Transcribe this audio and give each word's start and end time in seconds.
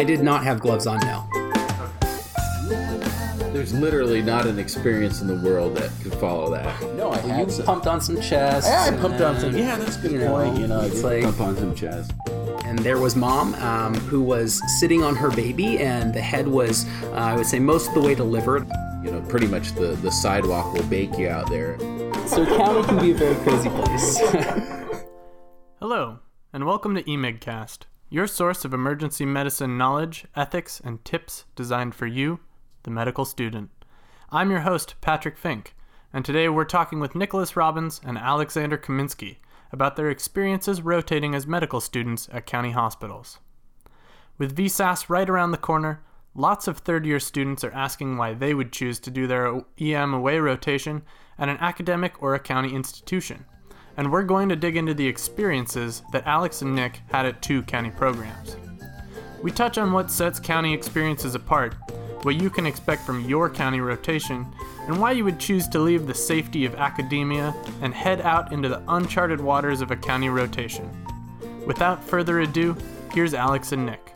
I 0.00 0.02
did 0.02 0.22
not 0.22 0.44
have 0.44 0.60
gloves 0.60 0.86
on, 0.86 0.98
now. 1.00 1.28
There's 3.52 3.74
literally 3.74 4.22
not 4.22 4.46
an 4.46 4.58
experience 4.58 5.20
in 5.20 5.26
the 5.26 5.38
world 5.46 5.76
that 5.76 5.90
could 6.02 6.14
follow 6.14 6.50
that. 6.52 6.94
No, 6.94 7.10
I 7.10 7.18
had 7.18 7.48
you 7.48 7.52
some. 7.52 7.66
pumped 7.66 7.86
on 7.86 8.00
some 8.00 8.18
chest. 8.18 8.66
Yeah, 8.66 8.84
I 8.84 8.88
and 8.88 8.98
pumped 8.98 9.20
on 9.20 9.38
some. 9.38 9.54
Yeah, 9.54 9.76
that's 9.76 9.98
a 9.98 10.00
good 10.00 10.12
you 10.12 10.18
know, 10.20 10.30
point. 10.32 10.58
You 10.58 10.68
know, 10.68 10.80
it's 10.80 10.94
it's 10.94 11.04
like- 11.04 11.24
pump 11.24 11.40
on 11.42 11.56
some 11.58 11.74
chest. 11.74 12.12
And 12.64 12.78
there 12.78 12.98
was 12.98 13.14
mom, 13.14 13.52
um, 13.56 13.92
who 13.92 14.22
was 14.22 14.62
sitting 14.80 15.02
on 15.02 15.14
her 15.16 15.30
baby, 15.32 15.78
and 15.80 16.14
the 16.14 16.22
head 16.22 16.48
was, 16.48 16.86
uh, 17.02 17.10
I 17.16 17.36
would 17.36 17.44
say, 17.44 17.58
most 17.58 17.88
of 17.88 17.94
the 17.94 18.00
way 18.00 18.14
delivered. 18.14 18.66
You 19.04 19.10
know, 19.10 19.20
pretty 19.28 19.48
much 19.48 19.74
the 19.74 19.98
the 20.00 20.10
sidewalk 20.10 20.72
will 20.72 20.84
bake 20.84 21.18
you 21.18 21.28
out 21.28 21.50
there. 21.50 21.78
So 22.26 22.46
county 22.46 22.88
can 22.88 22.98
be 23.00 23.10
a 23.10 23.14
very 23.14 23.34
crazy 23.44 23.68
place. 23.68 24.18
Hello, 25.78 26.20
and 26.54 26.64
welcome 26.64 26.94
to 26.94 27.02
eMigCast, 27.02 27.80
your 28.12 28.26
source 28.26 28.64
of 28.64 28.74
emergency 28.74 29.24
medicine 29.24 29.78
knowledge, 29.78 30.24
ethics, 30.34 30.80
and 30.84 31.04
tips 31.04 31.44
designed 31.54 31.94
for 31.94 32.08
you, 32.08 32.40
the 32.82 32.90
medical 32.90 33.24
student. 33.24 33.70
I'm 34.30 34.50
your 34.50 34.60
host, 34.60 34.96
Patrick 35.00 35.38
Fink, 35.38 35.76
and 36.12 36.24
today 36.24 36.48
we're 36.48 36.64
talking 36.64 36.98
with 36.98 37.14
Nicholas 37.14 37.54
Robbins 37.54 38.00
and 38.04 38.18
Alexander 38.18 38.76
Kaminsky 38.76 39.36
about 39.70 39.94
their 39.94 40.10
experiences 40.10 40.82
rotating 40.82 41.36
as 41.36 41.46
medical 41.46 41.80
students 41.80 42.28
at 42.32 42.46
county 42.46 42.72
hospitals. 42.72 43.38
With 44.38 44.56
VSAS 44.56 45.08
right 45.08 45.30
around 45.30 45.52
the 45.52 45.56
corner, 45.56 46.02
lots 46.34 46.66
of 46.66 46.78
third 46.78 47.06
year 47.06 47.20
students 47.20 47.62
are 47.62 47.72
asking 47.72 48.16
why 48.16 48.34
they 48.34 48.54
would 48.54 48.72
choose 48.72 48.98
to 49.00 49.10
do 49.12 49.28
their 49.28 49.62
EM 49.80 50.14
away 50.14 50.40
rotation 50.40 51.02
at 51.38 51.48
an 51.48 51.58
academic 51.58 52.20
or 52.20 52.34
a 52.34 52.40
county 52.40 52.74
institution. 52.74 53.44
And 54.00 54.10
we're 54.10 54.22
going 54.22 54.48
to 54.48 54.56
dig 54.56 54.78
into 54.78 54.94
the 54.94 55.06
experiences 55.06 56.02
that 56.10 56.26
Alex 56.26 56.62
and 56.62 56.74
Nick 56.74 57.02
had 57.12 57.26
at 57.26 57.42
two 57.42 57.60
county 57.64 57.90
programs. 57.90 58.56
We 59.42 59.50
touch 59.50 59.76
on 59.76 59.92
what 59.92 60.10
sets 60.10 60.40
county 60.40 60.72
experiences 60.72 61.34
apart, 61.34 61.74
what 62.22 62.40
you 62.40 62.48
can 62.48 62.64
expect 62.64 63.04
from 63.04 63.28
your 63.28 63.50
county 63.50 63.82
rotation, 63.82 64.46
and 64.86 64.98
why 64.98 65.12
you 65.12 65.22
would 65.24 65.38
choose 65.38 65.68
to 65.68 65.80
leave 65.80 66.06
the 66.06 66.14
safety 66.14 66.64
of 66.64 66.76
academia 66.76 67.54
and 67.82 67.92
head 67.92 68.22
out 68.22 68.52
into 68.52 68.70
the 68.70 68.82
uncharted 68.88 69.38
waters 69.38 69.82
of 69.82 69.90
a 69.90 69.96
county 69.96 70.30
rotation. 70.30 70.88
Without 71.66 72.02
further 72.02 72.40
ado, 72.40 72.74
here's 73.12 73.34
Alex 73.34 73.72
and 73.72 73.84
Nick. 73.84 74.14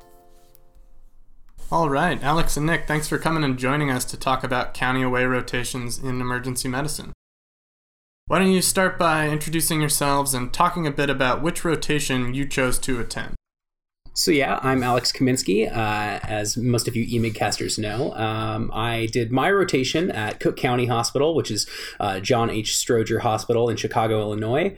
All 1.71 1.91
right, 1.91 2.23
Alex 2.23 2.57
and 2.57 2.65
Nick, 2.65 2.87
thanks 2.87 3.07
for 3.07 3.19
coming 3.19 3.45
and 3.45 3.59
joining 3.59 3.91
us 3.91 4.07
to 4.07 4.17
talk 4.17 4.45
about 4.45 4.73
county 4.73 5.03
away 5.03 5.27
rotations 5.27 5.99
in 5.99 6.23
emergency 6.23 6.69
medicine. 6.69 7.14
Why 8.27 8.39
don't 8.39 8.53
you 8.53 8.63
start 8.63 8.99
by 8.99 9.29
introducing 9.29 9.81
yourselves 9.81 10.33
and 10.33 10.51
talking 10.51 10.87
a 10.87 10.91
bit 10.91 11.11
about 11.11 11.43
which 11.43 11.63
rotation 11.63 12.33
you 12.33 12.47
chose 12.47 12.79
to 12.79 12.99
attend? 12.99 13.35
So 14.15 14.31
yeah, 14.31 14.59
I'm 14.63 14.83
Alex 14.83 15.13
Kaminsky. 15.13 15.71
Uh, 15.71 16.21
as 16.23 16.57
most 16.57 16.89
of 16.89 16.97
you 16.97 17.05
EMIG 17.05 17.79
know, 17.79 18.15
um, 18.15 18.71
I 18.73 19.09
did 19.13 19.31
my 19.31 19.51
rotation 19.51 20.11
at 20.11 20.41
Cook 20.41 20.57
County 20.57 20.87
Hospital, 20.87 21.35
which 21.35 21.51
is 21.51 21.69
uh, 22.01 22.19
John 22.21 22.49
H. 22.49 22.71
Stroger 22.71 23.21
Hospital 23.21 23.69
in 23.69 23.77
Chicago, 23.77 24.21
Illinois. 24.21 24.75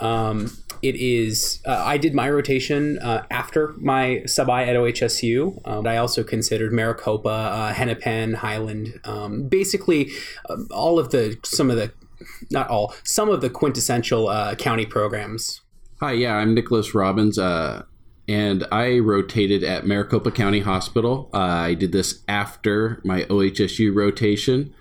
Um, 0.00 0.50
it 0.82 0.96
is. 0.96 1.62
Uh, 1.64 1.80
I 1.84 1.98
did 1.98 2.14
my 2.14 2.28
rotation 2.28 2.98
uh, 2.98 3.26
after 3.30 3.74
my 3.78 4.24
sub 4.26 4.50
I 4.50 4.64
at 4.64 4.74
OHSU. 4.74 5.60
Um, 5.68 5.86
I 5.86 5.98
also 5.98 6.24
considered 6.24 6.72
Maricopa, 6.72 7.28
uh, 7.28 7.72
Hennepin, 7.74 8.34
Highland, 8.34 8.98
um, 9.04 9.46
basically 9.46 10.10
um, 10.50 10.66
all 10.72 10.98
of 10.98 11.10
the 11.10 11.38
some 11.44 11.70
of 11.70 11.76
the, 11.76 11.92
not 12.50 12.68
all, 12.68 12.94
some 13.04 13.28
of 13.28 13.40
the 13.40 13.50
quintessential 13.50 14.28
uh, 14.28 14.54
county 14.54 14.86
programs. 14.86 15.62
Hi, 16.00 16.12
yeah, 16.12 16.34
I'm 16.36 16.54
Nicholas 16.54 16.94
Robbins, 16.94 17.38
uh, 17.38 17.82
and 18.28 18.66
I 18.70 18.98
rotated 18.98 19.64
at 19.64 19.86
Maricopa 19.86 20.30
County 20.30 20.60
Hospital. 20.60 21.30
Uh, 21.32 21.38
I 21.38 21.74
did 21.74 21.92
this 21.92 22.22
after 22.28 23.00
my 23.04 23.22
OHSU 23.22 23.94
rotation. 23.94 24.74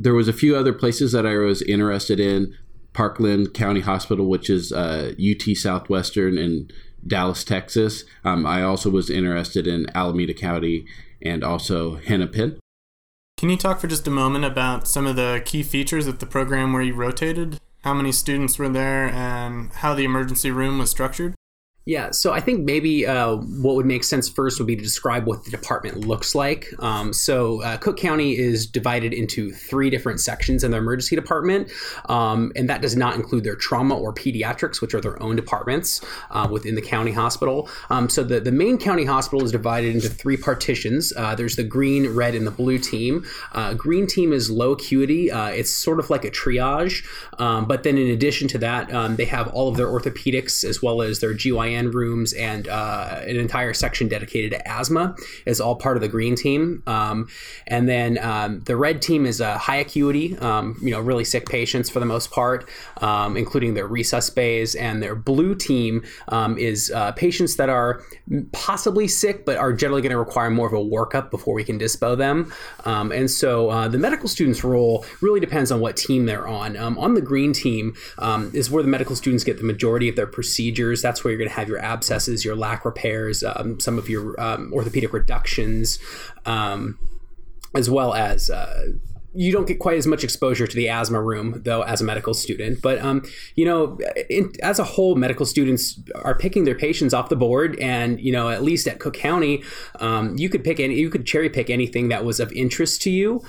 There 0.00 0.14
was 0.14 0.28
a 0.28 0.32
few 0.32 0.56
other 0.56 0.72
places 0.72 1.12
that 1.12 1.26
I 1.26 1.36
was 1.36 1.62
interested 1.62 2.18
in. 2.18 2.56
Parkland 2.92 3.54
County 3.54 3.80
Hospital, 3.80 4.26
which 4.26 4.50
is 4.50 4.72
uh, 4.72 5.12
UT 5.18 5.56
Southwestern 5.56 6.36
in 6.36 6.70
Dallas, 7.06 7.44
Texas. 7.44 8.04
Um, 8.24 8.46
I 8.46 8.62
also 8.62 8.90
was 8.90 9.10
interested 9.10 9.66
in 9.66 9.86
Alameda 9.94 10.34
County 10.34 10.86
and 11.20 11.42
also 11.42 11.96
Hennepin. 11.96 12.58
Can 13.42 13.50
you 13.50 13.56
talk 13.56 13.80
for 13.80 13.88
just 13.88 14.06
a 14.06 14.10
moment 14.10 14.44
about 14.44 14.86
some 14.86 15.04
of 15.04 15.16
the 15.16 15.42
key 15.44 15.64
features 15.64 16.06
of 16.06 16.20
the 16.20 16.26
program 16.26 16.72
where 16.72 16.80
you 16.80 16.94
rotated? 16.94 17.58
How 17.82 17.92
many 17.92 18.12
students 18.12 18.56
were 18.56 18.68
there 18.68 19.08
and 19.08 19.72
how 19.72 19.94
the 19.94 20.04
emergency 20.04 20.52
room 20.52 20.78
was 20.78 20.92
structured? 20.92 21.34
Yeah, 21.84 22.12
so 22.12 22.32
I 22.32 22.38
think 22.38 22.60
maybe 22.60 23.08
uh, 23.08 23.34
what 23.34 23.74
would 23.74 23.86
make 23.86 24.04
sense 24.04 24.28
first 24.28 24.60
would 24.60 24.68
be 24.68 24.76
to 24.76 24.82
describe 24.82 25.26
what 25.26 25.44
the 25.44 25.50
department 25.50 26.06
looks 26.06 26.32
like. 26.32 26.72
Um, 26.78 27.12
so 27.12 27.60
uh, 27.62 27.76
Cook 27.76 27.96
County 27.96 28.38
is 28.38 28.68
divided 28.68 29.12
into 29.12 29.50
three 29.50 29.90
different 29.90 30.20
sections 30.20 30.62
in 30.62 30.70
their 30.70 30.80
emergency 30.80 31.16
department, 31.16 31.72
um, 32.08 32.52
and 32.54 32.70
that 32.70 32.82
does 32.82 32.94
not 32.94 33.16
include 33.16 33.42
their 33.42 33.56
trauma 33.56 33.96
or 33.96 34.14
pediatrics, 34.14 34.80
which 34.80 34.94
are 34.94 35.00
their 35.00 35.20
own 35.20 35.34
departments 35.34 36.00
uh, 36.30 36.46
within 36.48 36.76
the 36.76 36.82
county 36.82 37.10
hospital. 37.10 37.68
Um, 37.90 38.08
so 38.08 38.22
the, 38.22 38.38
the 38.38 38.52
main 38.52 38.78
county 38.78 39.04
hospital 39.04 39.44
is 39.44 39.50
divided 39.50 39.92
into 39.92 40.08
three 40.08 40.36
partitions. 40.36 41.12
Uh, 41.16 41.34
there's 41.34 41.56
the 41.56 41.64
green, 41.64 42.14
red, 42.14 42.36
and 42.36 42.46
the 42.46 42.52
blue 42.52 42.78
team. 42.78 43.26
Uh, 43.52 43.74
green 43.74 44.06
team 44.06 44.32
is 44.32 44.48
low 44.52 44.72
acuity. 44.72 45.32
Uh, 45.32 45.48
it's 45.48 45.74
sort 45.74 45.98
of 45.98 46.10
like 46.10 46.24
a 46.24 46.30
triage, 46.30 47.04
um, 47.40 47.66
but 47.66 47.82
then 47.82 47.98
in 47.98 48.08
addition 48.08 48.46
to 48.46 48.58
that, 48.58 48.92
um, 48.94 49.16
they 49.16 49.24
have 49.24 49.48
all 49.48 49.66
of 49.66 49.76
their 49.76 49.88
orthopedics 49.88 50.62
as 50.62 50.80
well 50.80 51.02
as 51.02 51.18
their 51.18 51.34
GYN 51.34 51.71
rooms 51.94 52.32
and 52.32 52.68
uh, 52.68 53.20
an 53.22 53.36
entire 53.36 53.74
section 53.74 54.08
dedicated 54.08 54.52
to 54.52 54.68
asthma 54.68 55.14
is 55.46 55.60
all 55.60 55.76
part 55.76 55.96
of 55.96 56.02
the 56.02 56.08
green 56.08 56.34
team. 56.34 56.82
Um, 56.86 57.28
and 57.66 57.88
then 57.88 58.18
um, 58.18 58.60
the 58.60 58.76
red 58.76 59.02
team 59.02 59.26
is 59.26 59.40
a 59.40 59.58
high 59.58 59.76
acuity, 59.76 60.36
um, 60.38 60.76
you 60.80 60.90
know, 60.90 61.00
really 61.00 61.24
sick 61.24 61.46
patients 61.46 61.90
for 61.90 62.00
the 62.00 62.06
most 62.06 62.30
part, 62.30 62.68
um, 63.00 63.36
including 63.36 63.74
their 63.74 63.88
resus 63.88 64.34
bays. 64.34 64.74
And 64.74 65.02
their 65.02 65.14
blue 65.14 65.54
team 65.54 66.04
um, 66.28 66.58
is 66.58 66.90
uh, 66.94 67.12
patients 67.12 67.56
that 67.56 67.68
are 67.68 68.02
possibly 68.52 69.08
sick, 69.08 69.44
but 69.44 69.56
are 69.56 69.72
generally 69.72 70.02
going 70.02 70.10
to 70.10 70.18
require 70.18 70.50
more 70.50 70.66
of 70.66 70.72
a 70.72 70.76
workup 70.76 71.30
before 71.30 71.54
we 71.54 71.64
can 71.64 71.78
dispo 71.78 72.16
them. 72.16 72.52
And 72.84 73.30
so 73.30 73.70
uh, 73.70 73.88
the 73.88 73.98
medical 73.98 74.28
student's 74.28 74.64
role 74.64 75.04
really 75.20 75.40
depends 75.40 75.70
on 75.70 75.80
what 75.80 75.96
team 75.96 76.26
they're 76.26 76.48
on. 76.48 76.76
on 76.76 77.14
the 77.14 77.20
green 77.20 77.52
team 77.52 77.94
is 78.52 78.70
where 78.70 78.82
the 78.82 78.88
medical 78.88 79.16
students 79.16 79.44
get 79.44 79.58
the 79.58 79.64
majority 79.64 80.08
of 80.08 80.16
their 80.16 80.26
procedures. 80.26 81.02
That's 81.02 81.22
where 81.22 81.30
you're 81.30 81.38
going 81.38 81.50
to 81.50 81.56
have 81.56 81.61
your 81.68 81.78
abscesses, 81.78 82.44
your 82.44 82.56
lac 82.56 82.84
repairs, 82.84 83.42
um, 83.42 83.80
some 83.80 83.98
of 83.98 84.08
your 84.08 84.40
um, 84.40 84.72
orthopedic 84.72 85.12
reductions, 85.12 85.98
um, 86.46 86.98
as 87.74 87.90
well 87.90 88.14
as. 88.14 88.50
Uh, 88.50 88.92
you 89.34 89.50
don't 89.50 89.66
get 89.66 89.78
quite 89.78 89.96
as 89.96 90.06
much 90.06 90.22
exposure 90.24 90.66
to 90.66 90.76
the 90.76 90.88
asthma 90.88 91.20
room 91.20 91.62
though 91.64 91.82
as 91.82 92.00
a 92.00 92.04
medical 92.04 92.34
student 92.34 92.82
but 92.82 92.98
um, 92.98 93.22
you 93.54 93.64
know 93.64 93.98
in, 94.28 94.52
as 94.62 94.78
a 94.78 94.84
whole 94.84 95.14
medical 95.14 95.46
students 95.46 95.98
are 96.16 96.36
picking 96.36 96.64
their 96.64 96.74
patients 96.74 97.14
off 97.14 97.28
the 97.28 97.36
board 97.36 97.78
and 97.80 98.20
you 98.20 98.32
know 98.32 98.50
at 98.50 98.62
least 98.62 98.86
at 98.86 99.00
cook 99.00 99.14
county 99.14 99.62
um, 100.00 100.36
you 100.36 100.48
could 100.48 100.62
pick 100.62 100.78
any 100.78 100.94
you 100.96 101.08
could 101.08 101.26
cherry 101.26 101.48
pick 101.48 101.70
anything 101.70 102.08
that 102.08 102.24
was 102.24 102.40
of 102.40 102.52
interest 102.52 103.00
to 103.02 103.10
you 103.10 103.42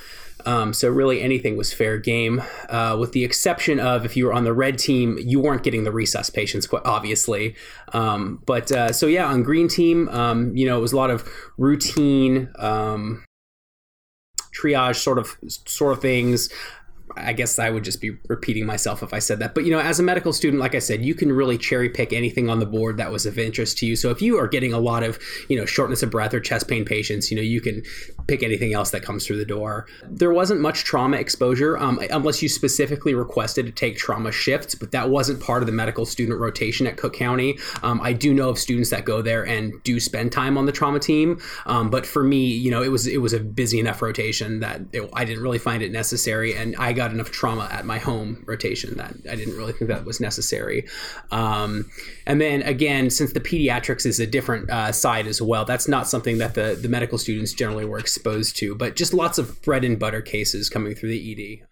um, 0.45 0.73
so 0.73 0.89
really 0.89 1.21
anything 1.21 1.57
was 1.57 1.73
fair 1.73 1.97
game, 1.97 2.41
uh, 2.69 2.97
with 2.99 3.11
the 3.11 3.23
exception 3.23 3.79
of 3.79 4.05
if 4.05 4.17
you 4.17 4.25
were 4.25 4.33
on 4.33 4.43
the 4.43 4.53
red 4.53 4.77
team, 4.77 5.17
you 5.19 5.39
weren't 5.39 5.63
getting 5.63 5.83
the 5.83 5.91
resus 5.91 6.33
patients, 6.33 6.67
quite 6.67 6.83
obviously. 6.85 7.55
Um, 7.93 8.41
but 8.45 8.71
uh, 8.71 8.91
so 8.91 9.07
yeah, 9.07 9.25
on 9.25 9.43
green 9.43 9.67
team, 9.67 10.09
um, 10.09 10.55
you 10.55 10.65
know, 10.65 10.77
it 10.77 10.81
was 10.81 10.93
a 10.93 10.97
lot 10.97 11.09
of 11.09 11.27
routine 11.57 12.51
um, 12.59 13.23
triage 14.59 14.97
sort 14.97 15.17
of 15.17 15.37
sort 15.65 15.93
of 15.93 16.01
things. 16.01 16.49
I 17.15 17.33
guess 17.33 17.59
I 17.59 17.69
would 17.69 17.83
just 17.83 18.01
be 18.01 18.11
repeating 18.27 18.65
myself 18.65 19.03
if 19.03 19.13
I 19.13 19.19
said 19.19 19.39
that. 19.39 19.53
But 19.53 19.65
you 19.65 19.71
know, 19.71 19.79
as 19.79 19.99
a 19.99 20.03
medical 20.03 20.33
student, 20.33 20.61
like 20.61 20.75
I 20.75 20.79
said, 20.79 21.03
you 21.03 21.15
can 21.15 21.31
really 21.31 21.57
cherry 21.57 21.89
pick 21.89 22.13
anything 22.13 22.49
on 22.49 22.59
the 22.59 22.65
board 22.65 22.97
that 22.97 23.11
was 23.11 23.25
of 23.25 23.37
interest 23.37 23.77
to 23.79 23.85
you. 23.85 23.95
So 23.95 24.09
if 24.09 24.21
you 24.21 24.37
are 24.37 24.47
getting 24.47 24.73
a 24.73 24.79
lot 24.79 25.03
of, 25.03 25.19
you 25.49 25.57
know, 25.57 25.65
shortness 25.65 26.03
of 26.03 26.09
breath 26.09 26.33
or 26.33 26.39
chest 26.39 26.67
pain 26.67 26.85
patients, 26.85 27.31
you 27.31 27.37
know, 27.37 27.43
you 27.43 27.61
can 27.61 27.83
pick 28.27 28.43
anything 28.43 28.73
else 28.73 28.91
that 28.91 29.03
comes 29.03 29.25
through 29.25 29.37
the 29.37 29.45
door. 29.45 29.87
There 30.03 30.31
wasn't 30.31 30.61
much 30.61 30.83
trauma 30.83 31.17
exposure 31.17 31.77
um, 31.77 31.99
unless 32.11 32.41
you 32.41 32.49
specifically 32.49 33.13
requested 33.13 33.65
to 33.65 33.71
take 33.71 33.97
trauma 33.97 34.31
shifts, 34.31 34.75
but 34.75 34.91
that 34.91 35.09
wasn't 35.09 35.41
part 35.41 35.61
of 35.61 35.67
the 35.67 35.73
medical 35.73 36.05
student 36.05 36.39
rotation 36.39 36.87
at 36.87 36.97
Cook 36.97 37.13
County. 37.13 37.57
Um, 37.81 37.99
I 38.01 38.13
do 38.13 38.33
know 38.33 38.49
of 38.49 38.59
students 38.59 38.89
that 38.91 39.05
go 39.05 39.21
there 39.21 39.45
and 39.45 39.73
do 39.83 39.99
spend 39.99 40.31
time 40.31 40.57
on 40.57 40.65
the 40.65 40.71
trauma 40.71 40.99
team, 40.99 41.39
um, 41.65 41.89
but 41.89 42.05
for 42.05 42.23
me, 42.23 42.45
you 42.45 42.71
know, 42.71 42.81
it 42.81 42.91
was 42.91 43.07
it 43.07 43.21
was 43.21 43.33
a 43.33 43.39
busy 43.39 43.79
enough 43.79 44.01
rotation 44.01 44.59
that 44.61 44.81
it, 44.93 45.09
I 45.13 45.25
didn't 45.25 45.43
really 45.43 45.59
find 45.59 45.83
it 45.83 45.91
necessary, 45.91 46.55
and 46.55 46.75
I 46.77 46.93
got 46.93 47.02
enough 47.11 47.31
trauma 47.31 47.67
at 47.71 47.85
my 47.85 47.97
home 47.97 48.43
rotation 48.45 48.97
that 48.97 49.13
I 49.29 49.35
didn't 49.35 49.55
really 49.57 49.73
think 49.73 49.89
that 49.89 50.05
was 50.05 50.19
necessary. 50.19 50.87
Um, 51.31 51.89
and 52.25 52.39
then 52.39 52.61
again, 52.63 53.09
since 53.09 53.33
the 53.33 53.39
pediatrics 53.39 54.05
is 54.05 54.19
a 54.19 54.27
different 54.27 54.69
uh, 54.69 54.91
side 54.91 55.27
as 55.27 55.41
well, 55.41 55.65
that's 55.65 55.87
not 55.87 56.07
something 56.07 56.37
that 56.37 56.53
the 56.53 56.77
the 56.79 56.89
medical 56.89 57.17
students 57.17 57.53
generally 57.53 57.85
were 57.85 57.99
exposed 57.99 58.55
to, 58.57 58.75
but 58.75 58.95
just 58.95 59.13
lots 59.13 59.37
of 59.37 59.61
bread 59.61 59.83
and 59.83 59.99
butter 59.99 60.21
cases 60.21 60.69
coming 60.69 60.95
through 60.95 61.09
the 61.09 61.59
ED. 61.59 61.67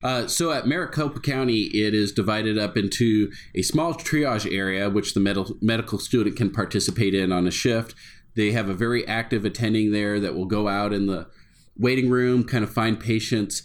Uh, 0.00 0.28
so 0.28 0.52
at 0.52 0.66
Maricopa 0.66 1.18
County, 1.18 1.62
it 1.62 1.92
is 1.92 2.12
divided 2.12 2.56
up 2.56 2.76
into 2.76 3.32
a 3.54 3.62
small 3.62 3.94
triage 3.94 4.50
area, 4.52 4.88
which 4.88 5.14
the 5.14 5.20
med- 5.20 5.60
medical 5.60 5.98
student 5.98 6.36
can 6.36 6.50
participate 6.50 7.14
in 7.14 7.32
on 7.32 7.46
a 7.46 7.50
shift. 7.50 7.94
they 8.36 8.52
have 8.52 8.68
a 8.68 8.74
very 8.74 9.04
active 9.08 9.44
attending 9.44 9.90
there 9.90 10.20
that 10.20 10.36
will 10.36 10.44
go 10.44 10.68
out 10.68 10.92
in 10.92 11.06
the 11.06 11.26
waiting 11.76 12.08
room, 12.08 12.44
kind 12.44 12.62
of 12.62 12.72
find 12.72 13.00
patients 13.00 13.62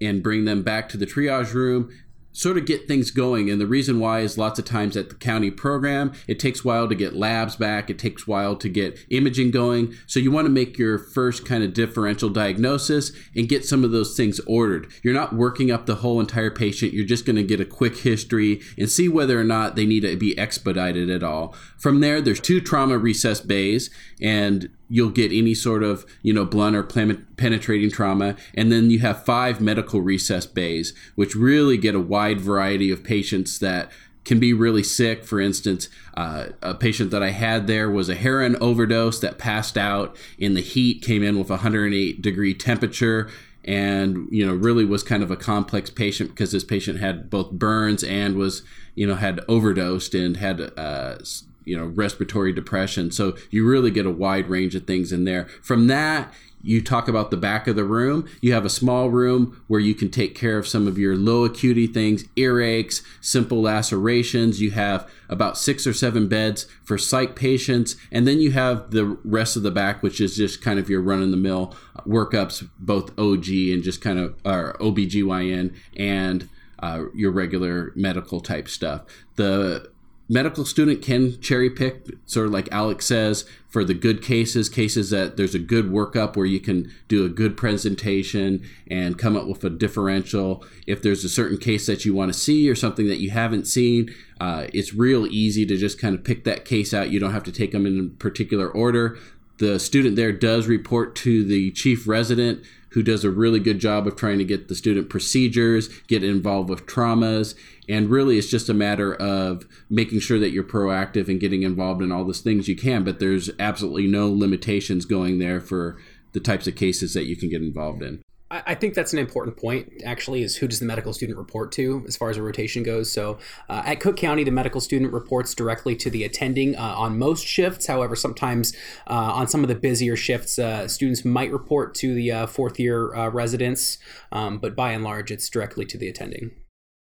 and 0.00 0.22
bring 0.22 0.44
them 0.44 0.62
back 0.62 0.88
to 0.90 0.96
the 0.96 1.06
triage 1.06 1.54
room 1.54 1.90
sort 2.34 2.58
of 2.58 2.66
get 2.66 2.86
things 2.86 3.10
going. 3.10 3.48
And 3.48 3.60
the 3.60 3.66
reason 3.66 4.00
why 4.00 4.20
is 4.20 4.36
lots 4.36 4.58
of 4.58 4.64
times 4.66 4.96
at 4.96 5.08
the 5.08 5.14
county 5.14 5.50
program, 5.50 6.12
it 6.26 6.38
takes 6.38 6.60
a 6.60 6.68
while 6.68 6.88
to 6.88 6.94
get 6.94 7.14
labs 7.14 7.56
back, 7.56 7.88
it 7.88 7.98
takes 7.98 8.26
a 8.26 8.30
while 8.30 8.56
to 8.56 8.68
get 8.68 8.98
imaging 9.08 9.52
going. 9.52 9.94
So 10.06 10.20
you 10.20 10.30
want 10.30 10.46
to 10.46 10.50
make 10.50 10.76
your 10.76 10.98
first 10.98 11.46
kind 11.46 11.62
of 11.64 11.72
differential 11.72 12.28
diagnosis 12.28 13.12
and 13.34 13.48
get 13.48 13.64
some 13.64 13.84
of 13.84 13.92
those 13.92 14.16
things 14.16 14.40
ordered. 14.40 14.88
You're 15.02 15.14
not 15.14 15.34
working 15.34 15.70
up 15.70 15.86
the 15.86 15.96
whole 15.96 16.20
entire 16.20 16.50
patient, 16.50 16.92
you're 16.92 17.06
just 17.06 17.24
going 17.24 17.36
to 17.36 17.44
get 17.44 17.60
a 17.60 17.64
quick 17.64 17.98
history 17.98 18.60
and 18.76 18.90
see 18.90 19.08
whether 19.08 19.40
or 19.40 19.44
not 19.44 19.76
they 19.76 19.86
need 19.86 20.00
to 20.00 20.16
be 20.16 20.36
expedited 20.36 21.08
at 21.08 21.22
all. 21.22 21.54
From 21.78 22.00
there, 22.00 22.20
there's 22.20 22.40
two 22.40 22.60
trauma 22.60 22.98
resus 22.98 23.46
bays, 23.46 23.90
and 24.20 24.70
you'll 24.88 25.10
get 25.10 25.32
any 25.32 25.54
sort 25.54 25.82
of 25.82 26.06
you 26.22 26.32
know 26.32 26.44
blunt 26.44 26.76
or 26.76 26.82
penetrating 26.82 27.90
trauma. 27.90 28.36
And 28.54 28.70
then 28.70 28.90
you 28.90 29.00
have 29.00 29.24
five 29.24 29.60
medical 29.60 30.02
resus 30.02 30.52
bays 30.52 30.94
which 31.14 31.34
really 31.34 31.76
get 31.76 31.94
a 31.94 32.00
wide 32.00 32.40
variety 32.40 32.90
of 32.90 33.04
patients 33.04 33.58
that 33.60 33.90
can 34.24 34.40
be 34.40 34.52
really 34.52 34.82
sick. 34.82 35.24
For 35.24 35.40
instance 35.40 35.88
uh, 36.16 36.46
a 36.62 36.74
patient 36.74 37.10
that 37.10 37.22
i 37.22 37.30
had 37.30 37.66
there 37.66 37.90
was 37.90 38.08
a 38.08 38.14
heroin 38.14 38.56
overdose 38.60 39.18
that 39.20 39.38
passed 39.38 39.76
out 39.76 40.16
in 40.38 40.54
the 40.54 40.60
heat 40.60 41.02
came 41.02 41.22
in 41.22 41.38
with 41.38 41.50
108 41.50 42.22
degree 42.22 42.54
temperature 42.54 43.28
and 43.64 44.28
you 44.30 44.46
know 44.46 44.54
really 44.54 44.84
was 44.84 45.02
kind 45.02 45.22
of 45.22 45.30
a 45.30 45.36
complex 45.36 45.90
patient 45.90 46.30
because 46.30 46.52
this 46.52 46.64
patient 46.64 47.00
had 47.00 47.30
both 47.30 47.50
burns 47.50 48.04
and 48.04 48.36
was 48.36 48.62
you 48.94 49.06
know 49.06 49.16
had 49.16 49.40
overdosed 49.48 50.14
and 50.14 50.36
had 50.36 50.60
uh, 50.76 51.16
you 51.64 51.76
know 51.76 51.86
respiratory 51.86 52.52
depression. 52.52 53.10
So 53.10 53.36
you 53.50 53.66
really 53.66 53.90
get 53.90 54.06
a 54.06 54.10
wide 54.10 54.48
range 54.48 54.74
of 54.74 54.86
things 54.86 55.12
in 55.12 55.24
there. 55.24 55.46
From 55.62 55.86
that 55.88 56.32
you 56.64 56.80
talk 56.80 57.08
about 57.08 57.30
the 57.30 57.36
back 57.36 57.68
of 57.68 57.76
the 57.76 57.84
room. 57.84 58.26
You 58.40 58.54
have 58.54 58.64
a 58.64 58.70
small 58.70 59.10
room 59.10 59.62
where 59.66 59.80
you 59.80 59.94
can 59.94 60.10
take 60.10 60.34
care 60.34 60.56
of 60.56 60.66
some 60.66 60.88
of 60.88 60.96
your 60.96 61.14
low 61.14 61.44
acuity 61.44 61.86
things 61.86 62.24
earaches 62.36 63.02
simple 63.20 63.60
lacerations. 63.60 64.62
You 64.62 64.70
have 64.70 65.08
about 65.28 65.58
six 65.58 65.86
or 65.86 65.92
seven 65.92 66.26
beds 66.26 66.66
for 66.82 66.96
psych 66.96 67.36
patients. 67.36 67.96
And 68.10 68.26
then 68.26 68.40
you 68.40 68.52
have 68.52 68.92
the 68.92 69.18
rest 69.24 69.56
of 69.56 69.62
the 69.62 69.70
back 69.70 70.02
which 70.02 70.20
is 70.20 70.36
just 70.36 70.62
kind 70.62 70.78
of 70.78 70.88
your 70.88 71.02
run-in-the-mill 71.02 71.76
workups 72.06 72.68
both 72.78 73.16
og 73.18 73.46
and 73.46 73.82
just 73.82 74.00
kind 74.00 74.18
of 74.18 74.34
or 74.44 74.74
obgyn 74.80 75.74
and 75.96 76.48
uh, 76.78 77.04
your 77.14 77.30
regular 77.30 77.92
medical 77.94 78.40
type 78.40 78.68
stuff. 78.68 79.02
The 79.36 79.90
medical 80.28 80.64
student 80.64 81.02
can 81.02 81.40
cherry 81.40 81.70
pick. 81.70 82.06
Sort 82.26 82.46
of 82.46 82.52
like 82.52 82.68
alex 82.72 83.06
says 83.06 83.44
for 83.68 83.84
the 83.84 83.94
good 83.94 84.22
cases 84.22 84.68
cases 84.68 85.10
that 85.10 85.36
there's 85.36 85.54
a 85.54 85.58
good 85.58 85.86
workup 85.86 86.36
where 86.36 86.46
you 86.46 86.60
can 86.60 86.90
do 87.08 87.24
a 87.24 87.28
good 87.28 87.56
presentation 87.56 88.64
and 88.90 89.18
come 89.18 89.36
up 89.36 89.46
with 89.46 89.62
a 89.64 89.70
differential. 89.70 90.64
If 90.86 91.02
there's 91.02 91.24
a 91.24 91.28
certain 91.28 91.58
case 91.58 91.86
that 91.86 92.04
you 92.04 92.14
want 92.14 92.32
to 92.32 92.38
see 92.38 92.68
or 92.70 92.74
something 92.74 93.06
that 93.08 93.18
you 93.18 93.30
haven't 93.30 93.66
seen 93.66 94.14
uh, 94.40 94.66
it's 94.72 94.94
real 94.94 95.26
easy 95.26 95.64
to 95.66 95.76
just 95.76 95.98
kind 95.98 96.14
of 96.14 96.24
pick 96.24 96.44
that 96.44 96.64
case 96.64 96.92
out. 96.92 97.10
You 97.10 97.20
don't 97.20 97.32
have 97.32 97.44
to 97.44 97.52
take 97.52 97.72
them 97.72 97.86
in 97.86 98.10
particular 98.16 98.68
order. 98.68 99.18
The 99.58 99.78
student 99.78 100.16
there 100.16 100.32
does 100.32 100.66
report 100.66 101.14
to 101.16 101.44
the 101.44 101.70
chief 101.70 102.08
resident 102.08 102.64
who 102.94 103.02
does 103.02 103.24
a 103.24 103.30
really 103.30 103.58
good 103.58 103.80
job 103.80 104.06
of 104.06 104.14
trying 104.14 104.38
to 104.38 104.44
get 104.44 104.68
the 104.68 104.74
student 104.74 105.10
procedures, 105.10 105.88
get 106.06 106.22
involved 106.22 106.70
with 106.70 106.86
traumas, 106.86 107.56
and 107.88 108.08
really 108.08 108.38
it's 108.38 108.48
just 108.48 108.68
a 108.68 108.74
matter 108.74 109.14
of 109.16 109.66
making 109.90 110.20
sure 110.20 110.38
that 110.38 110.52
you're 110.52 110.62
proactive 110.62 111.28
and 111.28 111.40
getting 111.40 111.64
involved 111.64 112.00
in 112.00 112.12
all 112.12 112.24
those 112.24 112.40
things 112.40 112.68
you 112.68 112.76
can, 112.76 113.02
but 113.02 113.18
there's 113.18 113.50
absolutely 113.58 114.06
no 114.06 114.30
limitations 114.30 115.04
going 115.04 115.40
there 115.40 115.60
for 115.60 115.98
the 116.32 116.40
types 116.40 116.68
of 116.68 116.76
cases 116.76 117.14
that 117.14 117.26
you 117.26 117.36
can 117.36 117.48
get 117.50 117.62
involved 117.62 118.02
in. 118.02 118.22
I 118.66 118.74
think 118.74 118.94
that's 118.94 119.12
an 119.12 119.18
important 119.18 119.56
point, 119.56 120.02
actually, 120.04 120.42
is 120.42 120.56
who 120.56 120.68
does 120.68 120.78
the 120.78 120.86
medical 120.86 121.12
student 121.12 121.38
report 121.38 121.72
to 121.72 122.04
as 122.06 122.16
far 122.16 122.30
as 122.30 122.36
a 122.36 122.42
rotation 122.42 122.82
goes. 122.82 123.10
So 123.10 123.38
uh, 123.68 123.82
at 123.84 124.00
Cook 124.00 124.16
County, 124.16 124.44
the 124.44 124.50
medical 124.50 124.80
student 124.80 125.12
reports 125.12 125.54
directly 125.54 125.96
to 125.96 126.10
the 126.10 126.24
attending 126.24 126.76
uh, 126.76 126.94
on 126.96 127.18
most 127.18 127.46
shifts. 127.46 127.86
However, 127.86 128.14
sometimes 128.14 128.74
uh, 129.08 129.14
on 129.14 129.48
some 129.48 129.64
of 129.64 129.68
the 129.68 129.74
busier 129.74 130.14
shifts, 130.14 130.58
uh, 130.58 130.86
students 130.86 131.24
might 131.24 131.50
report 131.50 131.94
to 131.96 132.14
the 132.14 132.30
uh, 132.30 132.46
fourth 132.46 132.78
year 132.78 133.14
uh, 133.14 133.28
residents, 133.28 133.98
um, 134.30 134.58
but 134.58 134.76
by 134.76 134.92
and 134.92 135.02
large, 135.02 135.30
it's 135.30 135.48
directly 135.48 135.84
to 135.86 135.98
the 135.98 136.08
attending. 136.08 136.52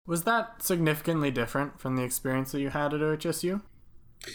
Was 0.06 0.24
that 0.24 0.62
significantly 0.62 1.30
different 1.30 1.80
from 1.80 1.96
the 1.96 2.02
experience 2.02 2.52
that 2.52 2.60
you 2.60 2.70
had 2.70 2.92
at 2.92 3.00
OHSU? 3.00 3.62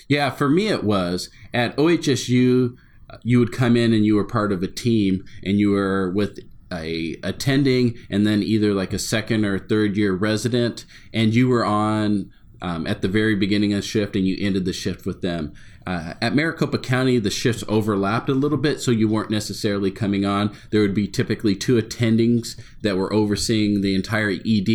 Yeah, 0.07 0.29
for 0.29 0.49
me, 0.49 0.67
it 0.67 0.83
was. 0.83 1.29
At 1.53 1.75
OHSU, 1.77 2.75
you 3.23 3.39
would 3.39 3.51
come 3.51 3.75
in 3.75 3.93
and 3.93 4.05
you 4.05 4.15
were 4.15 4.23
part 4.23 4.51
of 4.51 4.63
a 4.63 4.67
team 4.67 5.23
and 5.43 5.59
you 5.59 5.71
were 5.71 6.11
with 6.11 6.39
a 6.73 7.15
attending 7.23 7.97
and 8.09 8.25
then 8.25 8.41
either 8.41 8.73
like 8.73 8.93
a 8.93 8.99
second 8.99 9.45
or 9.45 9.59
third 9.59 9.95
year 9.95 10.13
resident 10.13 10.85
and 11.13 11.33
you 11.33 11.47
were 11.47 11.65
on 11.65 12.31
um, 12.61 12.87
at 12.87 13.01
the 13.01 13.07
very 13.07 13.35
beginning 13.35 13.73
of 13.73 13.83
shift 13.83 14.15
and 14.15 14.25
you 14.25 14.37
ended 14.39 14.65
the 14.65 14.73
shift 14.73 15.05
with 15.05 15.21
them. 15.21 15.53
Uh, 15.85 16.13
at 16.21 16.33
maricopa 16.33 16.77
county 16.77 17.19
the 17.19 17.29
shifts 17.29 17.63
overlapped 17.67 18.29
a 18.29 18.33
little 18.33 18.57
bit 18.57 18.79
so 18.79 18.89
you 18.89 19.07
weren't 19.07 19.29
necessarily 19.29 19.91
coming 19.91 20.25
on. 20.25 20.55
There 20.71 20.81
would 20.81 20.95
be 20.95 21.07
typically 21.07 21.55
two 21.55 21.81
attendings 21.81 22.59
that 22.81 22.97
were 22.97 23.13
overseeing 23.13 23.81
the 23.81 23.95
entire 23.95 24.31
ed 24.31 24.69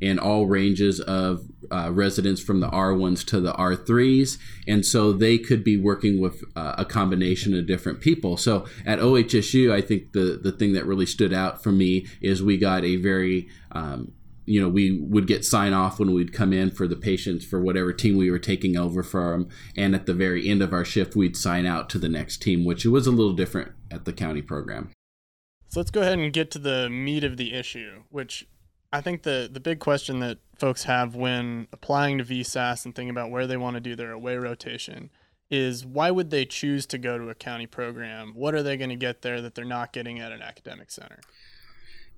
and 0.00 0.20
all 0.20 0.46
ranges 0.46 1.00
of 1.00 1.44
uh, 1.70 1.90
residents 1.92 2.40
from 2.40 2.60
the 2.60 2.68
R1s 2.68 3.24
to 3.26 3.40
the 3.40 3.52
R3s. 3.52 4.38
And 4.66 4.84
so 4.84 5.12
they 5.12 5.38
could 5.38 5.64
be 5.64 5.76
working 5.76 6.20
with 6.20 6.42
uh, 6.56 6.74
a 6.78 6.84
combination 6.84 7.56
of 7.56 7.66
different 7.66 8.00
people. 8.00 8.36
So 8.36 8.66
at 8.86 8.98
OHSU, 8.98 9.72
I 9.72 9.80
think 9.80 10.12
the, 10.12 10.38
the 10.42 10.52
thing 10.52 10.72
that 10.72 10.86
really 10.86 11.06
stood 11.06 11.32
out 11.32 11.62
for 11.62 11.72
me 11.72 12.06
is 12.20 12.42
we 12.42 12.58
got 12.58 12.84
a 12.84 12.96
very 12.96 13.48
um, 13.72 14.12
you 14.48 14.62
know, 14.62 14.68
we 14.68 14.98
would 14.98 15.26
get 15.26 15.44
sign 15.44 15.74
off 15.74 15.98
when 15.98 16.14
we'd 16.14 16.32
come 16.32 16.54
in 16.54 16.70
for 16.70 16.88
the 16.88 16.96
patients 16.96 17.44
for 17.44 17.60
whatever 17.60 17.92
team 17.92 18.16
we 18.16 18.30
were 18.30 18.38
taking 18.38 18.78
over 18.78 19.02
from. 19.02 19.46
And 19.76 19.94
at 19.94 20.06
the 20.06 20.14
very 20.14 20.48
end 20.48 20.62
of 20.62 20.72
our 20.72 20.86
shift, 20.86 21.14
we'd 21.14 21.36
sign 21.36 21.66
out 21.66 21.90
to 21.90 21.98
the 21.98 22.08
next 22.08 22.40
team, 22.40 22.64
which 22.64 22.86
was 22.86 23.06
a 23.06 23.10
little 23.10 23.34
different 23.34 23.72
at 23.90 24.06
the 24.06 24.12
county 24.14 24.40
program. 24.40 24.90
So 25.68 25.80
let's 25.80 25.90
go 25.90 26.00
ahead 26.00 26.18
and 26.18 26.32
get 26.32 26.50
to 26.52 26.58
the 26.58 26.88
meat 26.88 27.24
of 27.24 27.36
the 27.36 27.52
issue, 27.52 28.04
which 28.08 28.48
I 28.90 29.02
think 29.02 29.22
the 29.22 29.50
the 29.52 29.60
big 29.60 29.80
question 29.80 30.20
that 30.20 30.38
folks 30.58 30.84
have 30.84 31.14
when 31.14 31.68
applying 31.72 32.18
to 32.18 32.24
VSAS 32.24 32.84
and 32.84 32.94
thinking 32.94 33.10
about 33.10 33.30
where 33.30 33.46
they 33.46 33.56
want 33.56 33.74
to 33.74 33.80
do 33.80 33.94
their 33.94 34.12
away 34.12 34.36
rotation 34.36 35.10
is 35.50 35.86
why 35.86 36.10
would 36.10 36.30
they 36.30 36.44
choose 36.44 36.84
to 36.86 36.98
go 36.98 37.16
to 37.16 37.30
a 37.30 37.34
county 37.34 37.66
program? 37.66 38.32
What 38.34 38.54
are 38.54 38.62
they 38.62 38.76
going 38.76 38.90
to 38.90 38.96
get 38.96 39.22
there 39.22 39.40
that 39.40 39.54
they're 39.54 39.64
not 39.64 39.92
getting 39.92 40.18
at 40.18 40.32
an 40.32 40.42
academic 40.42 40.90
center? 40.90 41.20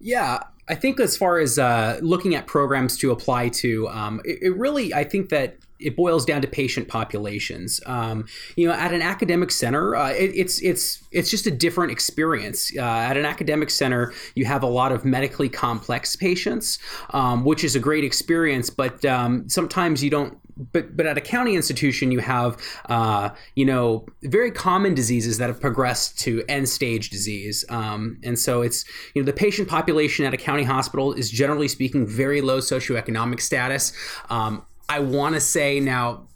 Yeah, 0.00 0.40
I 0.68 0.74
think 0.76 0.98
as 1.00 1.16
far 1.16 1.38
as 1.38 1.58
uh, 1.58 1.98
looking 2.00 2.34
at 2.34 2.46
programs 2.46 2.96
to 2.98 3.10
apply 3.10 3.50
to, 3.50 3.88
um, 3.88 4.20
it, 4.24 4.38
it, 4.42 4.56
really, 4.56 4.94
I 4.94 5.04
think 5.04 5.28
that 5.28 5.56
it 5.80 5.96
boils 5.96 6.24
down 6.24 6.42
to 6.42 6.48
patient 6.48 6.88
populations. 6.88 7.80
Um, 7.86 8.26
you 8.56 8.68
know, 8.68 8.74
at 8.74 8.92
an 8.92 9.02
academic 9.02 9.50
center, 9.50 9.96
uh, 9.96 10.10
it, 10.10 10.30
it's 10.34 10.60
it's 10.62 11.02
it's 11.10 11.30
just 11.30 11.46
a 11.46 11.50
different 11.50 11.90
experience. 11.90 12.70
Uh, 12.76 12.82
at 12.82 13.16
an 13.16 13.24
academic 13.24 13.68
center, 13.68 14.12
you 14.34 14.44
have 14.44 14.62
a 14.62 14.68
lot 14.68 14.92
of 14.92 15.04
medically 15.04 15.48
complex 15.48 16.16
patients, 16.16 16.78
um, 17.10 17.44
which 17.44 17.64
is 17.64 17.74
a 17.74 17.80
great 17.80 18.04
experience. 18.04 18.70
But 18.70 19.04
um, 19.04 19.48
sometimes 19.48 20.04
you 20.04 20.10
don't. 20.10 20.38
But 20.72 20.96
but 20.96 21.06
at 21.06 21.16
a 21.16 21.20
county 21.20 21.54
institution, 21.54 22.12
you 22.12 22.20
have 22.20 22.56
uh, 22.88 23.30
you 23.54 23.64
know 23.64 24.06
very 24.22 24.50
common 24.50 24.94
diseases 24.94 25.38
that 25.38 25.48
have 25.48 25.60
progressed 25.60 26.18
to 26.20 26.42
end 26.48 26.68
stage 26.68 27.10
disease, 27.10 27.64
um, 27.68 28.18
and 28.22 28.38
so 28.38 28.62
it's 28.62 28.84
you 29.14 29.22
know 29.22 29.26
the 29.26 29.32
patient 29.32 29.68
population 29.68 30.24
at 30.24 30.34
a 30.34 30.36
county 30.36 30.64
hospital 30.64 31.12
is 31.12 31.30
generally 31.30 31.68
speaking 31.68 32.06
very 32.06 32.40
low 32.40 32.58
socioeconomic 32.58 33.40
status. 33.40 33.92
Um, 34.28 34.64
I 34.88 34.98
want 34.98 35.36
to 35.36 35.40
say 35.40 35.78
now 35.78 36.26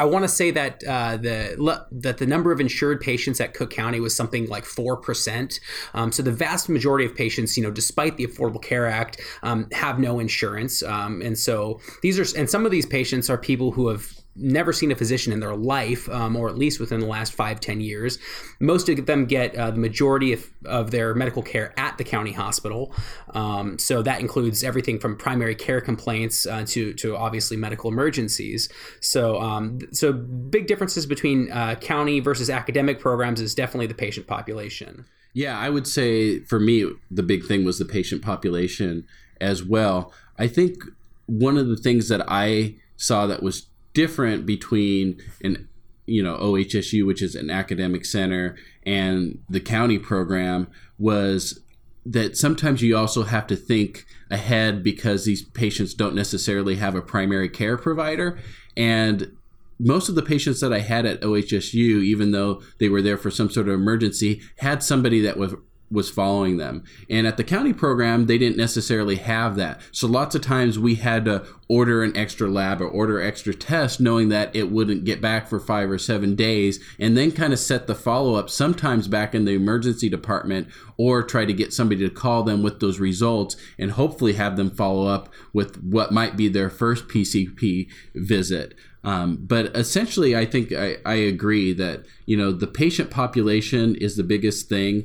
I 0.00 0.04
want 0.04 0.24
to 0.24 0.28
say 0.28 0.50
that 0.52 0.82
uh, 0.82 1.18
the 1.18 1.84
that 1.92 2.16
the 2.16 2.26
number 2.26 2.52
of 2.52 2.58
insured 2.58 3.02
patients 3.02 3.38
at 3.38 3.52
Cook 3.52 3.70
County 3.70 4.00
was 4.00 4.16
something 4.16 4.48
like 4.48 4.64
four 4.64 4.96
percent. 4.96 5.60
Um, 5.92 6.10
so 6.10 6.22
the 6.22 6.32
vast 6.32 6.70
majority 6.70 7.04
of 7.04 7.14
patients, 7.14 7.54
you 7.54 7.62
know, 7.62 7.70
despite 7.70 8.16
the 8.16 8.26
Affordable 8.26 8.62
Care 8.62 8.86
Act, 8.86 9.20
um, 9.42 9.68
have 9.72 9.98
no 9.98 10.18
insurance, 10.18 10.82
um, 10.82 11.20
and 11.20 11.38
so 11.38 11.80
these 12.00 12.18
are 12.18 12.38
and 12.38 12.48
some 12.48 12.64
of 12.64 12.70
these 12.70 12.86
patients 12.86 13.28
are 13.28 13.36
people 13.36 13.72
who 13.72 13.88
have 13.88 14.19
never 14.40 14.72
seen 14.72 14.90
a 14.90 14.94
physician 14.94 15.32
in 15.32 15.40
their 15.40 15.54
life, 15.54 16.08
um, 16.08 16.36
or 16.36 16.48
at 16.48 16.56
least 16.56 16.80
within 16.80 17.00
the 17.00 17.06
last 17.06 17.32
five, 17.32 17.60
ten 17.60 17.80
years. 17.80 18.18
Most 18.58 18.88
of 18.88 19.06
them 19.06 19.26
get 19.26 19.54
uh, 19.54 19.70
the 19.70 19.78
majority 19.78 20.32
of, 20.32 20.50
of 20.64 20.90
their 20.90 21.14
medical 21.14 21.42
care 21.42 21.72
at 21.78 21.98
the 21.98 22.04
county 22.04 22.32
hospital. 22.32 22.92
Um, 23.34 23.78
so 23.78 24.02
that 24.02 24.20
includes 24.20 24.64
everything 24.64 24.98
from 24.98 25.16
primary 25.16 25.54
care 25.54 25.80
complaints 25.80 26.46
uh, 26.46 26.64
to, 26.68 26.94
to 26.94 27.16
obviously 27.16 27.56
medical 27.56 27.90
emergencies. 27.90 28.68
So, 29.00 29.40
um, 29.40 29.80
so 29.92 30.12
big 30.12 30.66
differences 30.66 31.06
between 31.06 31.50
uh, 31.52 31.76
county 31.76 32.20
versus 32.20 32.50
academic 32.50 33.00
programs 33.00 33.40
is 33.40 33.54
definitely 33.54 33.86
the 33.86 33.94
patient 33.94 34.26
population. 34.26 35.04
Yeah, 35.32 35.58
I 35.58 35.70
would 35.70 35.86
say 35.86 36.40
for 36.40 36.58
me, 36.58 36.90
the 37.10 37.22
big 37.22 37.46
thing 37.46 37.64
was 37.64 37.78
the 37.78 37.84
patient 37.84 38.22
population 38.22 39.06
as 39.40 39.62
well. 39.62 40.12
I 40.38 40.48
think 40.48 40.82
one 41.26 41.56
of 41.56 41.68
the 41.68 41.76
things 41.76 42.08
that 42.08 42.22
I 42.26 42.74
saw 42.96 43.26
that 43.26 43.42
was 43.42 43.66
different 43.92 44.46
between 44.46 45.20
an 45.42 45.68
you 46.06 46.22
know 46.22 46.36
OHSU, 46.36 47.06
which 47.06 47.22
is 47.22 47.34
an 47.34 47.50
academic 47.50 48.04
center, 48.04 48.56
and 48.84 49.38
the 49.48 49.60
county 49.60 49.98
program 49.98 50.68
was 50.98 51.60
that 52.06 52.36
sometimes 52.36 52.82
you 52.82 52.96
also 52.96 53.24
have 53.24 53.46
to 53.46 53.56
think 53.56 54.06
ahead 54.30 54.82
because 54.82 55.24
these 55.24 55.42
patients 55.42 55.94
don't 55.94 56.14
necessarily 56.14 56.76
have 56.76 56.94
a 56.94 57.02
primary 57.02 57.48
care 57.48 57.76
provider. 57.76 58.38
And 58.76 59.36
most 59.78 60.08
of 60.08 60.14
the 60.14 60.22
patients 60.22 60.60
that 60.60 60.72
I 60.72 60.80
had 60.80 61.06
at 61.06 61.20
OHSU, 61.20 61.74
even 61.74 62.32
though 62.32 62.62
they 62.78 62.88
were 62.88 63.02
there 63.02 63.16
for 63.16 63.30
some 63.30 63.50
sort 63.50 63.68
of 63.68 63.74
emergency, 63.74 64.40
had 64.58 64.82
somebody 64.82 65.20
that 65.20 65.36
was 65.36 65.54
was 65.90 66.08
following 66.08 66.56
them. 66.56 66.84
And 67.08 67.26
at 67.26 67.36
the 67.36 67.44
county 67.44 67.72
program, 67.72 68.26
they 68.26 68.38
didn't 68.38 68.56
necessarily 68.56 69.16
have 69.16 69.56
that. 69.56 69.80
So 69.90 70.06
lots 70.06 70.34
of 70.34 70.42
times 70.42 70.78
we 70.78 70.96
had 70.96 71.24
to 71.24 71.44
order 71.68 72.02
an 72.02 72.16
extra 72.16 72.48
lab 72.48 72.80
or 72.80 72.88
order 72.88 73.20
extra 73.20 73.54
test 73.54 74.00
knowing 74.00 74.28
that 74.28 74.54
it 74.54 74.70
wouldn't 74.70 75.04
get 75.04 75.20
back 75.20 75.48
for 75.48 75.58
5 75.60 75.90
or 75.90 75.98
7 75.98 76.34
days 76.34 76.80
and 76.98 77.16
then 77.16 77.30
kind 77.32 77.52
of 77.52 77.58
set 77.58 77.86
the 77.86 77.94
follow 77.94 78.34
up 78.34 78.50
sometimes 78.50 79.08
back 79.08 79.34
in 79.34 79.44
the 79.44 79.52
emergency 79.52 80.08
department 80.08 80.68
or 80.96 81.22
try 81.22 81.44
to 81.44 81.52
get 81.52 81.72
somebody 81.72 82.06
to 82.06 82.14
call 82.14 82.42
them 82.42 82.62
with 82.62 82.80
those 82.80 83.00
results 83.00 83.56
and 83.78 83.92
hopefully 83.92 84.34
have 84.34 84.56
them 84.56 84.70
follow 84.70 85.06
up 85.06 85.28
with 85.52 85.82
what 85.82 86.12
might 86.12 86.36
be 86.36 86.48
their 86.48 86.70
first 86.70 87.08
PCP 87.08 87.88
visit. 88.14 88.74
Um, 89.02 89.38
but 89.40 89.74
essentially, 89.76 90.36
I 90.36 90.44
think 90.44 90.72
I, 90.72 90.96
I 91.06 91.14
agree 91.14 91.72
that 91.72 92.04
you 92.26 92.36
know 92.36 92.52
the 92.52 92.66
patient 92.66 93.10
population 93.10 93.94
is 93.96 94.16
the 94.16 94.22
biggest 94.22 94.68
thing 94.68 95.04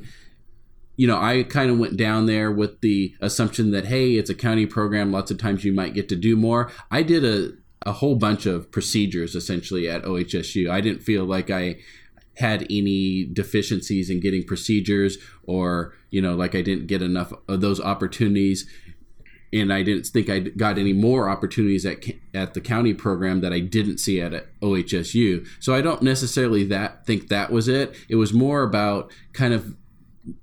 you 0.96 1.06
know, 1.06 1.20
I 1.20 1.42
kind 1.42 1.70
of 1.70 1.78
went 1.78 1.96
down 1.96 2.26
there 2.26 2.50
with 2.50 2.80
the 2.80 3.14
assumption 3.20 3.70
that, 3.72 3.86
hey, 3.86 4.12
it's 4.12 4.30
a 4.30 4.34
county 4.34 4.66
program. 4.66 5.12
Lots 5.12 5.30
of 5.30 5.38
times 5.38 5.64
you 5.64 5.72
might 5.72 5.94
get 5.94 6.08
to 6.08 6.16
do 6.16 6.36
more. 6.36 6.70
I 6.90 7.02
did 7.02 7.24
a, 7.24 7.52
a 7.88 7.92
whole 7.92 8.16
bunch 8.16 8.46
of 8.46 8.70
procedures 8.72 9.34
essentially 9.34 9.88
at 9.88 10.02
OHSU. 10.02 10.70
I 10.70 10.80
didn't 10.80 11.02
feel 11.02 11.24
like 11.24 11.50
I 11.50 11.76
had 12.38 12.66
any 12.68 13.24
deficiencies 13.24 14.10
in 14.10 14.20
getting 14.20 14.44
procedures 14.44 15.18
or, 15.44 15.94
you 16.10 16.20
know, 16.20 16.34
like 16.34 16.54
I 16.54 16.62
didn't 16.62 16.86
get 16.86 17.02
enough 17.02 17.32
of 17.48 17.60
those 17.60 17.80
opportunities. 17.80 18.68
And 19.52 19.72
I 19.72 19.82
didn't 19.82 20.06
think 20.06 20.28
I 20.28 20.40
got 20.40 20.76
any 20.76 20.92
more 20.92 21.30
opportunities 21.30 21.86
at 21.86 22.04
at 22.34 22.54
the 22.54 22.60
county 22.60 22.92
program 22.92 23.40
that 23.40 23.52
I 23.52 23.60
didn't 23.60 23.98
see 23.98 24.20
at 24.20 24.32
OHSU. 24.60 25.46
So 25.60 25.72
I 25.72 25.80
don't 25.80 26.02
necessarily 26.02 26.64
that 26.64 27.06
think 27.06 27.28
that 27.28 27.52
was 27.52 27.68
it. 27.68 27.94
It 28.08 28.16
was 28.16 28.32
more 28.32 28.62
about 28.62 29.10
kind 29.32 29.54
of 29.54 29.76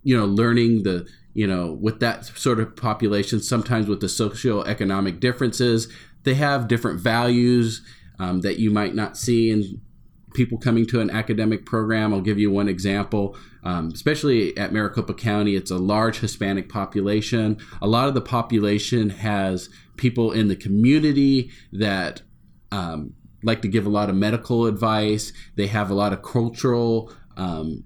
you 0.03 0.15
know 0.15 0.25
learning 0.25 0.83
the 0.83 1.07
you 1.33 1.47
know 1.47 1.71
with 1.71 1.99
that 1.99 2.25
sort 2.25 2.59
of 2.59 2.75
population 2.75 3.41
sometimes 3.41 3.87
with 3.87 3.99
the 3.99 4.07
socioeconomic 4.07 5.19
differences 5.19 5.87
they 6.23 6.35
have 6.35 6.67
different 6.67 6.99
values 6.99 7.81
um, 8.19 8.41
that 8.41 8.59
you 8.59 8.71
might 8.71 8.95
not 8.95 9.17
see 9.17 9.49
in 9.49 9.81
people 10.33 10.57
coming 10.57 10.85
to 10.87 10.99
an 10.99 11.09
academic 11.09 11.65
program. 11.65 12.13
I'll 12.13 12.21
give 12.21 12.39
you 12.39 12.51
one 12.51 12.67
example. 12.67 13.37
Um, 13.63 13.91
especially 13.93 14.57
at 14.57 14.73
maricopa 14.73 15.13
county 15.13 15.55
it's 15.55 15.71
a 15.71 15.77
large 15.77 16.19
hispanic 16.19 16.67
population. 16.67 17.57
A 17.81 17.87
lot 17.87 18.09
of 18.09 18.13
the 18.13 18.21
population 18.21 19.09
has 19.09 19.69
people 19.95 20.33
in 20.33 20.49
the 20.49 20.55
community 20.55 21.49
that 21.71 22.23
um, 22.71 23.13
like 23.41 23.61
to 23.61 23.69
give 23.69 23.85
a 23.85 23.89
lot 23.89 24.09
of 24.09 24.15
medical 24.15 24.65
advice. 24.65 25.31
They 25.55 25.67
have 25.67 25.89
a 25.89 25.93
lot 25.93 26.11
of 26.11 26.23
cultural 26.23 27.13
um, 27.37 27.85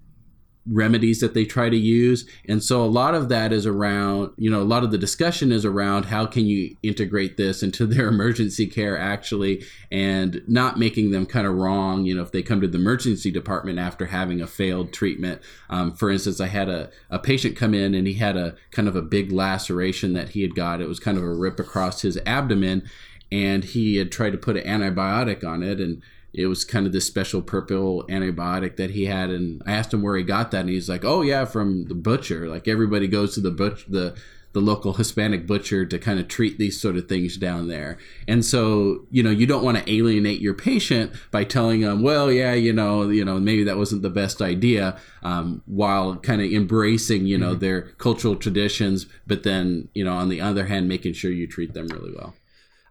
remedies 0.72 1.20
that 1.20 1.34
they 1.34 1.46
try 1.46 1.70
to 1.70 1.78
use. 1.78 2.28
And 2.48 2.64
so 2.64 2.84
a 2.84 2.88
lot 2.88 3.16
of 3.16 3.30
that 3.30 3.54
is 3.54 3.66
around 3.66 4.32
you 4.38 4.50
know 4.50 4.62
a 4.62 4.64
lot 4.64 4.84
of 4.84 4.92
the 4.92 4.98
discussion 4.98 5.52
is 5.52 5.66
around 5.66 6.06
how 6.06 6.26
can 6.26 6.46
you 6.46 6.76
integrate 6.84 7.38
this 7.38 7.64
into 7.64 7.86
their 7.86 8.08
emergency 8.18 8.68
care 8.68 8.98
actually 8.98 9.64
and 9.92 10.42
not 10.48 10.78
making 10.78 11.12
them 11.12 11.26
kind 11.26 11.48
of 11.48 11.56
wrong 11.56 12.06
you 12.06 12.16
know 12.16 12.22
if 12.22 12.32
they 12.32 12.42
come 12.42 12.62
to 12.62 12.68
the 12.68 12.78
emergency 12.78 13.32
department 13.32 13.80
after 13.80 14.08
having 14.08 14.42
a 14.42 14.48
failed 14.48 14.94
treatment. 14.94 15.42
Um, 15.70 15.94
for 15.94 16.10
instance 16.10 16.40
i 16.42 16.48
had 16.48 16.70
a, 16.70 16.90
a 17.10 17.20
patient 17.20 17.56
come 17.56 17.74
in 17.74 17.94
and 17.94 18.08
he 18.08 18.14
had 18.14 18.38
a 18.38 18.56
kind 18.72 18.88
of 18.88 18.96
a 18.96 19.02
big 19.02 19.32
laceration 19.32 20.14
that 20.14 20.30
he 20.30 20.42
had 20.42 20.56
got. 20.56 20.82
It 20.82 20.88
was 20.88 21.00
kind 21.00 21.18
of 21.18 21.24
a 21.24 21.34
rip 21.34 21.60
across 21.60 22.02
his 22.02 22.20
abdomen 22.26 22.84
and 23.32 23.64
he 23.64 23.98
had 23.98 24.12
tried 24.12 24.32
to 24.32 24.38
put 24.38 24.58
an 24.58 24.64
antibiotic 24.64 25.44
on 25.44 25.64
it 25.64 25.80
and 25.80 26.02
it 26.38 26.48
was 26.48 26.64
kind 26.64 26.86
of 26.86 26.94
this 26.94 27.06
special 27.06 27.42
purple 27.42 28.06
antibiotic 28.08 28.78
that 28.78 28.92
he 28.92 29.06
had 29.06 29.30
and 29.30 29.62
i 29.66 29.72
asked 29.72 29.94
him 29.94 30.02
where 30.02 30.16
he 30.16 30.24
got 30.24 30.52
that 30.52 30.62
and 30.62 30.70
he's 30.70 30.88
like 30.88 31.04
oh 31.04 31.22
yeah 31.22 31.46
from 31.46 31.86
the 31.86 31.96
butcher. 31.96 32.48
Like 32.48 32.68
everybody 32.68 33.08
goes 33.08 33.34
to 33.36 33.42
the 33.42 33.52
butcher 33.52 33.86
the 33.90 34.16
the 34.54 34.62
local 34.62 34.94
hispanic 34.94 35.46
butcher 35.46 35.86
to 35.86 36.00
kind 36.00 36.20
of 36.20 36.28
treat 36.28 36.58
these 36.58 36.80
sort 36.80 36.96
of 36.96 37.08
things 37.08 37.38
down 37.38 37.68
there. 37.68 37.98
And 38.28 38.44
so 38.44 39.06
you 39.12 39.22
know 39.22 39.30
you 39.30 39.46
don't 39.46 39.64
want 39.64 39.78
to 39.78 39.92
alienate 39.92 40.40
your 40.40 40.54
patient 40.54 41.12
by 41.32 41.44
telling 41.44 41.82
them 41.82 42.02
well 42.02 42.32
yeah 42.32 42.54
you 42.54 42.74
know 42.74 43.10
you 43.10 43.26
know 43.26 43.40
maybe 43.40 43.64
that 43.64 43.78
wasn't 43.78 44.02
the 44.02 44.10
best 44.10 44.42
idea 44.42 45.00
um, 45.24 45.62
while 45.66 46.16
kind 46.18 46.42
of 46.42 46.52
embracing 46.52 47.26
you 47.26 47.38
know 47.38 47.52
mm-hmm. 47.52 47.60
their 47.60 47.82
cultural 47.98 48.36
traditions 48.36 49.06
but 49.26 49.44
then 49.44 49.90
you 49.94 50.04
know 50.04 50.14
on 50.14 50.30
the 50.30 50.42
other 50.42 50.68
hand 50.68 50.88
making 50.88 51.14
sure 51.14 51.32
you 51.32 51.48
treat 51.48 51.74
them 51.74 51.88
really 51.88 52.14
well 52.16 52.34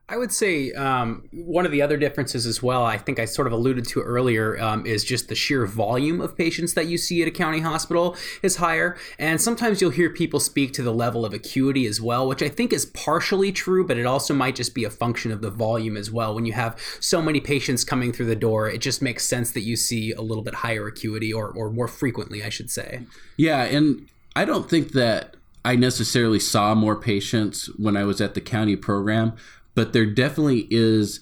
I 0.09 0.17
would 0.17 0.33
say 0.33 0.71
um, 0.73 1.29
one 1.33 1.67
of 1.67 1.73
the 1.73 1.83
other 1.83 1.97
differences 1.97 2.47
as 2.47 2.63
well, 2.63 2.85
I 2.85 2.97
think 2.97 3.19
I 3.19 3.25
sort 3.25 3.49
of 3.49 3.53
alluded 3.53 3.87
to 3.89 4.01
earlier, 4.01 4.57
um, 4.61 4.87
is 4.87 5.03
just 5.03 5.29
the 5.29 5.35
sheer 5.35 5.67
volume 5.67 6.21
of 6.21 6.37
patients 6.37 6.75
that 6.75 6.87
you 6.87 6.97
see 6.97 7.23
at 7.23 7.29
a 7.29 7.33
county 7.33 7.59
hospital 7.59 8.17
is 8.41 8.57
higher. 8.57 8.97
And 9.19 9.41
sometimes 9.41 9.81
you'll 9.81 9.91
hear 9.91 10.09
people 10.09 10.39
speak 10.39 10.73
to 10.75 10.83
the 10.83 10.93
level 10.93 11.25
of 11.25 11.35
acuity 11.35 11.87
as 11.87 12.01
well, 12.01 12.29
which 12.29 12.41
I 12.41 12.49
think 12.49 12.73
is 12.73 12.87
partially 12.87 13.51
true, 13.51 13.85
but 13.85 13.99
it 13.99 14.07
also 14.07 14.33
might 14.33 14.55
just 14.55 14.77
be 14.77 14.85
a 14.85 14.91
function 14.91 15.33
of 15.33 15.43
the 15.43 15.51
volume 15.51 15.97
as 15.97 16.09
well. 16.09 16.37
When 16.37 16.47
you 16.47 16.53
have 16.53 16.81
so 17.01 17.21
many 17.21 17.41
patients 17.41 17.83
coming 17.83 18.13
through 18.13 18.27
the 18.27 18.37
door, 18.37 18.71
it 18.71 18.81
just 18.81 19.03
makes 19.03 19.25
sense 19.25 19.51
that 19.53 19.63
you 19.63 19.75
see 19.75 20.13
a 20.13 20.23
little 20.23 20.45
bit 20.45 20.55
higher 20.55 20.87
acuity 20.87 21.33
or, 21.33 21.49
or 21.49 21.69
more 21.69 21.89
frequently, 21.89 22.45
I 22.45 22.49
should 22.49 22.71
say. 22.71 23.03
Yeah. 23.37 23.65
And 23.65 24.09
I 24.37 24.45
don't 24.45 24.71
think 24.71 24.93
that 24.93 25.35
I 25.67 25.75
necessarily 25.75 26.39
saw 26.39 26.77
more 26.77 26.95
patients 26.95 27.67
when 27.77 27.97
I 27.97 28.05
was 28.05 28.21
at 28.21 28.35
the 28.35 28.41
county 28.41 28.77
program, 28.77 29.33
but 29.77 29.93
there 29.93 30.07
definitely 30.07 30.67
is 30.71 31.21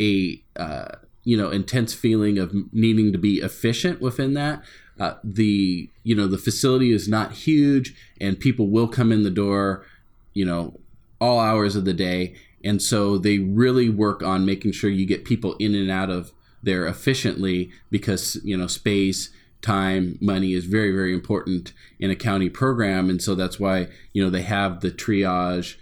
a 0.00 0.40
uh, 0.56 0.92
you 1.24 1.36
know 1.36 1.50
intense 1.50 1.92
feeling 1.92 2.38
of 2.38 2.54
needing 2.72 3.12
to 3.12 3.18
be 3.18 3.38
efficient 3.40 4.00
within 4.00 4.32
that. 4.32 4.62
Uh, 4.98 5.14
the 5.22 5.90
you 6.04 6.14
know 6.14 6.26
the 6.26 6.38
facility 6.38 6.90
is 6.92 7.06
not 7.06 7.32
huge, 7.32 7.94
and 8.18 8.40
people 8.40 8.68
will 8.68 8.88
come 8.88 9.12
in 9.12 9.24
the 9.24 9.30
door, 9.30 9.84
you 10.32 10.46
know, 10.46 10.80
all 11.20 11.38
hours 11.40 11.76
of 11.76 11.84
the 11.84 11.92
day, 11.92 12.34
and 12.64 12.80
so 12.80 13.18
they 13.18 13.38
really 13.38 13.90
work 13.90 14.22
on 14.22 14.46
making 14.46 14.72
sure 14.72 14.88
you 14.88 15.04
get 15.04 15.24
people 15.26 15.54
in 15.56 15.74
and 15.74 15.90
out 15.90 16.08
of 16.08 16.32
there 16.62 16.86
efficiently 16.86 17.70
because 17.90 18.40
you 18.42 18.56
know 18.56 18.66
space 18.66 19.30
time 19.60 20.16
money 20.20 20.54
is 20.54 20.64
very 20.64 20.92
very 20.92 21.12
important 21.12 21.72
in 21.98 22.10
a 22.10 22.16
county 22.16 22.48
program 22.48 23.08
and 23.08 23.22
so 23.22 23.34
that's 23.34 23.60
why 23.60 23.86
you 24.12 24.22
know 24.22 24.30
they 24.30 24.42
have 24.42 24.80
the 24.80 24.90
triage 24.90 25.76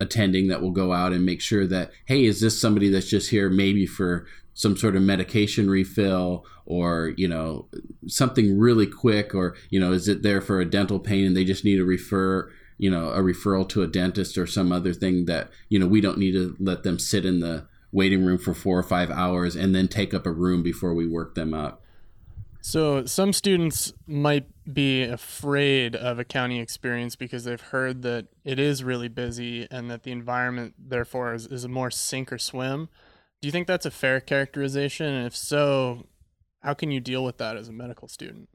attending 0.00 0.48
that 0.48 0.62
will 0.62 0.70
go 0.70 0.92
out 0.92 1.12
and 1.12 1.26
make 1.26 1.40
sure 1.40 1.66
that 1.66 1.90
hey 2.06 2.24
is 2.24 2.40
this 2.40 2.60
somebody 2.60 2.88
that's 2.88 3.08
just 3.08 3.30
here 3.30 3.50
maybe 3.50 3.86
for 3.86 4.26
some 4.54 4.76
sort 4.76 4.96
of 4.96 5.02
medication 5.02 5.68
refill 5.68 6.44
or 6.66 7.12
you 7.16 7.28
know 7.28 7.66
something 8.06 8.58
really 8.58 8.86
quick 8.86 9.34
or 9.34 9.56
you 9.70 9.80
know 9.80 9.92
is 9.92 10.08
it 10.08 10.22
there 10.22 10.40
for 10.40 10.60
a 10.60 10.68
dental 10.68 10.98
pain 10.98 11.24
and 11.24 11.36
they 11.36 11.44
just 11.44 11.64
need 11.64 11.76
to 11.76 11.84
refer 11.84 12.50
you 12.76 12.90
know 12.90 13.10
a 13.10 13.20
referral 13.20 13.68
to 13.68 13.82
a 13.82 13.86
dentist 13.86 14.38
or 14.38 14.46
some 14.46 14.70
other 14.70 14.92
thing 14.92 15.24
that 15.24 15.50
you 15.68 15.78
know 15.78 15.86
we 15.86 16.00
don't 16.00 16.18
need 16.18 16.32
to 16.32 16.56
let 16.60 16.82
them 16.82 16.98
sit 16.98 17.24
in 17.24 17.40
the 17.40 17.66
waiting 17.92 18.24
room 18.24 18.38
for 18.38 18.54
four 18.54 18.78
or 18.78 18.82
five 18.82 19.10
hours 19.10 19.56
and 19.56 19.74
then 19.74 19.88
take 19.88 20.12
up 20.12 20.26
a 20.26 20.32
room 20.32 20.62
before 20.62 20.94
we 20.94 21.06
work 21.06 21.34
them 21.34 21.54
up? 21.54 21.82
So 22.60 23.04
some 23.06 23.32
students 23.32 23.92
might 24.06 24.46
be 24.70 25.02
afraid 25.02 25.96
of 25.96 26.18
a 26.18 26.24
county 26.24 26.60
experience 26.60 27.16
because 27.16 27.44
they've 27.44 27.60
heard 27.60 28.02
that 28.02 28.26
it 28.44 28.58
is 28.58 28.84
really 28.84 29.08
busy 29.08 29.66
and 29.70 29.90
that 29.90 30.02
the 30.02 30.12
environment 30.12 30.74
therefore 30.78 31.32
is, 31.32 31.46
is 31.46 31.64
a 31.64 31.68
more 31.68 31.90
sink 31.90 32.32
or 32.32 32.38
swim. 32.38 32.88
Do 33.40 33.48
you 33.48 33.52
think 33.52 33.66
that's 33.66 33.86
a 33.86 33.90
fair 33.90 34.20
characterization? 34.20 35.06
And 35.06 35.26
if 35.26 35.36
so, 35.36 36.06
how 36.60 36.74
can 36.74 36.90
you 36.90 37.00
deal 37.00 37.24
with 37.24 37.38
that 37.38 37.56
as 37.56 37.68
a 37.68 37.72
medical 37.72 38.08
student? 38.08 38.48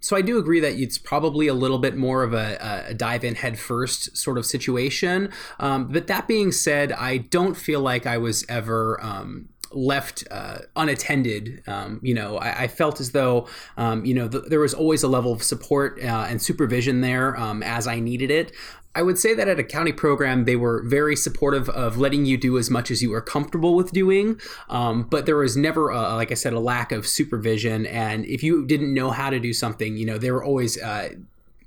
So 0.00 0.16
I 0.16 0.22
do 0.22 0.38
agree 0.38 0.60
that 0.60 0.72
it's 0.72 0.96
probably 0.96 1.46
a 1.46 1.54
little 1.54 1.78
bit 1.78 1.94
more 1.94 2.22
of 2.22 2.32
a, 2.32 2.86
a 2.88 2.94
dive 2.94 3.22
in 3.22 3.34
head 3.34 3.58
first 3.58 4.16
sort 4.16 4.38
of 4.38 4.46
situation. 4.46 5.30
Um, 5.58 5.88
but 5.88 6.06
that 6.06 6.26
being 6.26 6.52
said, 6.52 6.90
I 6.92 7.18
don't 7.18 7.54
feel 7.54 7.80
like 7.80 8.06
I 8.06 8.16
was 8.16 8.44
ever 8.48 8.98
um, 9.02 9.50
left 9.72 10.24
uh, 10.30 10.58
unattended. 10.76 11.62
Um, 11.66 12.00
you 12.02 12.14
know, 12.14 12.38
I, 12.38 12.62
I, 12.62 12.68
felt 12.68 13.00
as 13.00 13.12
though, 13.12 13.48
um, 13.76 14.04
you 14.04 14.14
know, 14.14 14.28
th- 14.28 14.44
there 14.48 14.60
was 14.60 14.74
always 14.74 15.02
a 15.02 15.08
level 15.08 15.32
of 15.32 15.42
support 15.42 16.00
uh, 16.02 16.26
and 16.28 16.42
supervision 16.42 17.00
there 17.00 17.36
um, 17.36 17.62
as 17.62 17.86
I 17.86 18.00
needed 18.00 18.30
it. 18.30 18.52
I 18.94 19.02
would 19.02 19.18
say 19.18 19.34
that 19.34 19.46
at 19.46 19.60
a 19.60 19.64
county 19.64 19.92
program, 19.92 20.46
they 20.46 20.56
were 20.56 20.82
very 20.82 21.14
supportive 21.14 21.68
of 21.68 21.96
letting 21.96 22.26
you 22.26 22.36
do 22.36 22.58
as 22.58 22.70
much 22.70 22.90
as 22.90 23.02
you 23.02 23.10
were 23.10 23.20
comfortable 23.20 23.76
with 23.76 23.92
doing. 23.92 24.40
Um, 24.68 25.04
but 25.04 25.26
there 25.26 25.36
was 25.36 25.56
never, 25.56 25.90
a, 25.90 26.16
like 26.16 26.32
I 26.32 26.34
said, 26.34 26.52
a 26.52 26.58
lack 26.60 26.90
of 26.90 27.06
supervision. 27.06 27.86
And 27.86 28.26
if 28.26 28.42
you 28.42 28.66
didn't 28.66 28.92
know 28.92 29.12
how 29.12 29.30
to 29.30 29.38
do 29.38 29.52
something, 29.52 29.96
you 29.96 30.06
know, 30.06 30.18
they 30.18 30.32
were 30.32 30.42
always 30.42 30.80
uh, 30.82 31.10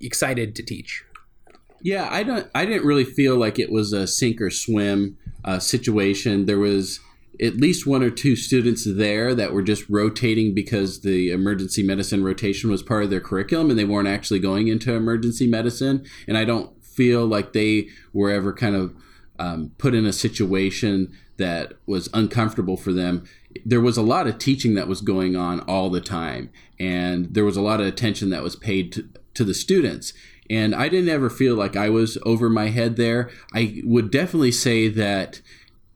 excited 0.01 0.53
to 0.55 0.63
teach. 0.63 1.05
Yeah, 1.81 2.07
I 2.09 2.23
don't. 2.23 2.49
I 2.55 2.65
didn't 2.65 2.85
really 2.85 3.03
feel 3.03 3.35
like 3.35 3.59
it 3.59 3.69
was 3.69 3.91
a 3.91 4.07
sink 4.07 4.39
or 4.39 4.49
swim 4.49 5.17
uh, 5.43 5.59
situation. 5.59 6.45
There 6.45 6.59
was 6.59 7.01
at 7.41 7.57
least 7.57 7.87
one 7.87 8.03
or 8.03 8.09
two 8.09 8.35
students 8.35 8.85
there 8.85 9.33
that 9.33 9.53
were 9.53 9.63
just 9.63 9.89
rotating 9.89 10.53
because 10.53 11.01
the 11.01 11.31
emergency 11.31 11.81
medicine 11.81 12.23
rotation 12.23 12.69
was 12.69 12.83
part 12.83 13.03
of 13.03 13.09
their 13.09 13.19
curriculum 13.19 13.69
and 13.69 13.79
they 13.79 13.85
weren't 13.85 14.07
actually 14.07 14.39
going 14.39 14.67
into 14.67 14.93
emergency 14.93 15.47
medicine. 15.47 16.05
And 16.27 16.37
I 16.37 16.45
don't 16.45 16.83
feel 16.83 17.25
like 17.25 17.53
they 17.53 17.87
were 18.13 18.29
ever 18.29 18.53
kind 18.53 18.75
of 18.75 18.95
um, 19.39 19.71
put 19.77 19.95
in 19.95 20.05
a 20.05 20.13
situation 20.13 21.11
that 21.37 21.73
was 21.87 22.09
uncomfortable 22.13 22.77
for 22.77 22.93
them. 22.93 23.25
There 23.65 23.81
was 23.81 23.97
a 23.97 24.03
lot 24.03 24.27
of 24.27 24.37
teaching 24.37 24.75
that 24.75 24.87
was 24.87 25.01
going 25.01 25.35
on 25.35 25.61
all 25.61 25.89
the 25.89 26.01
time, 26.01 26.51
and 26.79 27.33
there 27.33 27.45
was 27.45 27.57
a 27.57 27.61
lot 27.61 27.81
of 27.81 27.87
attention 27.87 28.29
that 28.29 28.43
was 28.43 28.55
paid 28.55 28.91
to, 28.93 29.09
to 29.33 29.43
the 29.43 29.53
students. 29.53 30.13
And 30.49 30.75
I 30.75 30.89
didn't 30.89 31.09
ever 31.09 31.29
feel 31.29 31.55
like 31.55 31.75
I 31.75 31.89
was 31.89 32.17
over 32.23 32.49
my 32.49 32.67
head 32.69 32.95
there. 32.95 33.31
I 33.53 33.81
would 33.83 34.11
definitely 34.11 34.51
say 34.51 34.87
that 34.89 35.41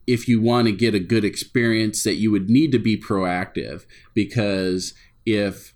if 0.07 0.27
you 0.27 0.41
want 0.41 0.67
to 0.67 0.71
get 0.71 0.95
a 0.95 0.99
good 0.99 1.25
experience 1.25 2.03
that 2.03 2.15
you 2.15 2.31
would 2.31 2.49
need 2.49 2.71
to 2.71 2.79
be 2.79 2.99
proactive 2.99 3.85
because 4.13 4.93
if 5.25 5.73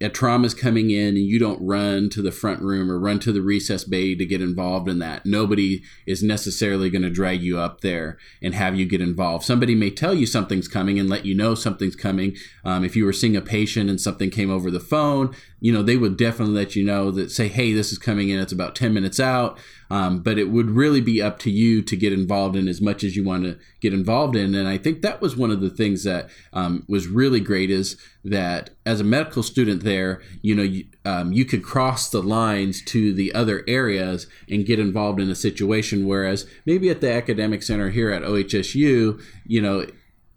a 0.00 0.08
trauma 0.08 0.46
is 0.46 0.54
coming 0.54 0.90
in 0.90 1.08
and 1.08 1.26
you 1.26 1.38
don't 1.38 1.64
run 1.64 2.08
to 2.10 2.22
the 2.22 2.30
front 2.30 2.60
room 2.62 2.90
or 2.90 2.98
run 2.98 3.18
to 3.18 3.32
the 3.32 3.40
resus 3.40 3.88
bay 3.88 4.14
to 4.14 4.24
get 4.24 4.40
involved 4.40 4.88
in 4.88 5.00
that 5.00 5.26
nobody 5.26 5.82
is 6.06 6.22
necessarily 6.22 6.88
going 6.88 7.02
to 7.02 7.10
drag 7.10 7.42
you 7.42 7.58
up 7.58 7.80
there 7.80 8.16
and 8.40 8.54
have 8.54 8.76
you 8.76 8.86
get 8.86 9.00
involved. 9.00 9.44
Somebody 9.44 9.74
may 9.74 9.90
tell 9.90 10.14
you 10.14 10.26
something's 10.26 10.68
coming 10.68 10.98
and 10.98 11.08
let 11.08 11.24
you 11.24 11.34
know 11.34 11.54
something's 11.54 11.96
coming. 11.96 12.36
Um, 12.64 12.84
if 12.84 12.94
you 12.94 13.04
were 13.04 13.12
seeing 13.12 13.36
a 13.36 13.40
patient 13.40 13.90
and 13.90 14.00
something 14.00 14.30
came 14.30 14.50
over 14.50 14.70
the 14.70 14.80
phone 14.80 15.34
you 15.60 15.72
know 15.72 15.82
they 15.82 15.96
would 15.96 16.16
definitely 16.16 16.54
let 16.54 16.76
you 16.76 16.84
know 16.84 17.10
that 17.10 17.30
say 17.30 17.48
hey 17.48 17.72
this 17.72 17.92
is 17.92 17.98
coming 17.98 18.28
in. 18.28 18.38
It's 18.38 18.52
about 18.52 18.74
10 18.74 18.94
minutes 18.94 19.20
out 19.20 19.58
um, 19.90 20.20
but 20.20 20.38
it 20.38 20.50
would 20.50 20.70
really 20.70 21.00
be 21.00 21.22
up 21.22 21.38
to 21.40 21.50
you 21.50 21.82
to 21.82 21.96
get 21.96 22.12
involved 22.12 22.56
in 22.56 22.68
as 22.68 22.80
much 22.80 23.02
as 23.02 23.16
you 23.16 23.24
want 23.24 23.44
to 23.44 23.58
get 23.80 23.94
involved 23.94 24.36
in. 24.36 24.54
And 24.54 24.68
I 24.68 24.78
think 24.78 25.02
that 25.02 25.20
was 25.20 25.36
one 25.36 25.50
of 25.50 25.60
the 25.60 25.70
things 25.70 26.04
that 26.04 26.28
um, 26.52 26.84
was 26.88 27.06
really 27.06 27.40
great 27.40 27.70
is 27.70 27.96
that 28.24 28.70
as 28.84 29.00
a 29.00 29.04
medical 29.04 29.42
student 29.42 29.82
there, 29.82 30.20
you 30.42 30.54
know, 30.54 30.62
you, 30.62 30.86
um, 31.04 31.32
you 31.32 31.44
could 31.44 31.62
cross 31.62 32.10
the 32.10 32.22
lines 32.22 32.82
to 32.86 33.14
the 33.14 33.32
other 33.34 33.64
areas 33.66 34.26
and 34.48 34.66
get 34.66 34.78
involved 34.78 35.20
in 35.20 35.30
a 35.30 35.34
situation. 35.34 36.06
Whereas 36.06 36.46
maybe 36.66 36.90
at 36.90 37.00
the 37.00 37.12
academic 37.12 37.62
center 37.62 37.90
here 37.90 38.10
at 38.10 38.22
OHSU, 38.22 39.22
you 39.46 39.62
know, 39.62 39.86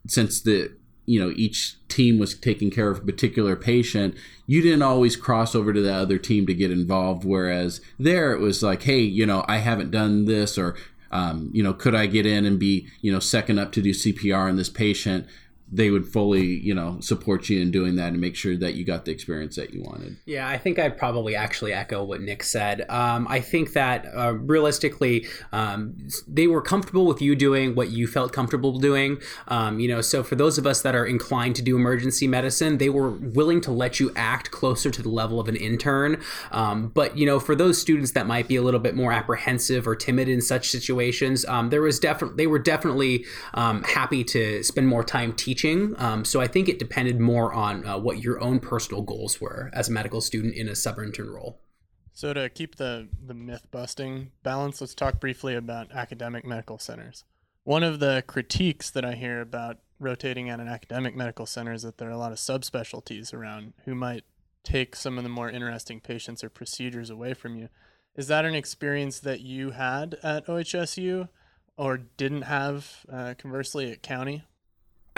since 0.08 0.42
the 0.42 0.76
you 1.06 1.20
know 1.20 1.34
each 1.36 1.76
team 1.88 2.20
was 2.20 2.34
taking 2.36 2.72
care 2.72 2.90
of 2.90 3.00
a 3.00 3.02
particular 3.02 3.56
patient 3.56 4.16
you 4.48 4.62
didn't 4.62 4.82
always 4.82 5.16
cross 5.16 5.56
over 5.56 5.74
to 5.74 5.82
the 5.82 5.94
other 5.94 6.18
team 6.18 6.46
to 6.46 6.54
get 6.54 6.72
involved. 6.72 7.24
Whereas 7.24 7.80
there 8.00 8.34
it 8.34 8.40
was 8.40 8.62
like 8.62 8.84
hey 8.84 9.00
you 9.00 9.26
know 9.26 9.46
i 9.48 9.58
haven't 9.58 9.92
done 9.92 10.26
this 10.26 10.58
or 10.58 10.76
um, 11.12 11.50
you 11.54 11.62
know 11.62 11.74
could 11.74 11.96
i 11.96 12.06
get 12.06 12.26
in 12.26 12.46
and 12.46 12.60
be 12.60 12.88
you 13.02 13.12
know 13.12 13.20
second 13.20 13.60
up 13.60 13.72
to 13.74 13.82
do 13.82 13.92
cpr 13.92 14.48
on 14.50 14.56
this 14.56 14.70
patient 14.70 15.28
they 15.72 15.90
would 15.90 16.06
fully, 16.06 16.46
you 16.46 16.74
know, 16.74 17.00
support 17.00 17.48
you 17.50 17.62
in 17.62 17.72
doing 17.72 17.96
that 17.96 18.10
and 18.10 18.20
make 18.20 18.36
sure 18.36 18.58
that 18.58 18.74
you 18.74 18.84
got 18.84 19.06
the 19.06 19.12
experience 19.12 19.56
that 19.56 19.74
you 19.74 19.82
wanted. 19.82 20.18
Yeah, 20.26 20.48
I 20.48 20.58
think 20.58 20.78
I'd 20.78 20.98
probably 20.98 21.36
actually 21.36 21.72
echo 21.72 22.04
what 22.04 22.20
Nick 22.22 22.44
said. 22.44 22.86
Um, 22.90 23.26
I 23.30 23.40
think 23.40 23.72
that 23.74 24.06
uh, 24.14 24.34
realistically, 24.34 25.28
um, 25.54 25.96
they 26.28 26.48
were 26.48 26.62
comfortable 26.62 27.06
with 27.06 27.22
you 27.22 27.36
doing 27.36 27.74
what 27.74 27.90
you 27.90 28.06
felt 28.06 28.34
comfortable 28.34 28.80
doing. 28.80 29.22
Um, 29.48 29.80
you 29.80 29.88
know, 29.88 30.02
so 30.02 30.24
for 30.24 30.36
those 30.36 30.58
of 30.58 30.68
us 30.68 30.82
that 30.82 30.94
are 30.94 31.06
inclined 31.06 31.56
to 31.56 31.62
do 31.62 31.78
emergency 31.78 32.28
medicine, 32.28 32.78
they 32.78 32.90
were 32.90 33.12
willing 33.12 33.62
to 33.62 33.72
let 33.72 34.00
you 34.00 34.12
act 34.16 34.52
closer 34.52 34.92
to 34.92 35.02
the 35.02 35.10
level 35.10 35.40
of 35.40 35.48
an 35.48 35.56
intern. 35.56 36.22
Um, 36.52 36.90
but 36.90 37.18
you 37.18 37.26
know, 37.26 37.40
for 37.40 37.56
those 37.56 37.80
students 37.80 38.12
that 38.12 38.28
might 38.28 38.50
be 38.50 38.58
a 38.58 38.62
little 38.62 38.80
bit 38.80 38.96
more 38.96 39.14
apprehensive 39.14 39.88
or 39.88 39.96
timid 39.96 40.28
in 40.28 40.42
such 40.42 40.70
situations, 40.70 41.46
um, 41.46 41.70
there 41.70 41.82
was 41.82 41.98
definitely 41.98 42.36
they 42.36 42.48
were 42.48 42.60
definitely 42.60 43.26
um, 43.54 43.84
happy 43.84 44.24
to 44.26 44.64
spend 44.64 44.88
more 44.88 45.04
time 45.04 45.32
teaching 45.32 45.61
teaching. 45.62 45.96
Um, 45.98 46.26
so 46.26 46.42
I 46.42 46.48
think 46.48 46.70
it 46.70 46.80
depended 46.80 47.20
more 47.20 47.54
on 47.54 47.86
uh, 47.86 47.98
what 47.98 48.20
your 48.20 48.42
own 48.42 48.60
personal 48.60 49.02
goals 49.02 49.40
were 49.40 49.70
as 49.74 49.90
a 49.90 49.92
medical 49.92 50.22
student 50.22 50.56
in 50.56 50.68
a 50.68 50.76
sub-intern 50.76 51.30
role. 51.30 51.62
So 52.14 52.34
to 52.34 52.50
keep 52.50 52.76
the 52.76 53.08
the 53.26 53.34
myth 53.34 53.68
busting 53.72 54.32
balance, 54.44 54.82
let's 54.82 54.94
talk 54.94 55.20
briefly 55.20 55.56
about 55.56 55.92
academic 55.92 56.46
medical 56.46 56.78
centers. 56.78 57.24
One 57.64 57.84
of 57.84 58.00
the 58.00 58.24
critiques 58.28 58.90
that 58.92 59.06
I 59.06 59.14
hear 59.14 59.40
about 59.40 59.78
rotating 60.00 60.50
at 60.50 60.60
an 60.60 60.68
academic 60.68 61.16
medical 61.16 61.46
center 61.46 61.74
is 61.74 61.84
that 61.84 61.98
there 61.98 62.10
are 62.10 62.12
a 62.12 62.18
lot 62.18 62.32
of 62.32 62.38
subspecialties 62.38 63.34
around 63.34 63.74
who 63.86 63.96
might 63.96 64.24
take 64.64 64.96
some 64.96 65.18
of 65.18 65.24
the 65.24 65.30
more 65.30 65.50
interesting 65.50 66.00
patients 66.00 66.44
or 66.44 66.50
procedures 66.50 67.10
away 67.10 67.34
from 67.34 67.56
you. 67.56 67.70
Is 68.16 68.28
that 68.28 68.46
an 68.46 68.56
experience 68.56 69.20
that 69.20 69.42
you 69.42 69.72
had 69.72 70.18
at 70.22 70.48
OHSU 70.48 71.30
or 71.78 71.98
didn't 71.98 72.44
have 72.44 73.06
uh, 73.12 73.36
conversely 73.38 73.92
at 73.92 74.04
County? 74.04 74.44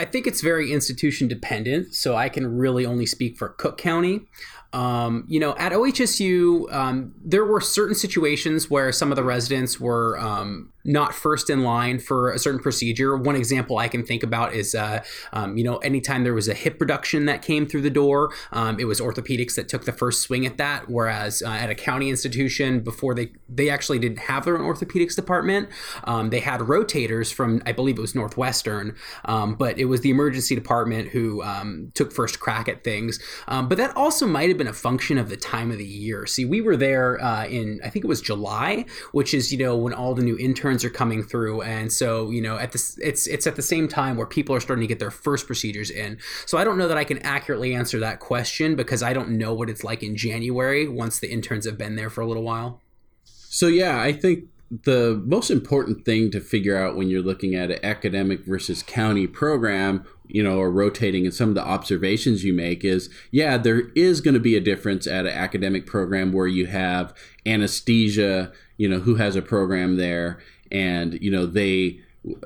I 0.03 0.05
think 0.05 0.27
it's 0.27 0.41
very 0.41 0.73
institution 0.73 1.29
dependent, 1.29 1.95
so 1.95 2.13
I 2.17 2.27
can 2.27 2.57
really 2.57 2.85
only 2.85 3.05
speak 3.05 3.37
for 3.37 3.47
Cook 3.47 3.77
County. 3.77 4.27
Um, 4.73 5.23
you 5.27 5.39
know, 5.39 5.55
at 5.57 5.71
OHSU, 5.71 6.73
um, 6.73 7.13
there 7.23 7.45
were 7.45 7.61
certain 7.61 7.95
situations 7.95 8.71
where 8.71 8.91
some 8.91 9.11
of 9.11 9.15
the 9.15 9.23
residents 9.23 9.79
were 9.79 10.19
um, 10.19 10.73
not 10.83 11.13
first 11.13 11.49
in 11.51 11.63
line 11.63 11.99
for 11.99 12.31
a 12.31 12.39
certain 12.39 12.59
procedure. 12.59 13.15
One 13.15 13.35
example 13.35 13.77
I 13.77 13.87
can 13.87 14.03
think 14.03 14.23
about 14.23 14.55
is, 14.55 14.73
uh, 14.73 15.03
um, 15.31 15.57
you 15.57 15.63
know, 15.63 15.77
anytime 15.77 16.23
there 16.23 16.33
was 16.33 16.47
a 16.47 16.55
hip 16.55 16.81
reduction 16.81 17.25
that 17.27 17.43
came 17.43 17.67
through 17.67 17.83
the 17.83 17.91
door, 17.91 18.33
um, 18.51 18.79
it 18.79 18.85
was 18.85 18.99
orthopedics 18.99 19.53
that 19.55 19.69
took 19.69 19.85
the 19.85 19.91
first 19.91 20.21
swing 20.21 20.43
at 20.43 20.57
that. 20.57 20.89
Whereas 20.89 21.43
uh, 21.43 21.49
at 21.49 21.69
a 21.69 21.75
county 21.75 22.09
institution, 22.09 22.79
before 22.79 23.13
they 23.13 23.31
they 23.47 23.69
actually 23.69 23.99
didn't 23.99 24.19
have 24.19 24.43
their 24.43 24.57
own 24.57 24.65
orthopedics 24.65 25.15
department, 25.15 25.69
um, 26.05 26.31
they 26.31 26.39
had 26.39 26.61
rotators 26.61 27.31
from 27.31 27.61
I 27.67 27.73
believe 27.73 27.99
it 27.99 28.01
was 28.01 28.15
Northwestern, 28.15 28.95
but 29.23 29.77
it 29.77 29.85
was 29.85 29.92
the 30.01 30.09
emergency 30.09 30.55
department 30.55 31.09
who 31.09 31.41
um, 31.43 31.91
took 31.93 32.11
first 32.11 32.39
crack 32.39 32.67
at 32.67 32.83
things. 32.83 33.19
Um, 33.47 33.67
but 33.67 33.77
that 33.77 33.95
also 33.95 34.25
might 34.25 34.49
have 34.49 34.57
been 34.57 34.67
a 34.67 34.73
function 34.73 35.17
of 35.17 35.29
the 35.29 35.37
time 35.37 35.71
of 35.71 35.77
the 35.77 35.85
year. 35.85 36.25
See, 36.25 36.45
we 36.45 36.61
were 36.61 36.75
there 36.75 37.21
uh, 37.23 37.45
in 37.45 37.79
I 37.83 37.89
think 37.89 38.05
it 38.05 38.07
was 38.07 38.21
July, 38.21 38.85
which 39.11 39.33
is 39.33 39.51
you 39.51 39.57
know 39.57 39.75
when 39.75 39.93
all 39.93 40.13
the 40.13 40.23
new 40.23 40.37
interns 40.37 40.83
are 40.83 40.89
coming 40.89 41.23
through, 41.23 41.61
and 41.61 41.91
so 41.91 42.29
you 42.29 42.41
know 42.41 42.57
at 42.57 42.71
this 42.71 42.97
it's 43.01 43.27
it's 43.27 43.47
at 43.47 43.55
the 43.55 43.61
same 43.61 43.87
time 43.87 44.17
where 44.17 44.27
people 44.27 44.55
are 44.55 44.59
starting 44.59 44.81
to 44.81 44.87
get 44.87 44.99
their 44.99 45.11
first 45.11 45.47
procedures 45.47 45.89
in. 45.89 46.17
So 46.45 46.57
I 46.57 46.63
don't 46.63 46.77
know 46.77 46.87
that 46.87 46.97
I 46.97 47.03
can 47.03 47.19
accurately 47.19 47.73
answer 47.73 47.99
that 47.99 48.19
question 48.19 48.75
because 48.75 49.03
I 49.03 49.13
don't 49.13 49.29
know 49.29 49.53
what 49.53 49.69
it's 49.69 49.83
like 49.83 50.03
in 50.03 50.15
January 50.15 50.87
once 50.87 51.19
the 51.19 51.31
interns 51.31 51.65
have 51.65 51.77
been 51.77 51.95
there 51.95 52.09
for 52.09 52.21
a 52.21 52.27
little 52.27 52.43
while. 52.43 52.81
So 53.25 53.67
yeah, 53.67 54.01
I 54.01 54.13
think 54.13 54.45
the 54.83 55.21
most 55.25 55.51
important 55.51 56.03
thing 56.03 56.31
to 56.31 56.39
figure 56.39 56.75
out 56.75 56.95
when 56.95 57.07
you're 57.09 57.21
looking 57.21 57.53
at 57.53 57.69
an 57.69 57.79
academic 57.83 58.43
versus 58.45 58.81
county 58.81 59.27
program 59.27 60.03
you 60.27 60.41
know 60.41 60.57
or 60.57 60.71
rotating 60.71 61.25
and 61.25 61.33
some 61.33 61.49
of 61.49 61.55
the 61.55 61.63
observations 61.63 62.43
you 62.43 62.53
make 62.53 62.83
is 62.83 63.09
yeah 63.29 63.57
there 63.57 63.91
is 63.95 64.19
going 64.19 64.33
to 64.33 64.39
be 64.39 64.55
a 64.55 64.61
difference 64.61 65.05
at 65.05 65.25
an 65.25 65.33
academic 65.33 65.85
program 65.85 66.31
where 66.31 66.47
you 66.47 66.65
have 66.65 67.13
anesthesia 67.45 68.51
you 68.77 68.89
know 68.89 68.99
who 68.99 69.15
has 69.15 69.35
a 69.35 69.41
program 69.41 69.97
there 69.97 70.39
and 70.71 71.21
you 71.21 71.29
know 71.29 71.45
they 71.45 71.99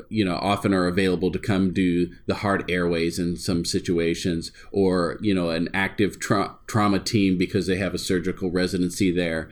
you 0.09 0.25
know 0.25 0.35
often 0.37 0.73
are 0.73 0.87
available 0.87 1.31
to 1.31 1.39
come 1.39 1.71
do 1.71 2.09
the 2.25 2.35
hard 2.35 2.69
airways 2.69 3.19
in 3.19 3.37
some 3.37 3.63
situations 3.63 4.51
or 4.71 5.17
you 5.21 5.33
know 5.33 5.51
an 5.51 5.69
active 5.73 6.19
tra- 6.19 6.55
trauma 6.65 6.99
team 6.99 7.37
because 7.37 7.67
they 7.67 7.77
have 7.77 7.93
a 7.93 7.99
surgical 7.99 8.49
residency 8.49 9.11
there 9.11 9.49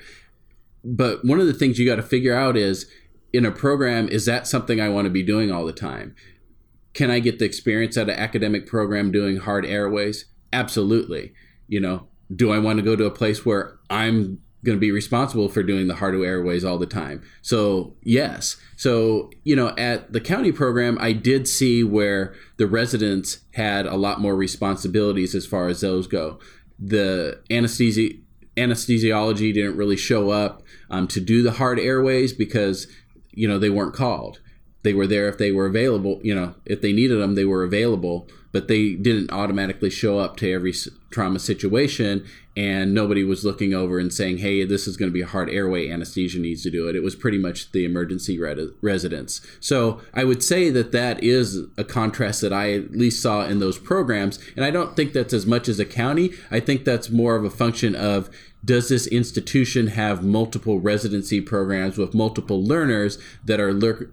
but 0.86 1.26
one 1.26 1.40
of 1.40 1.48
the 1.48 1.54
things 1.54 1.80
you 1.80 1.86
got 1.86 1.96
to 1.96 2.04
figure 2.04 2.36
out 2.36 2.56
is 2.56 2.90
in 3.34 3.46
a 3.46 3.52
program 3.52 4.08
is 4.10 4.26
that 4.26 4.48
something 4.48 4.80
i 4.80 4.90
want 4.90 5.06
to 5.06 5.12
be 5.12 5.24
doing 5.24 5.52
all 5.52 5.66
the 5.66 5.74
time 5.74 6.16
can 6.94 7.10
i 7.10 7.20
get 7.20 7.40
the 7.40 7.46
experience 7.46 7.98
at 7.98 8.10
an 8.10 8.18
academic 8.18 8.68
program 8.68 9.12
doing 9.12 9.38
hard 9.38 9.66
airways 9.66 10.26
absolutely 10.54 11.34
you 11.68 11.80
know 11.80 12.08
do 12.36 12.52
i 12.52 12.60
want 12.60 12.78
to 12.78 12.84
go 12.84 12.96
to 12.96 13.06
a 13.06 13.12
place 13.12 13.46
where 13.46 13.78
i'm 13.90 14.40
going 14.66 14.76
to 14.76 14.82
be 14.82 14.92
responsible 14.92 15.48
for 15.48 15.64
doing 15.64 15.88
the 15.88 15.96
hard 15.96 16.16
airways 16.16 16.66
all 16.66 16.78
the 16.78 16.88
time. 16.88 17.22
So, 17.42 17.96
yes. 18.02 18.58
So, 18.76 19.30
you 19.44 19.56
know, 19.56 19.70
at 19.78 20.12
the 20.12 20.20
county 20.20 20.52
program, 20.52 20.98
I 21.00 21.14
did 21.14 21.48
see 21.48 21.84
where 21.84 22.34
the 22.58 22.68
residents 22.68 23.40
had 23.54 23.86
a 23.86 23.96
lot 23.96 24.20
more 24.20 24.36
responsibilities 24.36 25.36
as 25.36 25.46
far 25.46 25.70
as 25.70 25.82
those 25.82 26.08
go. 26.08 26.40
The 26.80 27.42
anesthesia 27.50 28.10
anesthesiology 28.58 29.54
didn't 29.54 29.78
really 29.78 29.98
show 29.98 30.30
up 30.30 30.62
um, 30.90 31.08
to 31.08 31.20
do 31.20 31.42
the 31.44 31.52
hard 31.52 31.80
airways 31.80 32.34
because 32.34 32.88
you 33.32 33.48
know 33.48 33.60
they 33.60 33.70
weren't 33.70 33.94
called. 33.94 34.40
They 34.84 34.94
were 34.94 35.08
there 35.08 35.28
if 35.28 35.38
they 35.38 35.52
were 35.52 35.66
available 35.66 36.20
you 36.24 36.36
know 36.36 36.56
if 36.66 36.82
they 36.82 36.94
needed 36.94 37.20
them 37.20 37.36
they 37.36 37.46
were 37.46 37.64
available 37.64 38.28
but 38.56 38.70
they 38.70 38.94
didn't 38.94 39.34
automatically 39.34 39.90
show 39.90 40.18
up 40.18 40.38
to 40.38 40.50
every 40.50 40.74
trauma 41.10 41.38
situation 41.40 42.26
and 42.56 42.94
nobody 42.94 43.22
was 43.22 43.44
looking 43.44 43.74
over 43.74 44.00
and 44.00 44.14
saying 44.14 44.38
hey 44.38 44.64
this 44.64 44.88
is 44.88 44.96
going 44.96 45.12
to 45.12 45.14
be 45.14 45.20
a 45.20 45.26
hard 45.26 45.50
airway 45.50 45.90
anesthesia 45.90 46.40
needs 46.40 46.64
to 46.64 46.72
do 46.72 46.88
it. 46.88 46.96
It 46.96 47.04
was 47.04 47.18
pretty 47.18 47.38
much 47.38 47.74
the 47.74 47.84
emergency 47.84 48.40
re- 48.40 48.70
residents. 48.82 49.42
So 49.60 50.00
i 50.14 50.24
would 50.24 50.42
say 50.42 50.70
that 50.70 50.94
that 50.94 51.22
is 51.22 51.64
a 51.78 51.84
contrast 51.84 52.40
that 52.40 52.54
i 52.54 52.72
at 52.72 52.92
least 52.92 53.22
saw 53.22 53.46
in 53.46 53.60
those 53.60 53.78
programs 53.78 54.40
and 54.56 54.64
i 54.64 54.72
don't 54.72 54.96
think 54.96 55.12
that's 55.12 55.34
as 55.34 55.46
much 55.46 55.68
as 55.68 55.78
a 55.78 55.86
county. 55.86 56.32
I 56.50 56.62
think 56.62 56.86
that's 56.86 57.10
more 57.10 57.36
of 57.36 57.44
a 57.44 57.50
function 57.50 57.94
of 57.94 58.30
does 58.66 58.90
this 58.90 59.06
institution 59.08 59.88
have 59.88 60.24
multiple 60.24 60.80
residency 60.80 61.40
programs 61.40 61.98
with 61.98 62.16
multiple 62.16 62.64
learners 62.64 63.20
that 63.46 63.60
are 63.60 63.72
lear- 63.72 64.10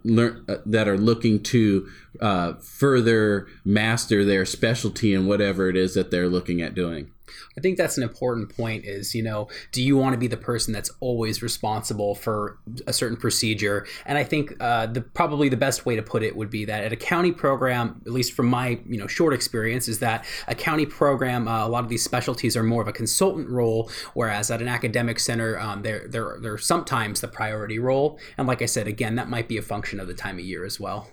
uh, 0.49 0.57
that 0.67 0.87
are 0.87 0.99
looking 0.99 1.43
to 1.43 1.89
uh, 2.21 2.53
further 2.55 3.47
master 3.65 4.25
their 4.33 4.47
specialty 4.47 5.15
and 5.15 5.29
whatever 5.29 5.69
it 5.69 5.77
is 5.77 5.93
that 5.93 6.11
they're 6.11 6.27
looking 6.27 6.63
at 6.63 6.75
doing? 6.75 7.11
I 7.55 7.61
think 7.61 7.77
that's 7.77 7.99
an 7.99 8.03
important 8.03 8.57
point 8.57 8.87
is, 8.87 9.15
you 9.15 9.23
know, 9.23 9.49
do 9.73 9.83
you 9.83 9.95
want 9.95 10.15
to 10.15 10.19
be 10.19 10.27
the 10.27 10.39
person 10.39 10.73
that's 10.73 10.91
always 11.01 11.43
responsible 11.43 12.15
for 12.15 12.59
a 12.87 12.95
certain 12.95 13.19
procedure? 13.19 13.87
And 14.07 14.17
I 14.17 14.25
think 14.25 14.55
uh, 14.59 14.87
the 14.87 15.03
probably 15.03 15.51
the 15.51 15.57
best 15.59 15.85
way 15.85 15.95
to 15.97 16.03
put 16.03 16.23
it 16.23 16.35
would 16.35 16.49
be 16.49 16.65
that 16.65 16.83
at 16.83 16.95
a 16.95 16.97
county 16.97 17.31
program, 17.31 18.01
at 18.07 18.13
least 18.13 18.33
from 18.33 18.47
my, 18.47 18.81
you 18.87 18.99
know, 18.99 19.07
short 19.07 19.35
experience, 19.35 19.87
is 19.87 19.99
that 19.99 20.25
a 20.49 20.55
county 20.55 20.87
program, 20.87 21.47
uh, 21.47 21.67
a 21.67 21.69
lot 21.69 21.85
of 21.85 21.91
these 21.91 22.03
specialties 22.03 22.57
are 22.57 22.63
more 22.63 22.81
of 22.81 22.89
a 22.89 22.93
consultant 22.93 23.51
role, 23.51 23.91
whereas 24.15 24.51
at 24.51 24.63
an 24.63 24.69
academic 24.69 25.21
center, 25.21 25.59
um, 25.59 25.83
they're, 25.83 26.09
they're, 26.09 26.39
they're 26.41 26.59
sometimes 26.59 27.21
the 27.21 27.29
priority 27.29 27.79
role. 27.79 28.19
And 28.39 28.47
like 28.49 28.63
I 28.63 28.67
said, 28.67 28.87
again, 28.87 29.17
that 29.17 29.29
might 29.29 29.49
be 29.49 29.59
a 29.59 29.63
function 29.63 30.01
of 30.01 30.07
the 30.07 30.15
time 30.15 30.39
of 30.39 30.45
year 30.45 30.65
as 30.65 30.81
well. 30.81 31.09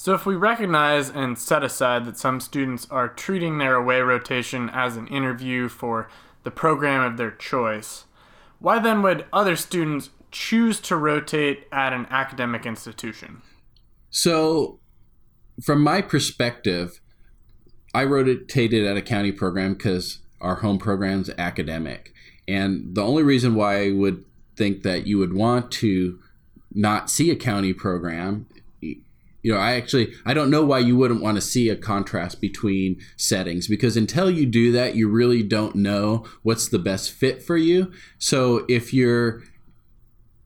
So, 0.00 0.14
if 0.14 0.24
we 0.24 0.36
recognize 0.36 1.10
and 1.10 1.36
set 1.36 1.64
aside 1.64 2.04
that 2.04 2.16
some 2.16 2.38
students 2.38 2.86
are 2.88 3.08
treating 3.08 3.58
their 3.58 3.74
away 3.74 4.00
rotation 4.00 4.70
as 4.72 4.96
an 4.96 5.08
interview 5.08 5.68
for 5.68 6.08
the 6.44 6.52
program 6.52 7.02
of 7.02 7.16
their 7.16 7.32
choice, 7.32 8.04
why 8.60 8.78
then 8.78 9.02
would 9.02 9.26
other 9.32 9.56
students 9.56 10.10
choose 10.30 10.78
to 10.82 10.94
rotate 10.94 11.66
at 11.72 11.92
an 11.92 12.06
academic 12.10 12.64
institution? 12.64 13.42
So, 14.08 14.78
from 15.60 15.82
my 15.82 16.00
perspective, 16.00 17.00
I 17.92 18.04
rotated 18.04 18.86
at 18.86 18.96
a 18.96 19.02
county 19.02 19.32
program 19.32 19.74
because 19.74 20.20
our 20.40 20.54
home 20.54 20.78
program's 20.78 21.28
academic. 21.36 22.12
And 22.46 22.94
the 22.94 23.02
only 23.02 23.24
reason 23.24 23.56
why 23.56 23.86
I 23.86 23.90
would 23.90 24.24
think 24.54 24.84
that 24.84 25.08
you 25.08 25.18
would 25.18 25.32
want 25.32 25.72
to 25.72 26.20
not 26.72 27.10
see 27.10 27.32
a 27.32 27.36
county 27.36 27.72
program 27.72 28.46
you 29.42 29.52
know 29.52 29.58
i 29.58 29.72
actually 29.72 30.12
i 30.26 30.34
don't 30.34 30.50
know 30.50 30.64
why 30.64 30.78
you 30.78 30.96
wouldn't 30.96 31.22
want 31.22 31.36
to 31.36 31.40
see 31.40 31.68
a 31.68 31.76
contrast 31.76 32.40
between 32.40 33.00
settings 33.16 33.68
because 33.68 33.96
until 33.96 34.30
you 34.30 34.44
do 34.44 34.72
that 34.72 34.94
you 34.94 35.08
really 35.08 35.42
don't 35.42 35.74
know 35.74 36.24
what's 36.42 36.68
the 36.68 36.78
best 36.78 37.12
fit 37.12 37.42
for 37.42 37.56
you. 37.56 37.92
So 38.18 38.64
if 38.68 38.92
you're 38.92 39.42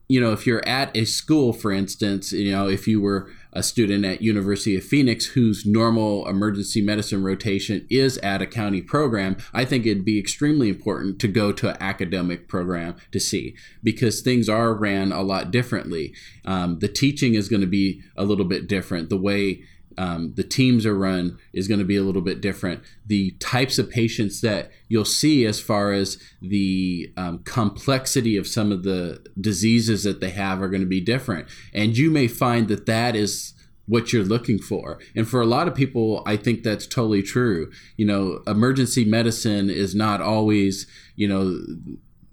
you 0.07 0.21
know 0.21 0.31
if 0.31 0.45
you're 0.45 0.65
at 0.67 0.95
a 0.95 1.05
school 1.05 1.53
for 1.53 1.71
instance 1.71 2.31
you 2.31 2.51
know 2.51 2.67
if 2.67 2.87
you 2.87 3.01
were 3.01 3.31
a 3.53 3.63
student 3.63 4.03
at 4.03 4.21
University 4.21 4.75
of 4.75 4.83
Phoenix 4.83 5.27
whose 5.27 5.65
normal 5.65 6.27
emergency 6.27 6.81
medicine 6.81 7.23
rotation 7.23 7.85
is 7.89 8.17
at 8.17 8.41
a 8.41 8.47
county 8.47 8.81
program, 8.81 9.37
I 9.53 9.63
think 9.63 9.85
it'd 9.85 10.03
be 10.03 10.19
extremely 10.19 10.69
important 10.69 11.19
to 11.19 11.27
go 11.27 11.51
to 11.53 11.69
an 11.69 11.77
academic 11.79 12.47
program 12.47 12.95
to 13.11 13.19
see 13.19 13.55
because 13.83 14.21
things 14.21 14.49
are 14.49 14.73
ran 14.73 15.11
a 15.11 15.21
lot 15.21 15.51
differently. 15.51 16.13
Um, 16.45 16.79
the 16.79 16.87
teaching 16.87 17.35
is 17.35 17.47
going 17.47 17.61
to 17.61 17.67
be 17.67 18.01
a 18.17 18.25
little 18.25 18.45
bit 18.45 18.67
different. 18.67 19.09
The 19.09 19.17
way 19.17 19.63
um, 19.97 20.33
the 20.35 20.43
teams 20.43 20.85
are 20.85 20.97
run 20.97 21.37
is 21.53 21.67
going 21.67 21.79
to 21.79 21.85
be 21.85 21.95
a 21.95 22.03
little 22.03 22.21
bit 22.21 22.41
different. 22.41 22.81
The 23.05 23.31
types 23.39 23.77
of 23.77 23.89
patients 23.89 24.41
that 24.41 24.71
you'll 24.87 25.05
see, 25.05 25.45
as 25.45 25.59
far 25.59 25.91
as 25.91 26.17
the 26.41 27.11
um, 27.17 27.39
complexity 27.39 28.37
of 28.37 28.47
some 28.47 28.71
of 28.71 28.83
the 28.83 29.25
diseases 29.39 30.03
that 30.03 30.19
they 30.19 30.31
have, 30.31 30.61
are 30.61 30.69
going 30.69 30.81
to 30.81 30.87
be 30.87 31.01
different. 31.01 31.47
And 31.73 31.97
you 31.97 32.09
may 32.09 32.27
find 32.27 32.67
that 32.67 32.85
that 32.85 33.15
is 33.15 33.53
what 33.85 34.13
you're 34.13 34.23
looking 34.23 34.59
for. 34.59 34.99
And 35.15 35.27
for 35.27 35.41
a 35.41 35.45
lot 35.45 35.67
of 35.67 35.75
people, 35.75 36.23
I 36.25 36.37
think 36.37 36.63
that's 36.63 36.87
totally 36.87 37.21
true. 37.21 37.69
You 37.97 38.05
know, 38.05 38.41
emergency 38.47 39.03
medicine 39.03 39.69
is 39.69 39.93
not 39.93 40.21
always, 40.21 40.87
you 41.15 41.27
know, 41.27 41.59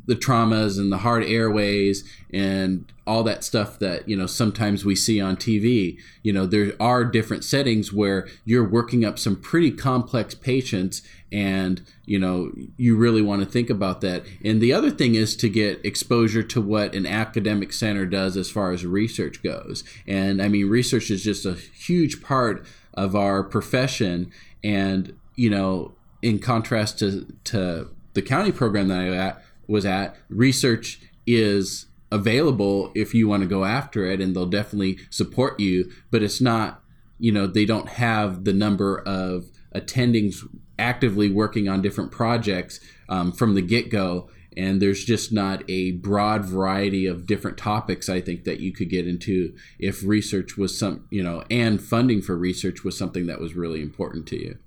the 0.06 0.14
traumas 0.14 0.78
and 0.78 0.90
the 0.90 0.98
hard 0.98 1.24
airways 1.24 2.04
and 2.32 2.92
all 3.06 3.24
that 3.24 3.42
stuff 3.42 3.78
that 3.80 4.08
you 4.08 4.16
know 4.16 4.26
sometimes 4.26 4.84
we 4.84 4.94
see 4.94 5.20
on 5.20 5.36
TV. 5.36 5.98
You 6.22 6.32
know, 6.32 6.46
there 6.46 6.72
are 6.78 7.04
different 7.04 7.44
settings 7.44 7.92
where 7.92 8.28
you're 8.44 8.68
working 8.68 9.04
up 9.04 9.18
some 9.18 9.36
pretty 9.36 9.70
complex 9.70 10.34
patients 10.34 11.02
and 11.32 11.82
you 12.04 12.18
know 12.18 12.52
you 12.76 12.96
really 12.96 13.22
want 13.22 13.42
to 13.42 13.48
think 13.48 13.70
about 13.70 14.00
that. 14.02 14.24
And 14.44 14.60
the 14.60 14.72
other 14.72 14.90
thing 14.90 15.14
is 15.14 15.34
to 15.36 15.48
get 15.48 15.84
exposure 15.84 16.42
to 16.44 16.60
what 16.60 16.94
an 16.94 17.06
academic 17.06 17.72
center 17.72 18.06
does 18.06 18.36
as 18.36 18.50
far 18.50 18.72
as 18.72 18.84
research 18.86 19.42
goes. 19.42 19.84
And 20.06 20.40
i 20.40 20.48
mean 20.48 20.68
research 20.68 21.10
is 21.10 21.24
just 21.24 21.44
a 21.44 21.54
huge 21.54 22.22
part 22.22 22.64
of 22.94 23.16
our 23.16 23.42
profession. 23.42 24.30
And 24.62 25.14
you 25.36 25.50
know 25.50 25.94
in 26.22 26.38
contrast 26.38 26.98
to 26.98 27.26
to 27.44 27.88
the 28.12 28.22
county 28.22 28.52
program 28.52 28.88
that 28.88 28.98
i 28.98 29.34
was 29.70 29.86
at, 29.86 30.16
research 30.28 31.00
is 31.26 31.86
available 32.10 32.90
if 32.94 33.14
you 33.14 33.28
want 33.28 33.42
to 33.42 33.48
go 33.48 33.64
after 33.64 34.04
it 34.04 34.20
and 34.20 34.34
they'll 34.34 34.46
definitely 34.46 34.98
support 35.10 35.60
you, 35.60 35.90
but 36.10 36.22
it's 36.22 36.40
not, 36.40 36.82
you 37.18 37.30
know, 37.30 37.46
they 37.46 37.64
don't 37.64 37.88
have 37.88 38.44
the 38.44 38.52
number 38.52 38.98
of 39.06 39.46
attendings 39.74 40.44
actively 40.78 41.30
working 41.30 41.68
on 41.68 41.82
different 41.82 42.10
projects 42.10 42.80
um, 43.08 43.30
from 43.30 43.54
the 43.54 43.62
get 43.62 43.90
go. 43.90 44.28
And 44.56 44.82
there's 44.82 45.04
just 45.04 45.32
not 45.32 45.62
a 45.70 45.92
broad 45.92 46.44
variety 46.44 47.06
of 47.06 47.26
different 47.26 47.56
topics 47.56 48.08
I 48.08 48.20
think 48.20 48.42
that 48.44 48.58
you 48.58 48.72
could 48.72 48.90
get 48.90 49.06
into 49.06 49.54
if 49.78 50.02
research 50.02 50.56
was 50.56 50.76
some, 50.76 51.06
you 51.10 51.22
know, 51.22 51.44
and 51.48 51.80
funding 51.80 52.20
for 52.20 52.36
research 52.36 52.82
was 52.82 52.98
something 52.98 53.26
that 53.26 53.40
was 53.40 53.54
really 53.54 53.80
important 53.80 54.26
to 54.28 54.36
you. 54.36 54.58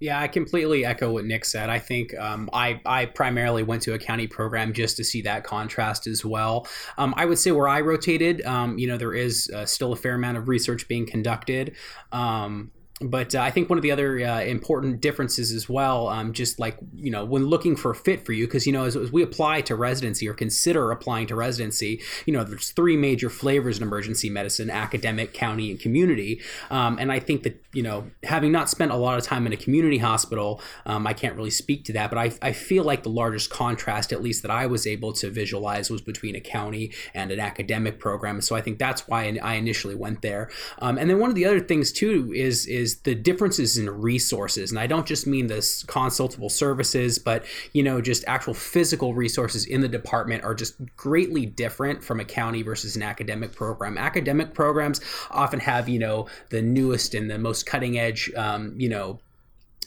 Yeah, 0.00 0.18
I 0.18 0.28
completely 0.28 0.86
echo 0.86 1.12
what 1.12 1.26
Nick 1.26 1.44
said. 1.44 1.68
I 1.68 1.78
think 1.78 2.18
um, 2.18 2.48
I, 2.54 2.80
I 2.86 3.04
primarily 3.04 3.62
went 3.62 3.82
to 3.82 3.92
a 3.92 3.98
county 3.98 4.26
program 4.26 4.72
just 4.72 4.96
to 4.96 5.04
see 5.04 5.20
that 5.22 5.44
contrast 5.44 6.06
as 6.06 6.24
well. 6.24 6.66
Um, 6.96 7.12
I 7.18 7.26
would 7.26 7.38
say 7.38 7.50
where 7.52 7.68
I 7.68 7.82
rotated, 7.82 8.42
um, 8.46 8.78
you 8.78 8.86
know, 8.86 8.96
there 8.96 9.12
is 9.12 9.50
uh, 9.54 9.66
still 9.66 9.92
a 9.92 9.96
fair 9.96 10.14
amount 10.14 10.38
of 10.38 10.48
research 10.48 10.88
being 10.88 11.04
conducted. 11.04 11.76
Um, 12.12 12.70
but 13.00 13.34
uh, 13.34 13.40
I 13.40 13.50
think 13.50 13.70
one 13.70 13.78
of 13.78 13.82
the 13.82 13.92
other 13.92 14.20
uh, 14.20 14.42
important 14.42 15.00
differences 15.00 15.52
as 15.52 15.68
well, 15.68 16.08
um, 16.08 16.34
just 16.34 16.60
like 16.60 16.76
you 16.94 17.10
know, 17.10 17.24
when 17.24 17.46
looking 17.46 17.74
for 17.74 17.90
a 17.92 17.94
fit 17.94 18.26
for 18.26 18.32
you, 18.32 18.46
because 18.46 18.66
you 18.66 18.72
know, 18.72 18.84
as, 18.84 18.94
as, 18.94 19.10
we 19.10 19.22
apply 19.22 19.62
to 19.62 19.74
residency 19.74 20.28
or 20.28 20.34
consider 20.34 20.90
applying 20.90 21.26
to 21.28 21.34
residency, 21.34 22.02
you 22.26 22.32
know, 22.34 22.44
there's 22.44 22.72
three 22.72 22.98
major 22.98 23.30
flavors 23.30 23.78
in 23.78 23.82
emergency 23.82 24.28
medicine: 24.28 24.68
academic, 24.68 25.32
county, 25.32 25.70
and 25.70 25.80
community. 25.80 26.42
Um, 26.70 26.98
and 26.98 27.10
I 27.10 27.20
think 27.20 27.42
that 27.44 27.64
you 27.72 27.82
know, 27.82 28.10
having 28.24 28.52
not 28.52 28.68
spent 28.68 28.90
a 28.90 28.96
lot 28.96 29.16
of 29.16 29.24
time 29.24 29.46
in 29.46 29.52
a 29.52 29.56
community 29.56 29.98
hospital, 29.98 30.60
um, 30.84 31.06
I 31.06 31.14
can't 31.14 31.36
really 31.36 31.50
speak 31.50 31.84
to 31.84 31.92
that, 31.94 32.10
but 32.10 32.18
I, 32.18 32.32
I 32.42 32.52
feel 32.52 32.84
like 32.84 33.02
the 33.02 33.10
largest 33.10 33.48
contrast, 33.48 34.12
at 34.12 34.22
least 34.22 34.42
that 34.42 34.50
I 34.50 34.66
was 34.66 34.86
able 34.86 35.12
to 35.14 35.30
visualize, 35.30 35.88
was 35.88 36.02
between 36.02 36.34
a 36.34 36.40
county 36.40 36.92
and 37.14 37.30
an 37.30 37.40
academic 37.40 37.98
program. 37.98 38.40
So 38.40 38.56
I 38.56 38.60
think 38.60 38.78
that's 38.78 39.06
why 39.06 39.38
I 39.42 39.54
initially 39.54 39.94
went 39.94 40.20
there. 40.20 40.50
Um, 40.80 40.98
and 40.98 41.08
then 41.08 41.18
one 41.18 41.30
of 41.30 41.36
the 41.36 41.46
other 41.46 41.60
things 41.60 41.92
too 41.92 42.32
is 42.34 42.66
is 42.66 42.89
is 42.90 43.00
the 43.00 43.14
differences 43.14 43.78
in 43.78 43.88
resources. 43.88 44.70
And 44.70 44.78
I 44.78 44.86
don't 44.86 45.06
just 45.06 45.26
mean 45.26 45.46
this 45.46 45.82
consultable 45.84 46.48
services, 46.48 47.18
but 47.18 47.44
you 47.72 47.82
know, 47.82 48.00
just 48.00 48.24
actual 48.26 48.54
physical 48.54 49.14
resources 49.14 49.64
in 49.64 49.80
the 49.80 49.88
department 49.88 50.44
are 50.44 50.54
just 50.54 50.74
greatly 50.96 51.46
different 51.46 52.02
from 52.02 52.20
a 52.20 52.24
county 52.24 52.62
versus 52.62 52.96
an 52.96 53.02
academic 53.02 53.52
program. 53.52 53.96
Academic 53.98 54.54
programs 54.54 55.00
often 55.30 55.60
have, 55.60 55.88
you 55.88 55.98
know, 55.98 56.26
the 56.50 56.62
newest 56.62 57.14
and 57.14 57.30
the 57.30 57.38
most 57.38 57.66
cutting 57.66 57.98
edge, 57.98 58.30
um, 58.36 58.74
you 58.78 58.88
know, 58.88 59.20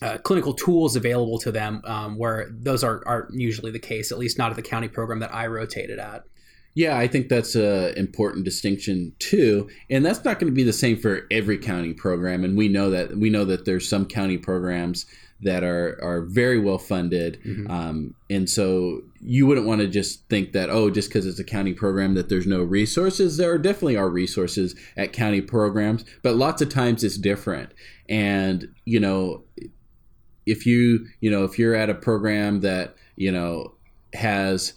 uh, 0.02 0.18
clinical 0.18 0.54
tools 0.54 0.96
available 0.96 1.40
to 1.40 1.52
them, 1.52 1.82
um, 1.86 2.18
where 2.18 2.50
those 2.52 2.84
are, 2.84 3.04
aren't 3.06 3.34
usually 3.34 3.72
the 3.72 3.80
case, 3.80 4.12
at 4.12 4.18
least 4.18 4.38
not 4.38 4.50
at 4.50 4.56
the 4.56 4.62
county 4.62 4.88
program 4.88 5.20
that 5.20 5.34
I 5.34 5.48
rotated 5.48 6.00
at. 6.00 6.24
Yeah, 6.76 6.98
I 6.98 7.08
think 7.08 7.30
that's 7.30 7.56
an 7.56 7.96
important 7.96 8.46
distinction 8.46 9.14
too, 9.20 9.70
and 9.90 10.04
that's 10.06 10.24
not 10.26 10.40
going 10.40 10.52
to 10.52 10.56
be 10.56 10.64
the 10.64 10.74
same 10.74 10.98
for 10.98 11.28
every 11.30 11.58
county 11.58 11.94
program. 11.94 12.44
And 12.44 12.58
we 12.58 12.68
know 12.68 12.90
that 12.90 13.16
we 13.18 13.30
know 13.30 13.46
that 13.46 13.66
there's 13.66 13.88
some 13.88 14.06
county 14.06 14.38
programs 14.38 15.06
that 15.44 15.64
are 15.64 16.00
are 16.02 16.22
very 16.22 16.60
well 16.60 16.80
funded, 16.80 17.40
mm-hmm. 17.46 17.70
um, 17.70 18.16
and 18.30 18.50
so 18.50 19.02
you 19.22 19.46
wouldn't 19.46 19.68
want 19.68 19.82
to 19.82 19.88
just 19.88 20.28
think 20.30 20.54
that 20.54 20.70
oh, 20.70 20.90
just 20.90 21.10
because 21.10 21.28
it's 21.28 21.40
a 21.40 21.44
county 21.44 21.74
program 21.74 22.16
that 22.16 22.30
there's 22.30 22.48
no 22.48 22.64
resources. 22.64 23.38
There 23.38 23.58
definitely 23.60 23.98
are 23.98 24.10
resources 24.10 24.76
at 24.98 25.14
county 25.14 25.42
programs, 25.42 26.04
but 26.24 26.36
lots 26.36 26.62
of 26.62 26.70
times 26.70 27.04
it's 27.04 27.18
different. 27.18 27.72
And 28.10 28.74
you 28.86 29.00
know, 29.00 29.44
if 30.48 30.66
you 30.66 31.06
you 31.22 31.30
know 31.30 31.44
if 31.44 31.60
you're 31.60 31.76
at 31.76 31.90
a 31.90 31.96
program 31.96 32.62
that 32.62 32.96
you 33.16 33.32
know 33.32 33.74
has 34.14 34.74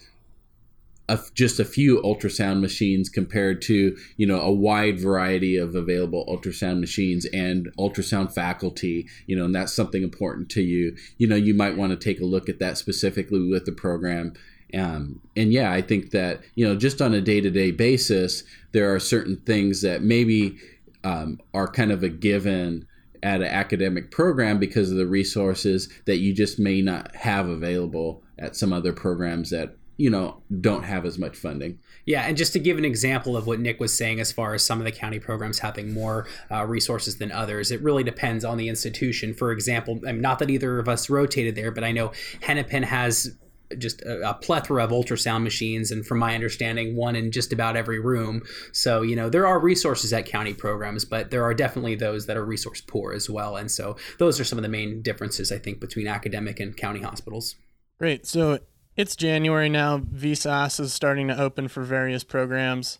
a, 1.08 1.18
just 1.34 1.60
a 1.60 1.64
few 1.64 2.00
ultrasound 2.02 2.60
machines 2.60 3.08
compared 3.08 3.62
to 3.62 3.96
you 4.16 4.26
know 4.26 4.40
a 4.40 4.52
wide 4.52 4.98
variety 4.98 5.56
of 5.56 5.74
available 5.74 6.26
ultrasound 6.28 6.80
machines 6.80 7.24
and 7.26 7.68
ultrasound 7.78 8.32
faculty 8.32 9.06
you 9.26 9.36
know 9.36 9.44
and 9.44 9.54
that's 9.54 9.72
something 9.72 10.02
important 10.02 10.48
to 10.50 10.62
you. 10.62 10.96
You 11.18 11.26
know 11.26 11.36
you 11.36 11.54
might 11.54 11.76
want 11.76 11.90
to 11.90 11.96
take 11.96 12.20
a 12.20 12.24
look 12.24 12.48
at 12.48 12.58
that 12.58 12.78
specifically 12.78 13.48
with 13.48 13.64
the 13.64 13.72
program. 13.72 14.34
Um, 14.74 15.20
and 15.36 15.52
yeah 15.52 15.70
i 15.70 15.80
think 15.80 16.10
that 16.10 16.40
you 16.56 16.66
know 16.66 16.74
just 16.74 17.00
on 17.00 17.14
a 17.14 17.20
day-to-day 17.20 17.70
basis 17.70 18.42
there 18.72 18.92
are 18.92 18.98
certain 18.98 19.36
things 19.36 19.80
that 19.82 20.02
maybe 20.02 20.58
um, 21.04 21.38
are 21.54 21.68
kind 21.68 21.92
of 21.92 22.02
a 22.02 22.08
given 22.08 22.84
at 23.22 23.40
an 23.40 23.46
academic 23.46 24.10
program 24.10 24.58
because 24.58 24.90
of 24.90 24.96
the 24.96 25.06
resources 25.06 25.88
that 26.04 26.18
you 26.18 26.34
just 26.34 26.58
may 26.58 26.82
not 26.82 27.14
have 27.14 27.48
available 27.48 28.24
at 28.38 28.56
some 28.56 28.72
other 28.72 28.92
programs 28.92 29.50
that 29.50 29.75
you 29.96 30.10
know 30.10 30.42
don't 30.60 30.84
have 30.84 31.04
as 31.04 31.18
much 31.18 31.36
funding. 31.36 31.78
Yeah 32.04 32.22
and 32.22 32.36
just 32.36 32.52
to 32.52 32.58
give 32.58 32.78
an 32.78 32.84
example 32.84 33.36
of 33.36 33.46
what 33.46 33.60
nick 33.60 33.80
was 33.80 33.96
saying 33.96 34.20
as 34.20 34.32
far 34.32 34.54
as 34.54 34.64
some 34.64 34.78
of 34.78 34.84
the 34.84 34.92
county 34.92 35.18
programs 35.18 35.58
having 35.60 35.92
more 35.92 36.26
uh, 36.50 36.64
resources 36.64 37.18
than 37.18 37.32
others 37.32 37.70
it 37.70 37.82
really 37.82 38.04
depends 38.04 38.44
on 38.44 38.58
the 38.58 38.68
institution. 38.68 39.34
For 39.34 39.52
example 39.52 40.00
I 40.06 40.12
mean, 40.12 40.20
not 40.20 40.38
that 40.40 40.50
either 40.50 40.78
of 40.78 40.88
us 40.88 41.10
rotated 41.10 41.54
there 41.54 41.70
but 41.70 41.84
i 41.84 41.92
know 41.92 42.12
hennepin 42.40 42.84
has 42.84 43.36
just 43.78 44.02
a, 44.02 44.30
a, 44.30 44.34
plethora 44.34 44.84
of 44.84 44.90
ultrasound 44.90 45.42
machines 45.42 45.90
and 45.90 46.06
from 46.06 46.18
my 46.18 46.34
understanding 46.34 46.96
one 46.96 47.16
in 47.16 47.32
just 47.32 47.52
about 47.52 47.76
every 47.76 47.98
room. 47.98 48.42
So 48.72 49.02
you 49.02 49.16
know 49.16 49.28
there 49.28 49.46
are 49.46 49.58
resources 49.58 50.12
at 50.12 50.26
county 50.26 50.54
programs 50.54 51.04
but 51.04 51.30
there 51.30 51.42
are 51.42 51.54
definitely 51.54 51.94
those 51.94 52.26
that 52.26 52.36
are 52.36 52.44
resource 52.44 52.80
poor 52.80 53.12
as 53.12 53.28
well. 53.28 53.56
And 53.56 53.70
so 53.70 53.96
those 54.18 54.38
are 54.38 54.44
some 54.44 54.58
of 54.58 54.62
the 54.62 54.68
main 54.68 55.02
differences 55.02 55.50
i 55.50 55.58
think 55.58 55.80
between 55.80 56.06
academic 56.06 56.60
and 56.60 56.76
county 56.76 57.00
hospitals. 57.00 57.56
Great. 57.98 58.26
So 58.26 58.60
it's 58.96 59.16
january 59.16 59.68
now. 59.68 59.98
Vsas 59.98 60.80
is 60.80 60.92
starting 60.92 61.28
to 61.28 61.40
open 61.40 61.68
for 61.68 61.82
various 61.82 62.24
programs. 62.24 62.98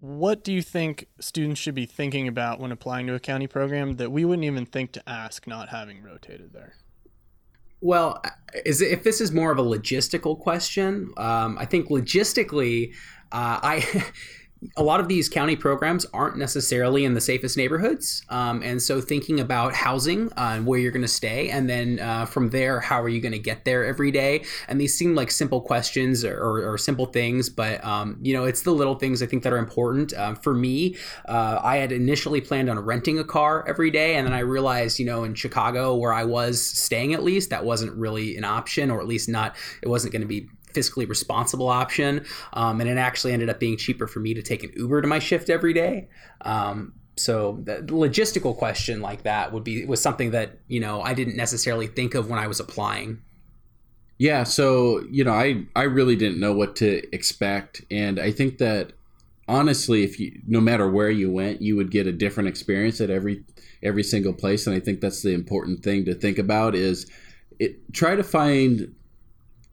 What 0.00 0.42
do 0.42 0.52
you 0.52 0.62
think 0.62 1.08
students 1.20 1.60
should 1.60 1.74
be 1.74 1.84
thinking 1.84 2.26
about 2.26 2.58
when 2.58 2.72
applying 2.72 3.06
to 3.08 3.14
a 3.14 3.20
county 3.20 3.46
program 3.46 3.96
that 3.96 4.10
we 4.10 4.24
wouldn't 4.24 4.44
even 4.44 4.64
think 4.64 4.92
to 4.92 5.08
ask 5.08 5.46
not 5.46 5.68
having 5.68 6.02
rotated 6.02 6.52
there? 6.54 6.74
Well, 7.82 8.22
is 8.64 8.80
if 8.80 9.04
this 9.04 9.20
is 9.20 9.32
more 9.32 9.52
of 9.52 9.58
a 9.58 9.62
logistical 9.62 10.38
question, 10.38 11.12
um, 11.16 11.56
I 11.58 11.64
think 11.64 11.88
logistically, 11.88 12.94
uh, 13.32 13.60
I 13.62 14.04
a 14.76 14.82
lot 14.82 15.00
of 15.00 15.08
these 15.08 15.28
county 15.28 15.56
programs 15.56 16.04
aren't 16.12 16.36
necessarily 16.36 17.04
in 17.04 17.14
the 17.14 17.20
safest 17.20 17.56
neighborhoods. 17.56 18.22
Um, 18.28 18.62
and 18.62 18.80
so 18.82 19.00
thinking 19.00 19.40
about 19.40 19.74
housing 19.74 20.30
uh, 20.32 20.52
and 20.54 20.66
where 20.66 20.78
you're 20.78 20.92
going 20.92 21.02
to 21.02 21.08
stay, 21.08 21.48
and 21.48 21.68
then 21.68 21.98
uh, 21.98 22.26
from 22.26 22.50
there, 22.50 22.80
how 22.80 23.00
are 23.00 23.08
you 23.08 23.20
going 23.20 23.32
to 23.32 23.38
get 23.38 23.64
there 23.64 23.84
every 23.86 24.10
day? 24.10 24.44
And 24.68 24.80
these 24.80 24.94
seem 24.94 25.14
like 25.14 25.30
simple 25.30 25.60
questions 25.60 26.24
or, 26.24 26.36
or, 26.36 26.72
or 26.72 26.78
simple 26.78 27.06
things, 27.06 27.48
but 27.48 27.82
um, 27.84 28.18
you 28.20 28.34
know, 28.34 28.44
it's 28.44 28.62
the 28.62 28.72
little 28.72 28.96
things 28.96 29.22
I 29.22 29.26
think 29.26 29.42
that 29.44 29.52
are 29.52 29.58
important. 29.58 30.12
Um, 30.14 30.36
for 30.36 30.54
me, 30.54 30.96
uh, 31.26 31.60
I 31.62 31.76
had 31.76 31.90
initially 31.90 32.40
planned 32.40 32.68
on 32.68 32.78
renting 32.78 33.18
a 33.18 33.24
car 33.24 33.64
every 33.66 33.90
day, 33.90 34.16
and 34.16 34.26
then 34.26 34.34
I 34.34 34.40
realized, 34.40 34.98
you 34.98 35.06
know, 35.06 35.24
in 35.24 35.34
Chicago 35.34 35.94
where 35.94 36.12
I 36.12 36.24
was 36.24 36.60
staying 36.60 37.14
at 37.14 37.22
least, 37.22 37.50
that 37.50 37.64
wasn't 37.64 37.94
really 37.94 38.36
an 38.36 38.44
option, 38.44 38.90
or 38.90 39.00
at 39.00 39.06
least 39.06 39.28
not, 39.28 39.56
it 39.82 39.88
wasn't 39.88 40.12
going 40.12 40.22
to 40.22 40.28
be 40.28 40.48
fiscally 40.72 41.08
responsible 41.08 41.68
option. 41.68 42.24
Um, 42.52 42.80
and 42.80 42.88
it 42.88 42.98
actually 42.98 43.32
ended 43.32 43.48
up 43.48 43.60
being 43.60 43.76
cheaper 43.76 44.06
for 44.06 44.20
me 44.20 44.34
to 44.34 44.42
take 44.42 44.62
an 44.62 44.72
Uber 44.76 45.02
to 45.02 45.08
my 45.08 45.18
shift 45.18 45.50
every 45.50 45.72
day. 45.72 46.08
Um, 46.42 46.94
so 47.16 47.60
the 47.64 47.82
logistical 47.82 48.56
question 48.56 49.00
like 49.00 49.24
that 49.24 49.52
would 49.52 49.64
be 49.64 49.84
was 49.84 50.00
something 50.00 50.30
that 50.30 50.58
you 50.68 50.80
know 50.80 51.02
I 51.02 51.14
didn't 51.14 51.36
necessarily 51.36 51.86
think 51.86 52.14
of 52.14 52.30
when 52.30 52.38
I 52.38 52.46
was 52.46 52.60
applying. 52.60 53.22
Yeah, 54.18 54.44
so 54.44 55.04
you 55.10 55.24
know 55.24 55.32
I 55.32 55.66
I 55.76 55.82
really 55.82 56.16
didn't 56.16 56.40
know 56.40 56.52
what 56.52 56.76
to 56.76 57.02
expect, 57.14 57.82
and 57.90 58.18
I 58.18 58.32
think 58.32 58.58
that 58.58 58.92
honestly, 59.48 60.02
if 60.02 60.18
you 60.18 60.40
no 60.46 60.60
matter 60.60 60.88
where 60.88 61.10
you 61.10 61.30
went, 61.30 61.60
you 61.60 61.76
would 61.76 61.90
get 61.90 62.06
a 62.06 62.12
different 62.12 62.48
experience 62.48 63.00
at 63.00 63.10
every 63.10 63.44
every 63.82 64.02
single 64.02 64.32
place, 64.32 64.66
and 64.66 64.74
I 64.74 64.80
think 64.80 65.00
that's 65.00 65.22
the 65.22 65.34
important 65.34 65.82
thing 65.82 66.04
to 66.06 66.14
think 66.14 66.38
about 66.38 66.74
is 66.74 67.10
it 67.58 67.92
try 67.92 68.14
to 68.14 68.22
find 68.22 68.94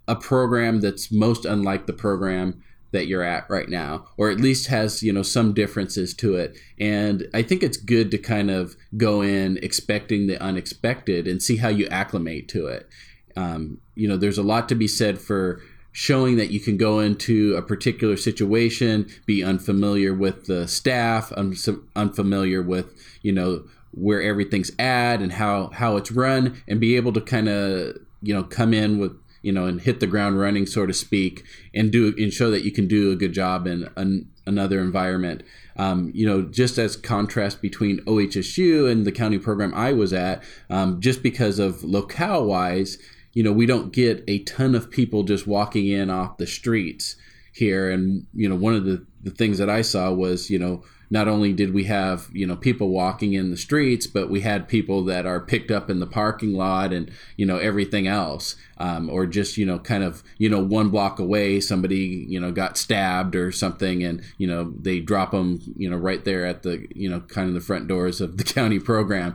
a 0.07 0.15
program 0.15 0.81
that's 0.81 1.11
most 1.11 1.45
unlike 1.45 1.85
the 1.85 1.93
program 1.93 2.61
that 2.91 3.07
you're 3.07 3.23
at 3.23 3.49
right 3.49 3.67
now 3.69 4.07
or 4.15 4.29
at 4.29 4.39
least 4.39 4.67
has 4.67 5.03
you 5.03 5.11
know 5.11 5.21
some 5.21 5.53
differences 5.53 6.13
to 6.13 6.35
it. 6.35 6.57
And 6.79 7.27
i 7.33 7.41
think 7.41 7.63
it's 7.63 7.77
good 7.77 8.11
to 8.11 8.17
kind 8.17 8.49
of 8.49 8.75
go 8.95 9.21
in 9.21 9.57
expecting 9.61 10.27
the 10.27 10.41
unexpected 10.41 11.27
and 11.27 11.41
see 11.41 11.57
how 11.57 11.69
you 11.69 11.87
acclimate 11.87 12.47
to 12.49 12.67
it. 12.67 12.89
Um, 13.35 13.79
you 13.95 14.07
know 14.07 14.17
there's 14.17 14.37
a 14.37 14.43
lot 14.43 14.69
to 14.69 14.75
be 14.75 14.87
said 14.87 15.19
for 15.19 15.61
showing 15.91 16.37
that 16.37 16.51
you 16.51 16.59
can 16.59 16.77
go 16.77 16.99
into 16.99 17.55
a 17.55 17.61
particular 17.61 18.15
situation 18.15 19.07
be 19.25 19.43
unfamiliar 19.43 20.13
with 20.13 20.45
the 20.45 20.67
staff 20.67 21.31
un- 21.35 21.55
unfamiliar 21.95 22.61
with 22.61 22.93
you 23.23 23.31
know 23.31 23.63
where 23.91 24.21
everything's 24.21 24.71
at 24.77 25.21
and 25.23 25.33
how 25.33 25.67
how 25.73 25.97
it's 25.97 26.11
run 26.11 26.61
and 26.67 26.79
be 26.79 26.95
able 26.95 27.11
to 27.11 27.19
kind 27.19 27.49
of 27.49 27.97
you 28.21 28.33
know 28.33 28.43
come 28.43 28.73
in 28.73 28.99
with 28.99 29.19
you 29.41 29.51
know, 29.51 29.65
and 29.65 29.81
hit 29.81 29.99
the 29.99 30.07
ground 30.07 30.39
running, 30.39 30.65
so 30.65 30.85
to 30.85 30.93
speak, 30.93 31.43
and 31.73 31.91
do 31.91 32.13
and 32.17 32.33
show 32.33 32.51
that 32.51 32.63
you 32.63 32.71
can 32.71 32.87
do 32.87 33.11
a 33.11 33.15
good 33.15 33.33
job 33.33 33.67
in 33.67 33.89
an, 33.95 34.29
another 34.45 34.79
environment. 34.79 35.43
Um, 35.75 36.11
you 36.13 36.25
know, 36.25 36.41
just 36.41 36.77
as 36.77 36.95
contrast 36.95 37.61
between 37.61 37.99
OHSU 38.05 38.91
and 38.91 39.05
the 39.05 39.11
county 39.11 39.37
program 39.37 39.73
I 39.75 39.93
was 39.93 40.11
at, 40.11 40.43
um, 40.69 40.99
just 40.99 41.21
because 41.21 41.59
of 41.59 41.83
locale 41.83 42.45
wise, 42.45 42.97
you 43.33 43.43
know, 43.43 43.51
we 43.51 43.67
don't 43.67 43.93
get 43.93 44.23
a 44.27 44.39
ton 44.39 44.73
of 44.73 44.89
people 44.89 45.23
just 45.23 45.45
walking 45.45 45.87
in 45.87 46.09
off 46.09 46.37
the 46.37 46.47
streets 46.47 47.15
here. 47.53 47.91
And, 47.91 48.25
you 48.33 48.49
know, 48.49 48.55
one 48.55 48.73
of 48.73 48.85
the, 48.85 49.05
the 49.21 49.29
things 49.29 49.59
that 49.59 49.69
I 49.69 49.83
saw 49.83 50.11
was, 50.11 50.49
you 50.49 50.57
know, 50.57 50.83
not 51.09 51.27
only 51.27 51.53
did 51.53 51.73
we 51.73 51.85
have 51.85 52.29
you 52.31 52.45
know 52.45 52.55
people 52.55 52.89
walking 52.89 53.33
in 53.33 53.51
the 53.51 53.57
streets, 53.57 54.07
but 54.07 54.29
we 54.29 54.41
had 54.41 54.67
people 54.67 55.03
that 55.05 55.25
are 55.25 55.39
picked 55.39 55.71
up 55.71 55.89
in 55.89 55.99
the 55.99 56.07
parking 56.07 56.53
lot 56.53 56.91
and 56.93 57.11
you 57.35 57.45
know 57.45 57.57
everything 57.57 58.07
else, 58.07 58.55
um, 58.77 59.09
or 59.09 59.25
just 59.25 59.57
you 59.57 59.65
know 59.65 59.79
kind 59.79 60.03
of 60.03 60.23
you 60.37 60.49
know 60.49 60.63
one 60.63 60.89
block 60.89 61.19
away 61.19 61.59
somebody 61.59 62.25
you 62.27 62.39
know 62.39 62.51
got 62.51 62.77
stabbed 62.77 63.35
or 63.35 63.51
something, 63.51 64.03
and 64.03 64.21
you 64.37 64.47
know 64.47 64.73
they 64.79 64.99
drop 64.99 65.31
them 65.31 65.59
you 65.75 65.89
know 65.89 65.97
right 65.97 66.25
there 66.25 66.45
at 66.45 66.63
the 66.63 66.87
you 66.93 67.09
know 67.09 67.21
kind 67.21 67.47
of 67.47 67.53
the 67.53 67.61
front 67.61 67.87
doors 67.87 68.21
of 68.21 68.37
the 68.37 68.43
county 68.57 68.79
program, 68.79 69.33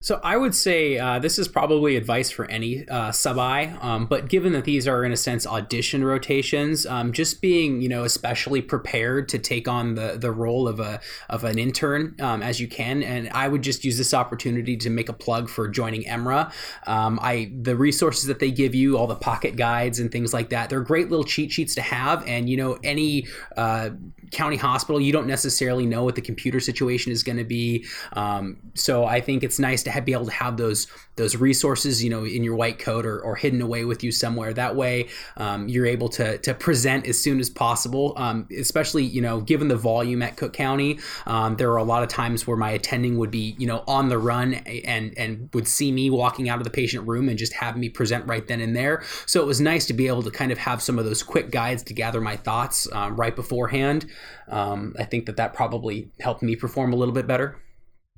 so 0.00 0.20
I 0.22 0.36
would 0.36 0.54
say 0.54 0.96
uh, 0.96 1.18
this 1.18 1.40
is 1.40 1.48
probably 1.48 1.96
advice 1.96 2.30
for 2.30 2.48
any 2.48 2.86
uh, 2.88 3.10
sub 3.10 3.36
I, 3.36 3.76
um, 3.80 4.06
but 4.06 4.28
given 4.28 4.52
that 4.52 4.64
these 4.64 4.86
are 4.86 5.04
in 5.04 5.10
a 5.10 5.16
sense 5.16 5.44
audition 5.44 6.04
rotations, 6.04 6.86
um, 6.86 7.12
just 7.12 7.42
being 7.42 7.80
you 7.80 7.88
know 7.88 8.04
especially 8.04 8.62
prepared 8.62 9.28
to 9.30 9.40
take 9.40 9.66
on 9.66 9.96
the 9.96 10.16
the 10.16 10.30
role 10.30 10.68
of 10.68 10.78
a 10.78 11.00
of 11.28 11.42
an 11.42 11.58
intern 11.58 12.14
um, 12.20 12.44
as 12.44 12.60
you 12.60 12.68
can, 12.68 13.02
and 13.02 13.28
I 13.30 13.48
would 13.48 13.62
just 13.62 13.84
use 13.84 13.98
this 13.98 14.14
opportunity 14.14 14.76
to 14.76 14.88
make 14.88 15.08
a 15.08 15.12
plug 15.12 15.48
for 15.48 15.66
joining 15.66 16.04
EMRA. 16.04 16.52
Um, 16.86 17.18
I 17.20 17.50
the 17.60 17.74
resources 17.74 18.26
that 18.26 18.38
they 18.38 18.52
give 18.52 18.76
you, 18.76 18.96
all 18.96 19.08
the 19.08 19.16
pocket 19.16 19.56
guides 19.56 19.98
and 19.98 20.12
things 20.12 20.32
like 20.32 20.50
that, 20.50 20.70
they're 20.70 20.80
great 20.80 21.10
little 21.10 21.24
cheat 21.24 21.50
sheets 21.50 21.74
to 21.74 21.82
have, 21.82 22.24
and 22.24 22.48
you 22.48 22.56
know 22.56 22.78
any 22.84 23.26
uh, 23.56 23.90
county 24.30 24.56
hospital, 24.56 25.00
you 25.00 25.12
don't 25.12 25.26
necessarily 25.26 25.86
know 25.86 26.04
what 26.04 26.14
the 26.14 26.20
computer 26.20 26.60
situation 26.60 27.10
is 27.10 27.24
going 27.24 27.38
to 27.38 27.44
be, 27.44 27.84
um, 28.12 28.58
so 28.74 29.04
I 29.04 29.20
think 29.20 29.42
it's 29.42 29.58
nice 29.58 29.82
to 29.92 30.02
be 30.02 30.12
able 30.12 30.26
to 30.26 30.32
have 30.32 30.56
those 30.56 30.86
those 31.16 31.36
resources, 31.36 32.02
you 32.02 32.10
know, 32.10 32.24
in 32.24 32.44
your 32.44 32.54
white 32.54 32.78
coat 32.78 33.04
or, 33.04 33.20
or 33.20 33.34
hidden 33.34 33.60
away 33.60 33.84
with 33.84 34.04
you 34.04 34.12
somewhere. 34.12 34.52
That 34.54 34.76
way, 34.76 35.08
um, 35.36 35.68
you're 35.68 35.86
able 35.86 36.08
to 36.10 36.38
to 36.38 36.54
present 36.54 37.06
as 37.06 37.20
soon 37.20 37.40
as 37.40 37.50
possible. 37.50 38.14
Um, 38.16 38.48
especially, 38.56 39.04
you 39.04 39.20
know, 39.20 39.40
given 39.40 39.68
the 39.68 39.76
volume 39.76 40.22
at 40.22 40.36
Cook 40.36 40.52
County, 40.52 40.98
um, 41.26 41.56
there 41.56 41.70
are 41.72 41.76
a 41.76 41.84
lot 41.84 42.02
of 42.02 42.08
times 42.08 42.46
where 42.46 42.56
my 42.56 42.70
attending 42.70 43.18
would 43.18 43.30
be, 43.30 43.56
you 43.58 43.66
know, 43.66 43.84
on 43.86 44.08
the 44.08 44.18
run 44.18 44.54
and 44.54 45.16
and 45.18 45.50
would 45.52 45.68
see 45.68 45.92
me 45.92 46.10
walking 46.10 46.48
out 46.48 46.58
of 46.58 46.64
the 46.64 46.70
patient 46.70 47.06
room 47.06 47.28
and 47.28 47.38
just 47.38 47.52
have 47.52 47.76
me 47.76 47.88
present 47.88 48.26
right 48.26 48.46
then 48.46 48.60
and 48.60 48.76
there. 48.76 49.02
So 49.26 49.42
it 49.42 49.46
was 49.46 49.60
nice 49.60 49.86
to 49.86 49.92
be 49.92 50.06
able 50.06 50.22
to 50.22 50.30
kind 50.30 50.52
of 50.52 50.58
have 50.58 50.82
some 50.82 50.98
of 50.98 51.04
those 51.04 51.22
quick 51.22 51.50
guides 51.50 51.82
to 51.84 51.94
gather 51.94 52.20
my 52.20 52.36
thoughts 52.36 52.90
um, 52.92 53.16
right 53.16 53.34
beforehand. 53.34 54.06
Um, 54.48 54.94
I 54.98 55.04
think 55.04 55.26
that 55.26 55.36
that 55.36 55.54
probably 55.54 56.10
helped 56.20 56.42
me 56.42 56.56
perform 56.56 56.92
a 56.92 56.96
little 56.96 57.14
bit 57.14 57.26
better. 57.26 57.56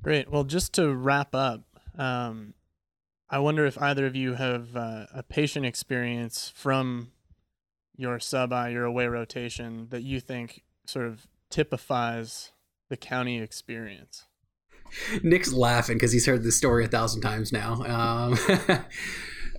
Great. 0.03 0.31
Well, 0.31 0.43
just 0.43 0.73
to 0.73 0.93
wrap 0.93 1.35
up, 1.35 1.61
um, 1.97 2.53
I 3.29 3.39
wonder 3.39 3.65
if 3.65 3.81
either 3.81 4.05
of 4.05 4.15
you 4.15 4.33
have 4.33 4.75
uh, 4.75 5.05
a 5.13 5.23
patient 5.23 5.65
experience 5.65 6.51
from 6.55 7.11
your 7.95 8.19
sub 8.19 8.51
I, 8.51 8.69
your 8.69 8.85
away 8.85 9.07
rotation 9.07 9.87
that 9.89 10.01
you 10.03 10.19
think 10.19 10.63
sort 10.85 11.05
of 11.05 11.27
typifies 11.49 12.51
the 12.89 12.97
county 12.97 13.39
experience. 13.39 14.25
Nick's 15.23 15.53
laughing 15.53 15.97
because 15.97 16.11
he's 16.11 16.25
heard 16.25 16.43
this 16.43 16.57
story 16.57 16.83
a 16.83 16.87
thousand 16.87 17.21
times 17.21 17.51
now. 17.53 17.73
Um, 17.83 18.37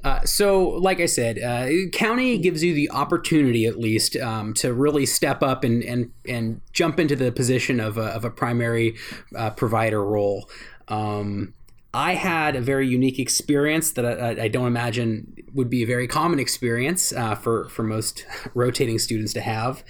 uh, 0.04 0.24
so, 0.24 0.68
like 0.68 1.00
I 1.00 1.06
said, 1.06 1.38
uh, 1.38 1.88
county 1.92 2.36
gives 2.38 2.64
you 2.64 2.74
the 2.74 2.90
opportunity, 2.90 3.66
at 3.66 3.78
least, 3.78 4.16
um, 4.16 4.52
to 4.54 4.72
really 4.72 5.06
step 5.06 5.42
up 5.42 5.62
and 5.62 5.82
and 5.84 6.10
and 6.26 6.60
jump 6.72 6.98
into 6.98 7.14
the 7.14 7.30
position 7.30 7.78
of 7.78 7.98
a, 7.98 8.06
of 8.06 8.24
a 8.24 8.30
primary 8.30 8.96
uh, 9.36 9.50
provider 9.50 10.04
role. 10.04 10.50
Um, 10.88 11.54
I 11.94 12.14
had 12.14 12.56
a 12.56 12.60
very 12.60 12.88
unique 12.88 13.18
experience 13.18 13.92
that 13.92 14.04
I, 14.04 14.44
I, 14.44 14.48
don't 14.48 14.66
imagine 14.66 15.36
would 15.52 15.68
be 15.68 15.82
a 15.82 15.86
very 15.86 16.08
common 16.08 16.38
experience 16.38 17.12
uh, 17.12 17.34
for 17.34 17.68
for 17.68 17.82
most 17.82 18.26
rotating 18.54 18.98
students 18.98 19.32
to 19.34 19.40
have, 19.40 19.84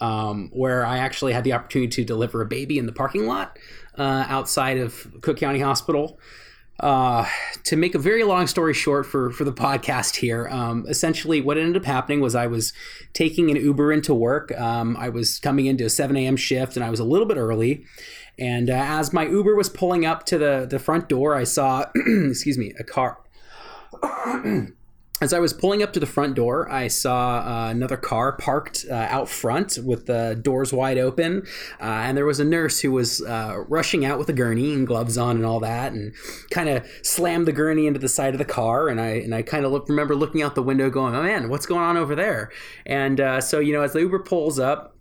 um, 0.00 0.50
where 0.52 0.84
I 0.84 0.98
actually 0.98 1.34
had 1.34 1.44
the 1.44 1.52
opportunity 1.52 1.90
to 1.90 2.04
deliver 2.04 2.40
a 2.40 2.46
baby 2.46 2.78
in 2.78 2.86
the 2.86 2.92
parking 2.92 3.26
lot 3.26 3.58
uh, 3.96 4.24
outside 4.28 4.78
of 4.78 5.06
Cook 5.20 5.36
County 5.36 5.60
Hospital. 5.60 6.18
Uh, 6.82 7.28
to 7.62 7.76
make 7.76 7.94
a 7.94 7.98
very 7.98 8.24
long 8.24 8.48
story 8.48 8.74
short 8.74 9.06
for 9.06 9.30
for 9.30 9.44
the 9.44 9.52
podcast 9.64 10.16
here, 10.16 10.48
um, 10.48 10.84
essentially 10.88 11.40
what 11.40 11.56
ended 11.56 11.76
up 11.76 11.84
happening 11.84 12.20
was 12.20 12.34
I 12.34 12.48
was 12.48 12.72
taking 13.12 13.50
an 13.50 13.56
Uber 13.56 13.92
into 13.92 14.12
work. 14.12 14.52
Um, 14.58 14.96
I 14.96 15.08
was 15.08 15.38
coming 15.38 15.66
into 15.66 15.84
a 15.84 15.90
7 15.90 16.16
a.m. 16.16 16.36
shift 16.36 16.76
and 16.76 16.84
I 16.84 16.90
was 16.90 17.00
a 17.00 17.04
little 17.04 17.26
bit 17.26 17.36
early. 17.36 17.84
And 18.38 18.68
uh, 18.68 18.74
as 18.74 19.12
my 19.12 19.26
Uber 19.26 19.54
was 19.54 19.68
pulling 19.68 20.04
up 20.04 20.26
to 20.26 20.38
the 20.38 20.66
the 20.68 20.78
front 20.78 21.08
door, 21.08 21.36
I 21.36 21.44
saw, 21.44 21.86
excuse 21.94 22.58
me, 22.58 22.74
a 22.78 22.84
car. 22.84 23.18
As 25.22 25.32
I 25.32 25.38
was 25.38 25.52
pulling 25.52 25.84
up 25.84 25.92
to 25.92 26.00
the 26.00 26.06
front 26.06 26.34
door, 26.34 26.68
I 26.68 26.88
saw 26.88 27.38
uh, 27.38 27.70
another 27.70 27.96
car 27.96 28.32
parked 28.32 28.84
uh, 28.90 28.94
out 28.94 29.28
front 29.28 29.78
with 29.78 30.06
the 30.06 30.36
doors 30.42 30.72
wide 30.72 30.98
open, 30.98 31.46
uh, 31.80 31.84
and 31.84 32.16
there 32.16 32.26
was 32.26 32.40
a 32.40 32.44
nurse 32.44 32.80
who 32.80 32.90
was 32.90 33.22
uh, 33.22 33.62
rushing 33.68 34.04
out 34.04 34.18
with 34.18 34.28
a 34.30 34.32
gurney 34.32 34.74
and 34.74 34.84
gloves 34.84 35.16
on 35.16 35.36
and 35.36 35.46
all 35.46 35.60
that, 35.60 35.92
and 35.92 36.12
kind 36.50 36.68
of 36.68 36.84
slammed 37.02 37.46
the 37.46 37.52
gurney 37.52 37.86
into 37.86 38.00
the 38.00 38.08
side 38.08 38.34
of 38.34 38.38
the 38.38 38.44
car. 38.44 38.88
And 38.88 39.00
I 39.00 39.10
and 39.10 39.32
I 39.32 39.42
kind 39.42 39.64
of 39.64 39.70
look, 39.70 39.88
remember 39.88 40.16
looking 40.16 40.42
out 40.42 40.56
the 40.56 40.62
window, 40.62 40.90
going, 40.90 41.14
"Oh 41.14 41.22
man, 41.22 41.48
what's 41.48 41.66
going 41.66 41.82
on 41.82 41.96
over 41.96 42.16
there?" 42.16 42.50
And 42.84 43.20
uh, 43.20 43.40
so 43.40 43.60
you 43.60 43.72
know, 43.72 43.82
as 43.82 43.92
the 43.92 44.00
Uber 44.00 44.24
pulls 44.24 44.58
up, 44.58 44.91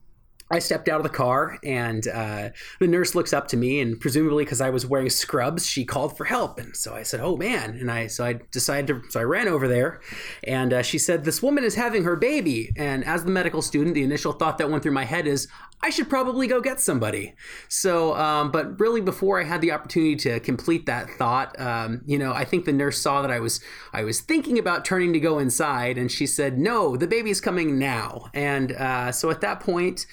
I 0.52 0.60
stepped 0.60 0.90
out 0.90 0.98
of 0.98 1.04
the 1.04 1.10
car 1.10 1.58
and 1.64 2.08
uh, 2.08 2.50
the 2.80 2.88
nurse 2.88 3.16
looks 3.16 3.34
up 3.34 3.48
to 3.50 3.58
me 3.58 3.80
and 3.80 4.00
presumably 4.00 4.44
because 4.44 4.62
I 4.62 4.70
was 4.70 4.86
wearing 4.86 5.10
scrubs, 5.10 5.66
she 5.66 5.86
called 5.86 6.18
for 6.18 6.26
help. 6.26 6.60
And 6.60 6.76
so 6.76 6.94
I 6.94 7.04
said, 7.04 7.20
"Oh 7.22 7.38
man!" 7.38 7.78
And 7.80 7.90
I 7.90 8.08
so 8.08 8.26
I 8.26 8.40
decided 8.52 8.88
to 8.88 9.12
so 9.12 9.20
I 9.20 9.24
ran 9.24 9.48
over 9.48 9.68
there, 9.68 10.02
and 10.44 10.74
uh, 10.74 10.82
she 10.82 10.98
said, 10.98 11.24
"This 11.24 11.42
woman 11.42 11.64
is 11.64 11.76
having 11.76 12.04
her 12.04 12.16
baby." 12.16 12.72
And 12.76 13.06
as 13.06 13.24
the 13.24 13.32
medical 13.32 13.62
student, 13.62 13.96
the 13.96 14.04
initial 14.04 14.34
thought 14.34 14.58
that 14.58 14.70
went 14.70 14.84
through 14.84 14.92
my 14.92 15.06
head 15.06 15.28
is, 15.28 15.48
"I 15.82 15.90
should 15.90 16.10
probably 16.10 16.48
go 16.48 16.62
get 16.62 16.80
somebody." 16.80 17.34
So, 17.68 18.16
um, 18.16 18.52
but 18.52 18.80
really, 18.80 19.02
before 19.02 19.40
I 19.40 19.44
had 19.44 19.62
the 19.62 19.72
opportunity 19.72 20.16
to 20.18 20.40
complete 20.40 20.86
that 20.86 21.10
thought, 21.12 21.58
um, 21.60 22.02
you 22.06 22.18
know, 22.18 22.34
I 22.34 22.46
think 22.46 22.66
the 22.66 22.74
nurse 22.74 23.00
saw 23.00 23.22
that 23.22 23.32
I 23.32 23.40
was 23.40 23.62
I 23.94 24.04
was 24.04 24.20
thinking 24.20 24.60
about 24.60 24.86
turning 24.86 25.14
to 25.14 25.20
go 25.20 25.40
inside, 25.40 25.98
and 25.98 26.12
she 26.12 26.26
said, 26.28 26.58
"No, 26.58 26.98
the 26.98 27.08
baby 27.08 27.30
is 27.30 27.40
coming 27.40 27.80
now." 27.80 28.30
And 28.34 28.74
uh, 28.74 29.12
so 29.12 29.30
at 29.30 29.42
that 29.42 29.60
point 29.60 30.06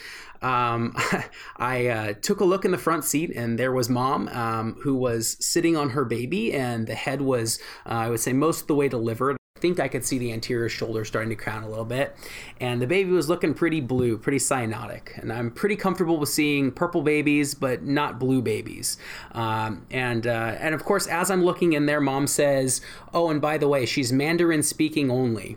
um, 0.42 0.94
I 1.56 1.86
uh, 1.86 2.12
took 2.20 2.40
a 2.40 2.44
look 2.44 2.64
in 2.64 2.70
the 2.70 2.78
front 2.78 3.04
seat, 3.04 3.32
and 3.34 3.58
there 3.58 3.72
was 3.72 3.88
mom, 3.88 4.28
um, 4.28 4.74
who 4.82 4.94
was 4.94 5.36
sitting 5.44 5.76
on 5.76 5.90
her 5.90 6.04
baby, 6.04 6.52
and 6.52 6.86
the 6.86 6.94
head 6.94 7.20
was, 7.20 7.58
uh, 7.86 7.90
I 7.90 8.10
would 8.10 8.20
say, 8.20 8.32
most 8.32 8.62
of 8.62 8.66
the 8.66 8.74
way 8.74 8.88
delivered. 8.88 9.36
I 9.56 9.60
think 9.60 9.80
I 9.80 9.88
could 9.88 10.04
see 10.04 10.18
the 10.18 10.32
anterior 10.32 10.68
shoulder 10.68 11.04
starting 11.04 11.30
to 11.30 11.34
crown 11.34 11.64
a 11.64 11.68
little 11.68 11.84
bit. 11.84 12.16
And 12.60 12.80
the 12.80 12.86
baby 12.86 13.10
was 13.10 13.28
looking 13.28 13.54
pretty 13.54 13.80
blue, 13.80 14.16
pretty 14.16 14.38
cyanotic. 14.38 15.20
And 15.20 15.32
I'm 15.32 15.50
pretty 15.50 15.74
comfortable 15.74 16.16
with 16.16 16.28
seeing 16.28 16.70
purple 16.70 17.02
babies, 17.02 17.54
but 17.54 17.82
not 17.82 18.20
blue 18.20 18.40
babies. 18.40 18.98
Um, 19.32 19.84
and, 19.90 20.28
uh, 20.28 20.54
and 20.60 20.76
of 20.76 20.84
course, 20.84 21.08
as 21.08 21.28
I'm 21.28 21.44
looking 21.44 21.72
in 21.72 21.86
there, 21.86 22.00
mom 22.00 22.28
says, 22.28 22.80
Oh, 23.12 23.30
and 23.30 23.40
by 23.40 23.58
the 23.58 23.66
way, 23.66 23.84
she's 23.84 24.12
Mandarin 24.12 24.62
speaking 24.62 25.10
only. 25.10 25.56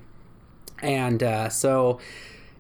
And 0.82 1.22
uh, 1.22 1.50
so 1.50 2.00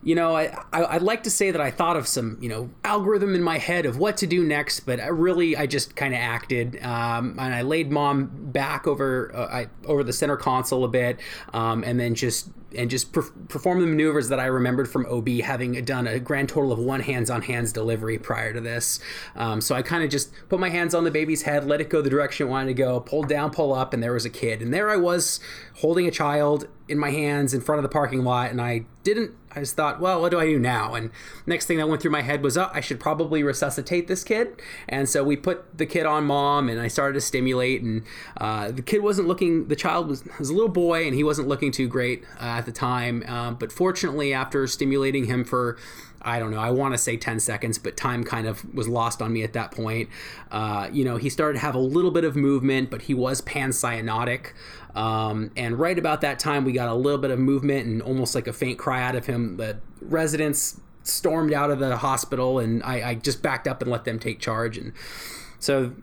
you 0.03 0.15
know, 0.15 0.35
I, 0.35 0.55
I 0.73 0.93
would 0.93 1.03
like 1.03 1.23
to 1.23 1.29
say 1.29 1.51
that 1.51 1.61
I 1.61 1.69
thought 1.69 1.95
of 1.95 2.07
some 2.07 2.37
you 2.41 2.49
know 2.49 2.69
algorithm 2.83 3.35
in 3.35 3.43
my 3.43 3.57
head 3.57 3.85
of 3.85 3.97
what 3.97 4.17
to 4.17 4.27
do 4.27 4.43
next, 4.43 4.81
but 4.81 4.99
I 4.99 5.07
really 5.07 5.55
I 5.55 5.67
just 5.67 5.95
kind 5.95 6.13
of 6.13 6.19
acted, 6.19 6.81
um, 6.83 7.37
and 7.39 7.53
I 7.53 7.61
laid 7.61 7.91
mom 7.91 8.31
back 8.51 8.87
over 8.87 9.31
uh, 9.35 9.45
I, 9.45 9.67
over 9.85 10.03
the 10.03 10.13
center 10.13 10.37
console 10.37 10.83
a 10.83 10.87
bit, 10.87 11.19
um, 11.53 11.83
and 11.83 11.99
then 11.99 12.15
just 12.15 12.49
and 12.75 12.89
just 12.89 13.11
per- 13.11 13.29
perform 13.49 13.81
the 13.81 13.85
maneuvers 13.85 14.29
that 14.29 14.39
I 14.39 14.45
remembered 14.45 14.89
from 14.89 15.05
OB, 15.05 15.27
having 15.43 15.73
done 15.85 16.07
a 16.07 16.19
grand 16.19 16.49
total 16.49 16.71
of 16.71 16.79
one 16.79 17.01
hands 17.01 17.29
on 17.29 17.41
hands 17.41 17.71
delivery 17.71 18.17
prior 18.17 18.53
to 18.53 18.61
this. 18.61 18.99
Um, 19.35 19.61
so 19.61 19.75
I 19.75 19.81
kind 19.81 20.03
of 20.03 20.09
just 20.09 20.31
put 20.49 20.59
my 20.59 20.69
hands 20.69 20.95
on 20.95 21.03
the 21.03 21.11
baby's 21.11 21.41
head, 21.43 21.65
let 21.65 21.81
it 21.81 21.89
go 21.89 22.01
the 22.01 22.09
direction 22.09 22.47
it 22.47 22.49
wanted 22.49 22.67
to 22.67 22.73
go, 22.73 22.99
pulled 22.99 23.27
down, 23.27 23.51
pull 23.51 23.73
up, 23.73 23.93
and 23.93 24.01
there 24.01 24.13
was 24.13 24.25
a 24.25 24.29
kid, 24.29 24.61
and 24.61 24.73
there 24.73 24.89
I 24.89 24.97
was 24.97 25.39
holding 25.75 26.07
a 26.07 26.11
child 26.11 26.67
in 26.87 26.97
my 26.97 27.11
hands 27.11 27.53
in 27.53 27.61
front 27.61 27.79
of 27.79 27.83
the 27.83 27.89
parking 27.89 28.23
lot, 28.23 28.51
and 28.51 28.61
I 28.61 28.85
didn't 29.03 29.31
I 29.55 29.59
just 29.59 29.75
thought, 29.75 29.99
well, 29.99 30.21
what 30.21 30.31
do 30.31 30.39
I 30.39 30.45
do 30.45 30.59
now? 30.59 30.93
And 30.93 31.11
next 31.45 31.65
thing 31.65 31.77
that 31.77 31.87
went 31.87 32.01
through 32.01 32.11
my 32.11 32.21
head 32.21 32.43
was, 32.43 32.57
oh, 32.57 32.69
I 32.73 32.81
should 32.81 32.99
probably 32.99 33.43
resuscitate 33.43 34.07
this 34.07 34.23
kid. 34.23 34.61
And 34.87 35.09
so 35.09 35.23
we 35.23 35.35
put 35.35 35.77
the 35.77 35.85
kid 35.85 36.05
on 36.05 36.25
mom, 36.25 36.69
and 36.69 36.79
I 36.79 36.87
started 36.87 37.13
to 37.15 37.21
stimulate. 37.21 37.81
And 37.81 38.03
uh, 38.37 38.71
the 38.71 38.81
kid 38.81 38.99
wasn't 39.03 39.27
looking. 39.27 39.67
The 39.67 39.75
child 39.75 40.07
was, 40.07 40.23
was 40.39 40.49
a 40.49 40.53
little 40.53 40.69
boy, 40.69 41.05
and 41.05 41.15
he 41.15 41.23
wasn't 41.23 41.47
looking 41.47 41.71
too 41.71 41.87
great 41.87 42.23
uh, 42.39 42.59
at 42.59 42.65
the 42.65 42.71
time. 42.71 43.23
Um, 43.27 43.55
but 43.55 43.71
fortunately, 43.71 44.33
after 44.33 44.65
stimulating 44.67 45.25
him 45.25 45.43
for 45.43 45.77
I 46.21 46.39
don't 46.39 46.51
know, 46.51 46.59
I 46.59 46.71
want 46.71 46.93
to 46.93 46.97
say 46.97 47.17
10 47.17 47.39
seconds, 47.39 47.77
but 47.77 47.97
time 47.97 48.23
kind 48.23 48.47
of 48.47 48.73
was 48.73 48.87
lost 48.87 49.21
on 49.21 49.33
me 49.33 49.43
at 49.43 49.53
that 49.53 49.71
point. 49.71 50.09
Uh, 50.51 50.89
you 50.91 51.03
know, 51.03 51.17
he 51.17 51.29
started 51.29 51.59
to 51.59 51.65
have 51.65 51.75
a 51.75 51.79
little 51.79 52.11
bit 52.11 52.23
of 52.23 52.35
movement, 52.35 52.89
but 52.89 53.03
he 53.03 53.13
was 53.13 53.41
pancyanotic. 53.41 54.53
Um, 54.95 55.51
and 55.55 55.79
right 55.79 55.97
about 55.97 56.21
that 56.21 56.39
time, 56.39 56.65
we 56.65 56.71
got 56.71 56.89
a 56.89 56.93
little 56.93 57.19
bit 57.19 57.31
of 57.31 57.39
movement 57.39 57.85
and 57.85 58.01
almost 58.01 58.35
like 58.35 58.47
a 58.47 58.53
faint 58.53 58.77
cry 58.77 59.01
out 59.01 59.15
of 59.15 59.25
him. 59.25 59.57
The 59.57 59.79
residents 60.01 60.79
stormed 61.03 61.53
out 61.53 61.71
of 61.71 61.79
the 61.79 61.97
hospital, 61.97 62.59
and 62.59 62.83
I, 62.83 63.09
I 63.09 63.15
just 63.15 63.41
backed 63.41 63.67
up 63.67 63.81
and 63.81 63.89
let 63.89 64.05
them 64.05 64.19
take 64.19 64.39
charge. 64.39 64.77
And 64.77 64.93
so 65.59 65.93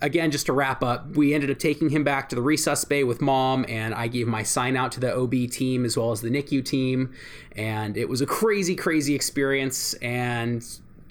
again, 0.00 0.30
just 0.30 0.46
to 0.46 0.52
wrap 0.52 0.82
up, 0.82 1.16
we 1.16 1.34
ended 1.34 1.50
up 1.50 1.58
taking 1.58 1.90
him 1.90 2.04
back 2.04 2.28
to 2.28 2.36
the 2.36 2.42
resus 2.42 2.88
bay 2.88 3.04
with 3.04 3.20
mom, 3.20 3.64
and 3.68 3.94
I 3.94 4.08
gave 4.08 4.26
my 4.26 4.42
sign 4.42 4.76
out 4.76 4.92
to 4.92 5.00
the 5.00 5.14
OB 5.14 5.50
team 5.50 5.84
as 5.84 5.96
well 5.96 6.12
as 6.12 6.20
the 6.20 6.30
NICU 6.30 6.64
team, 6.64 7.12
and 7.52 7.96
it 7.96 8.08
was 8.08 8.20
a 8.20 8.26
crazy, 8.26 8.76
crazy 8.76 9.14
experience, 9.14 9.94
and 9.94 10.64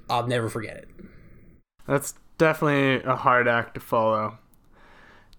I'll 0.09 0.27
never 0.27 0.49
forget 0.49 0.77
it. 0.77 0.89
That's 1.87 2.13
definitely 2.37 3.03
a 3.09 3.15
hard 3.15 3.47
act 3.47 3.75
to 3.75 3.79
follow. 3.79 4.37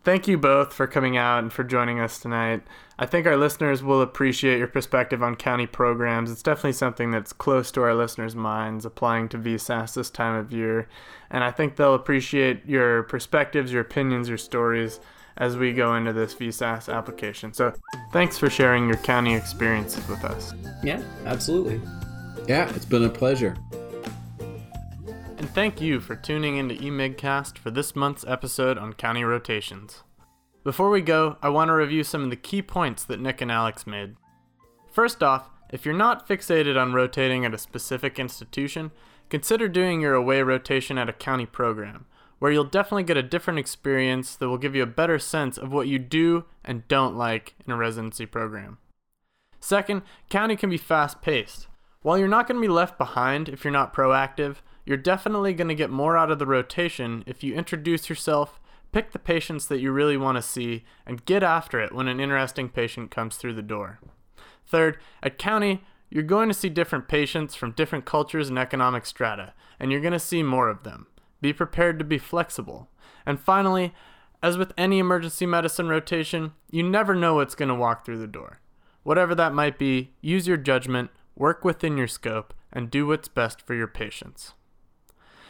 Thank 0.05 0.27
you 0.29 0.39
both 0.39 0.73
for 0.73 0.87
coming 0.87 1.17
out 1.17 1.41
and 1.41 1.53
for 1.53 1.65
joining 1.65 2.01
us 2.01 2.19
tonight. 2.19 2.63
I 3.01 3.07
think 3.07 3.29
our 3.29 3.37
listeners 3.37 3.81
will 3.81 4.03
appreciate 4.03 4.59
your 4.59 4.67
perspective 4.67 5.23
on 5.23 5.37
county 5.37 5.67
programs. 5.67 6.33
It's 6.33 6.43
definitely 6.43 6.73
something 6.73 7.13
that's 7.13 7.33
close 7.33 7.71
to 7.73 7.83
our 7.83 7.95
listeners' 7.95 8.35
minds 8.35 8.85
applying 8.85 9.29
to 9.29 9.39
VSAS 9.39 9.95
this 9.95 10.11
time 10.11 10.35
of 10.35 10.51
year. 10.51 10.89
And 11.31 11.45
I 11.45 11.53
think 11.53 11.77
they'll 11.77 11.95
appreciate 11.95 12.67
your 12.67 13.05
perspectives, 13.05 13.73
your 13.73 13.83
opinions, 13.83 14.29
your 14.29 14.39
stories 14.39 14.99
as 15.37 15.57
we 15.57 15.73
go 15.73 15.95
into 15.95 16.13
this 16.13 16.35
VSAS 16.35 16.93
application. 16.93 17.53
So 17.53 17.73
thanks 18.13 18.37
for 18.37 18.51
sharing 18.51 18.89
your 18.89 18.97
county 18.97 19.37
experiences 19.37 20.07
with 20.09 20.25
us. 20.25 20.53
Yeah, 20.83 21.01
absolutely. 21.25 21.81
Yeah, 22.49 22.69
it's 22.75 22.85
been 22.85 23.05
a 23.05 23.09
pleasure. 23.09 23.57
And 25.37 25.49
thank 25.51 25.81
you 25.81 26.01
for 26.01 26.17
tuning 26.17 26.57
into 26.57 26.75
eMigCast 26.75 27.59
for 27.59 27.71
this 27.71 27.95
month's 27.95 28.25
episode 28.27 28.77
on 28.77 28.95
county 28.95 29.23
rotations. 29.23 30.03
Before 30.69 30.91
we 30.91 31.01
go, 31.01 31.39
I 31.41 31.49
want 31.49 31.71
to 31.71 31.73
review 31.73 32.05
some 32.05 32.25
of 32.25 32.29
the 32.29 32.37
key 32.37 32.61
points 32.61 33.03
that 33.05 33.19
Nick 33.19 33.41
and 33.41 33.51
Alex 33.51 33.87
made. 33.87 34.17
First 34.93 35.23
off, 35.23 35.49
if 35.73 35.87
you're 35.87 35.95
not 35.95 36.29
fixated 36.29 36.79
on 36.79 36.93
rotating 36.93 37.47
at 37.47 37.55
a 37.55 37.57
specific 37.57 38.19
institution, 38.19 38.91
consider 39.31 39.67
doing 39.67 40.03
your 40.03 40.13
away 40.13 40.43
rotation 40.43 40.99
at 40.99 41.09
a 41.09 41.15
county 41.15 41.47
program, 41.47 42.05
where 42.39 42.53
you'll 42.53 42.65
definitely 42.65 43.05
get 43.05 43.17
a 43.17 43.23
different 43.23 43.59
experience 43.59 44.37
that 44.37 44.51
will 44.51 44.59
give 44.59 44.75
you 44.75 44.83
a 44.83 44.87
better 44.87 45.19
sense 45.19 45.57
of 45.57 45.73
what 45.73 45.89
you 45.89 45.99
do 45.99 46.45
and 46.63 46.87
don't 46.87 47.17
like 47.17 47.55
in 47.67 47.73
a 47.73 47.77
residency 47.79 48.27
program. 48.27 48.77
Second, 49.61 50.03
county 50.29 50.55
can 50.55 50.69
be 50.69 50.77
fast 50.77 51.23
paced. 51.23 51.67
While 52.03 52.19
you're 52.19 52.29
not 52.29 52.47
going 52.47 52.61
to 52.61 52.69
be 52.69 52.71
left 52.71 52.99
behind 52.99 53.49
if 53.49 53.65
you're 53.65 53.73
not 53.73 53.95
proactive, 53.95 54.57
you're 54.85 54.99
definitely 54.99 55.55
going 55.55 55.69
to 55.69 55.75
get 55.75 55.89
more 55.89 56.19
out 56.19 56.31
of 56.31 56.39
the 56.39 56.45
rotation 56.45 57.25
if 57.27 57.43
you 57.43 57.55
introduce 57.55 58.11
yourself, 58.11 58.61
pick 58.93 59.13
the 59.13 59.19
patients 59.19 59.67
that 59.67 59.81
you 59.81 59.93
really 59.93 60.17
want 60.17 60.37
to 60.37 60.43
see, 60.43 60.85
and 61.07 61.25
get 61.25 61.43
after 61.43 61.81
it 61.81 61.95
when 61.95 62.09
an 62.09 62.21
interesting 62.21 62.69
patient 62.69 63.11
comes 63.11 63.37
through 63.37 63.55
the 63.55 63.63
door. 63.63 64.01
Third, 64.67 64.99
at 65.23 65.39
County, 65.39 65.83
you're 66.11 66.23
going 66.23 66.49
to 66.49 66.55
see 66.55 66.69
different 66.69 67.09
patients 67.09 67.55
from 67.55 67.73
different 67.73 68.05
cultures 68.05 68.49
and 68.49 68.59
economic 68.59 69.05
strata, 69.07 69.53
and 69.79 69.91
you're 69.91 70.01
going 70.01 70.13
to 70.13 70.19
see 70.19 70.43
more 70.43 70.69
of 70.69 70.83
them. 70.83 71.07
Be 71.41 71.53
prepared 71.53 71.99
to 71.99 72.05
be 72.05 72.19
flexible. 72.19 72.89
And 73.27 73.39
finally, 73.39 73.95
as 74.43 74.57
with 74.57 74.73
any 74.79 74.99
emergency 74.99 75.47
medicine 75.47 75.89
rotation, 75.89 76.53
you 76.71 76.83
never 76.83 77.15
know 77.15 77.35
what's 77.35 77.55
going 77.55 77.69
to 77.69 77.75
walk 77.75 78.05
through 78.05 78.19
the 78.19 78.27
door. 78.27 78.61
Whatever 79.03 79.35
that 79.35 79.55
might 79.55 79.79
be, 79.79 80.13
use 80.21 80.47
your 80.47 80.57
judgment, 80.57 81.11
work 81.37 81.65
within 81.65 81.97
your 81.97 82.09
scope, 82.09 82.55
and 82.73 82.91
do 82.91 83.07
what's 83.07 83.29
best 83.29 83.61
for 83.63 83.75
your 83.75 83.87
patients. 83.87 84.55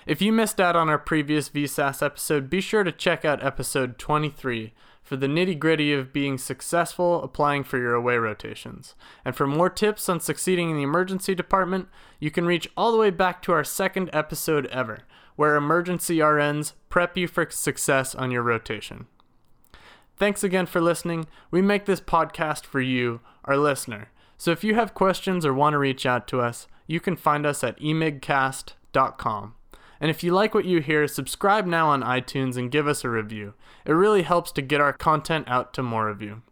If 0.08 0.22
you 0.22 0.32
missed 0.32 0.58
out 0.58 0.74
on 0.74 0.88
our 0.88 0.98
previous 0.98 1.50
VSAS 1.50 2.02
episode, 2.02 2.48
be 2.48 2.62
sure 2.62 2.82
to 2.82 2.90
check 2.90 3.26
out 3.26 3.44
episode 3.44 3.98
23 3.98 4.72
for 5.02 5.16
the 5.16 5.26
nitty 5.26 5.58
gritty 5.58 5.92
of 5.92 6.14
being 6.14 6.38
successful 6.38 7.22
applying 7.22 7.62
for 7.62 7.76
your 7.76 7.92
away 7.92 8.16
rotations. 8.16 8.94
And 9.22 9.36
for 9.36 9.46
more 9.46 9.68
tips 9.68 10.08
on 10.08 10.20
succeeding 10.20 10.70
in 10.70 10.76
the 10.76 10.82
emergency 10.82 11.34
department, 11.34 11.88
you 12.20 12.30
can 12.30 12.46
reach 12.46 12.70
all 12.74 12.90
the 12.90 12.96
way 12.96 13.10
back 13.10 13.42
to 13.42 13.52
our 13.52 13.64
second 13.64 14.08
episode 14.14 14.64
ever, 14.68 15.00
where 15.36 15.56
emergency 15.56 16.16
RNs 16.20 16.72
prep 16.88 17.18
you 17.18 17.28
for 17.28 17.46
success 17.50 18.14
on 18.14 18.30
your 18.30 18.42
rotation. 18.42 19.08
Thanks 20.16 20.42
again 20.42 20.64
for 20.64 20.80
listening. 20.80 21.26
We 21.50 21.60
make 21.60 21.84
this 21.84 22.00
podcast 22.00 22.64
for 22.64 22.80
you, 22.80 23.20
our 23.44 23.58
listener. 23.58 24.08
So 24.38 24.52
if 24.52 24.64
you 24.64 24.74
have 24.74 24.94
questions 24.94 25.44
or 25.44 25.52
want 25.52 25.74
to 25.74 25.78
reach 25.78 26.06
out 26.06 26.26
to 26.28 26.40
us, 26.40 26.66
you 26.86 26.98
can 26.98 27.14
find 27.14 27.44
us 27.44 27.62
at 27.62 27.78
emigcast.com. 27.78 29.54
And 30.00 30.10
if 30.10 30.22
you 30.22 30.32
like 30.32 30.54
what 30.54 30.64
you 30.64 30.80
hear, 30.80 31.06
subscribe 31.08 31.66
now 31.66 31.88
on 31.88 32.02
iTunes 32.02 32.56
and 32.56 32.70
give 32.70 32.86
us 32.86 33.04
a 33.04 33.08
review. 33.08 33.54
It 33.84 33.92
really 33.92 34.22
helps 34.22 34.52
to 34.52 34.62
get 34.62 34.80
our 34.80 34.92
content 34.92 35.48
out 35.48 35.74
to 35.74 35.82
more 35.82 36.08
of 36.08 36.22
you. 36.22 36.42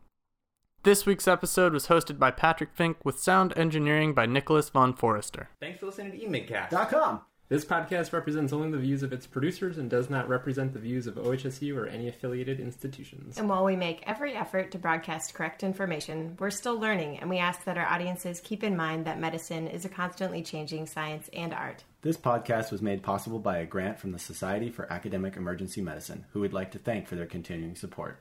This 0.82 1.04
week's 1.04 1.26
episode 1.26 1.72
was 1.72 1.88
hosted 1.88 2.18
by 2.18 2.30
Patrick 2.30 2.70
Fink 2.72 3.04
with 3.04 3.18
sound 3.18 3.52
engineering 3.56 4.14
by 4.14 4.26
Nicholas 4.26 4.68
Von 4.68 4.94
Forrester. 4.94 5.48
Thanks 5.60 5.80
for 5.80 5.86
listening 5.86 6.12
to 6.12 6.18
EMIGcast. 6.18 7.35
Dot 7.48 7.50
com. 7.50 7.56
This 7.56 7.64
podcast 7.64 8.12
represents 8.12 8.52
only 8.52 8.70
the 8.70 8.78
views 8.78 9.02
of 9.02 9.12
its 9.12 9.26
producers 9.26 9.78
and 9.78 9.88
does 9.88 10.10
not 10.10 10.28
represent 10.28 10.72
the 10.72 10.78
views 10.78 11.06
of 11.06 11.14
OHSU 11.14 11.76
or 11.76 11.86
any 11.86 12.08
affiliated 12.08 12.58
institutions. 12.58 13.38
And 13.38 13.48
while 13.48 13.64
we 13.64 13.76
make 13.76 14.02
every 14.06 14.34
effort 14.34 14.72
to 14.72 14.78
broadcast 14.78 15.34
correct 15.34 15.62
information, 15.62 16.36
we're 16.38 16.50
still 16.50 16.78
learning, 16.78 17.18
and 17.18 17.30
we 17.30 17.38
ask 17.38 17.64
that 17.64 17.78
our 17.78 17.86
audiences 17.86 18.40
keep 18.40 18.64
in 18.64 18.76
mind 18.76 19.04
that 19.06 19.20
medicine 19.20 19.68
is 19.68 19.84
a 19.84 19.88
constantly 19.88 20.42
changing 20.42 20.86
science 20.86 21.30
and 21.32 21.54
art. 21.54 21.84
This 22.02 22.16
podcast 22.16 22.70
was 22.70 22.82
made 22.82 23.02
possible 23.02 23.38
by 23.38 23.58
a 23.58 23.66
grant 23.66 23.98
from 23.98 24.12
the 24.12 24.18
Society 24.18 24.70
for 24.70 24.92
Academic 24.92 25.36
Emergency 25.36 25.80
Medicine, 25.80 26.24
who 26.32 26.40
we'd 26.40 26.52
like 26.52 26.72
to 26.72 26.78
thank 26.78 27.06
for 27.06 27.16
their 27.16 27.26
continuing 27.26 27.74
support. 27.74 28.20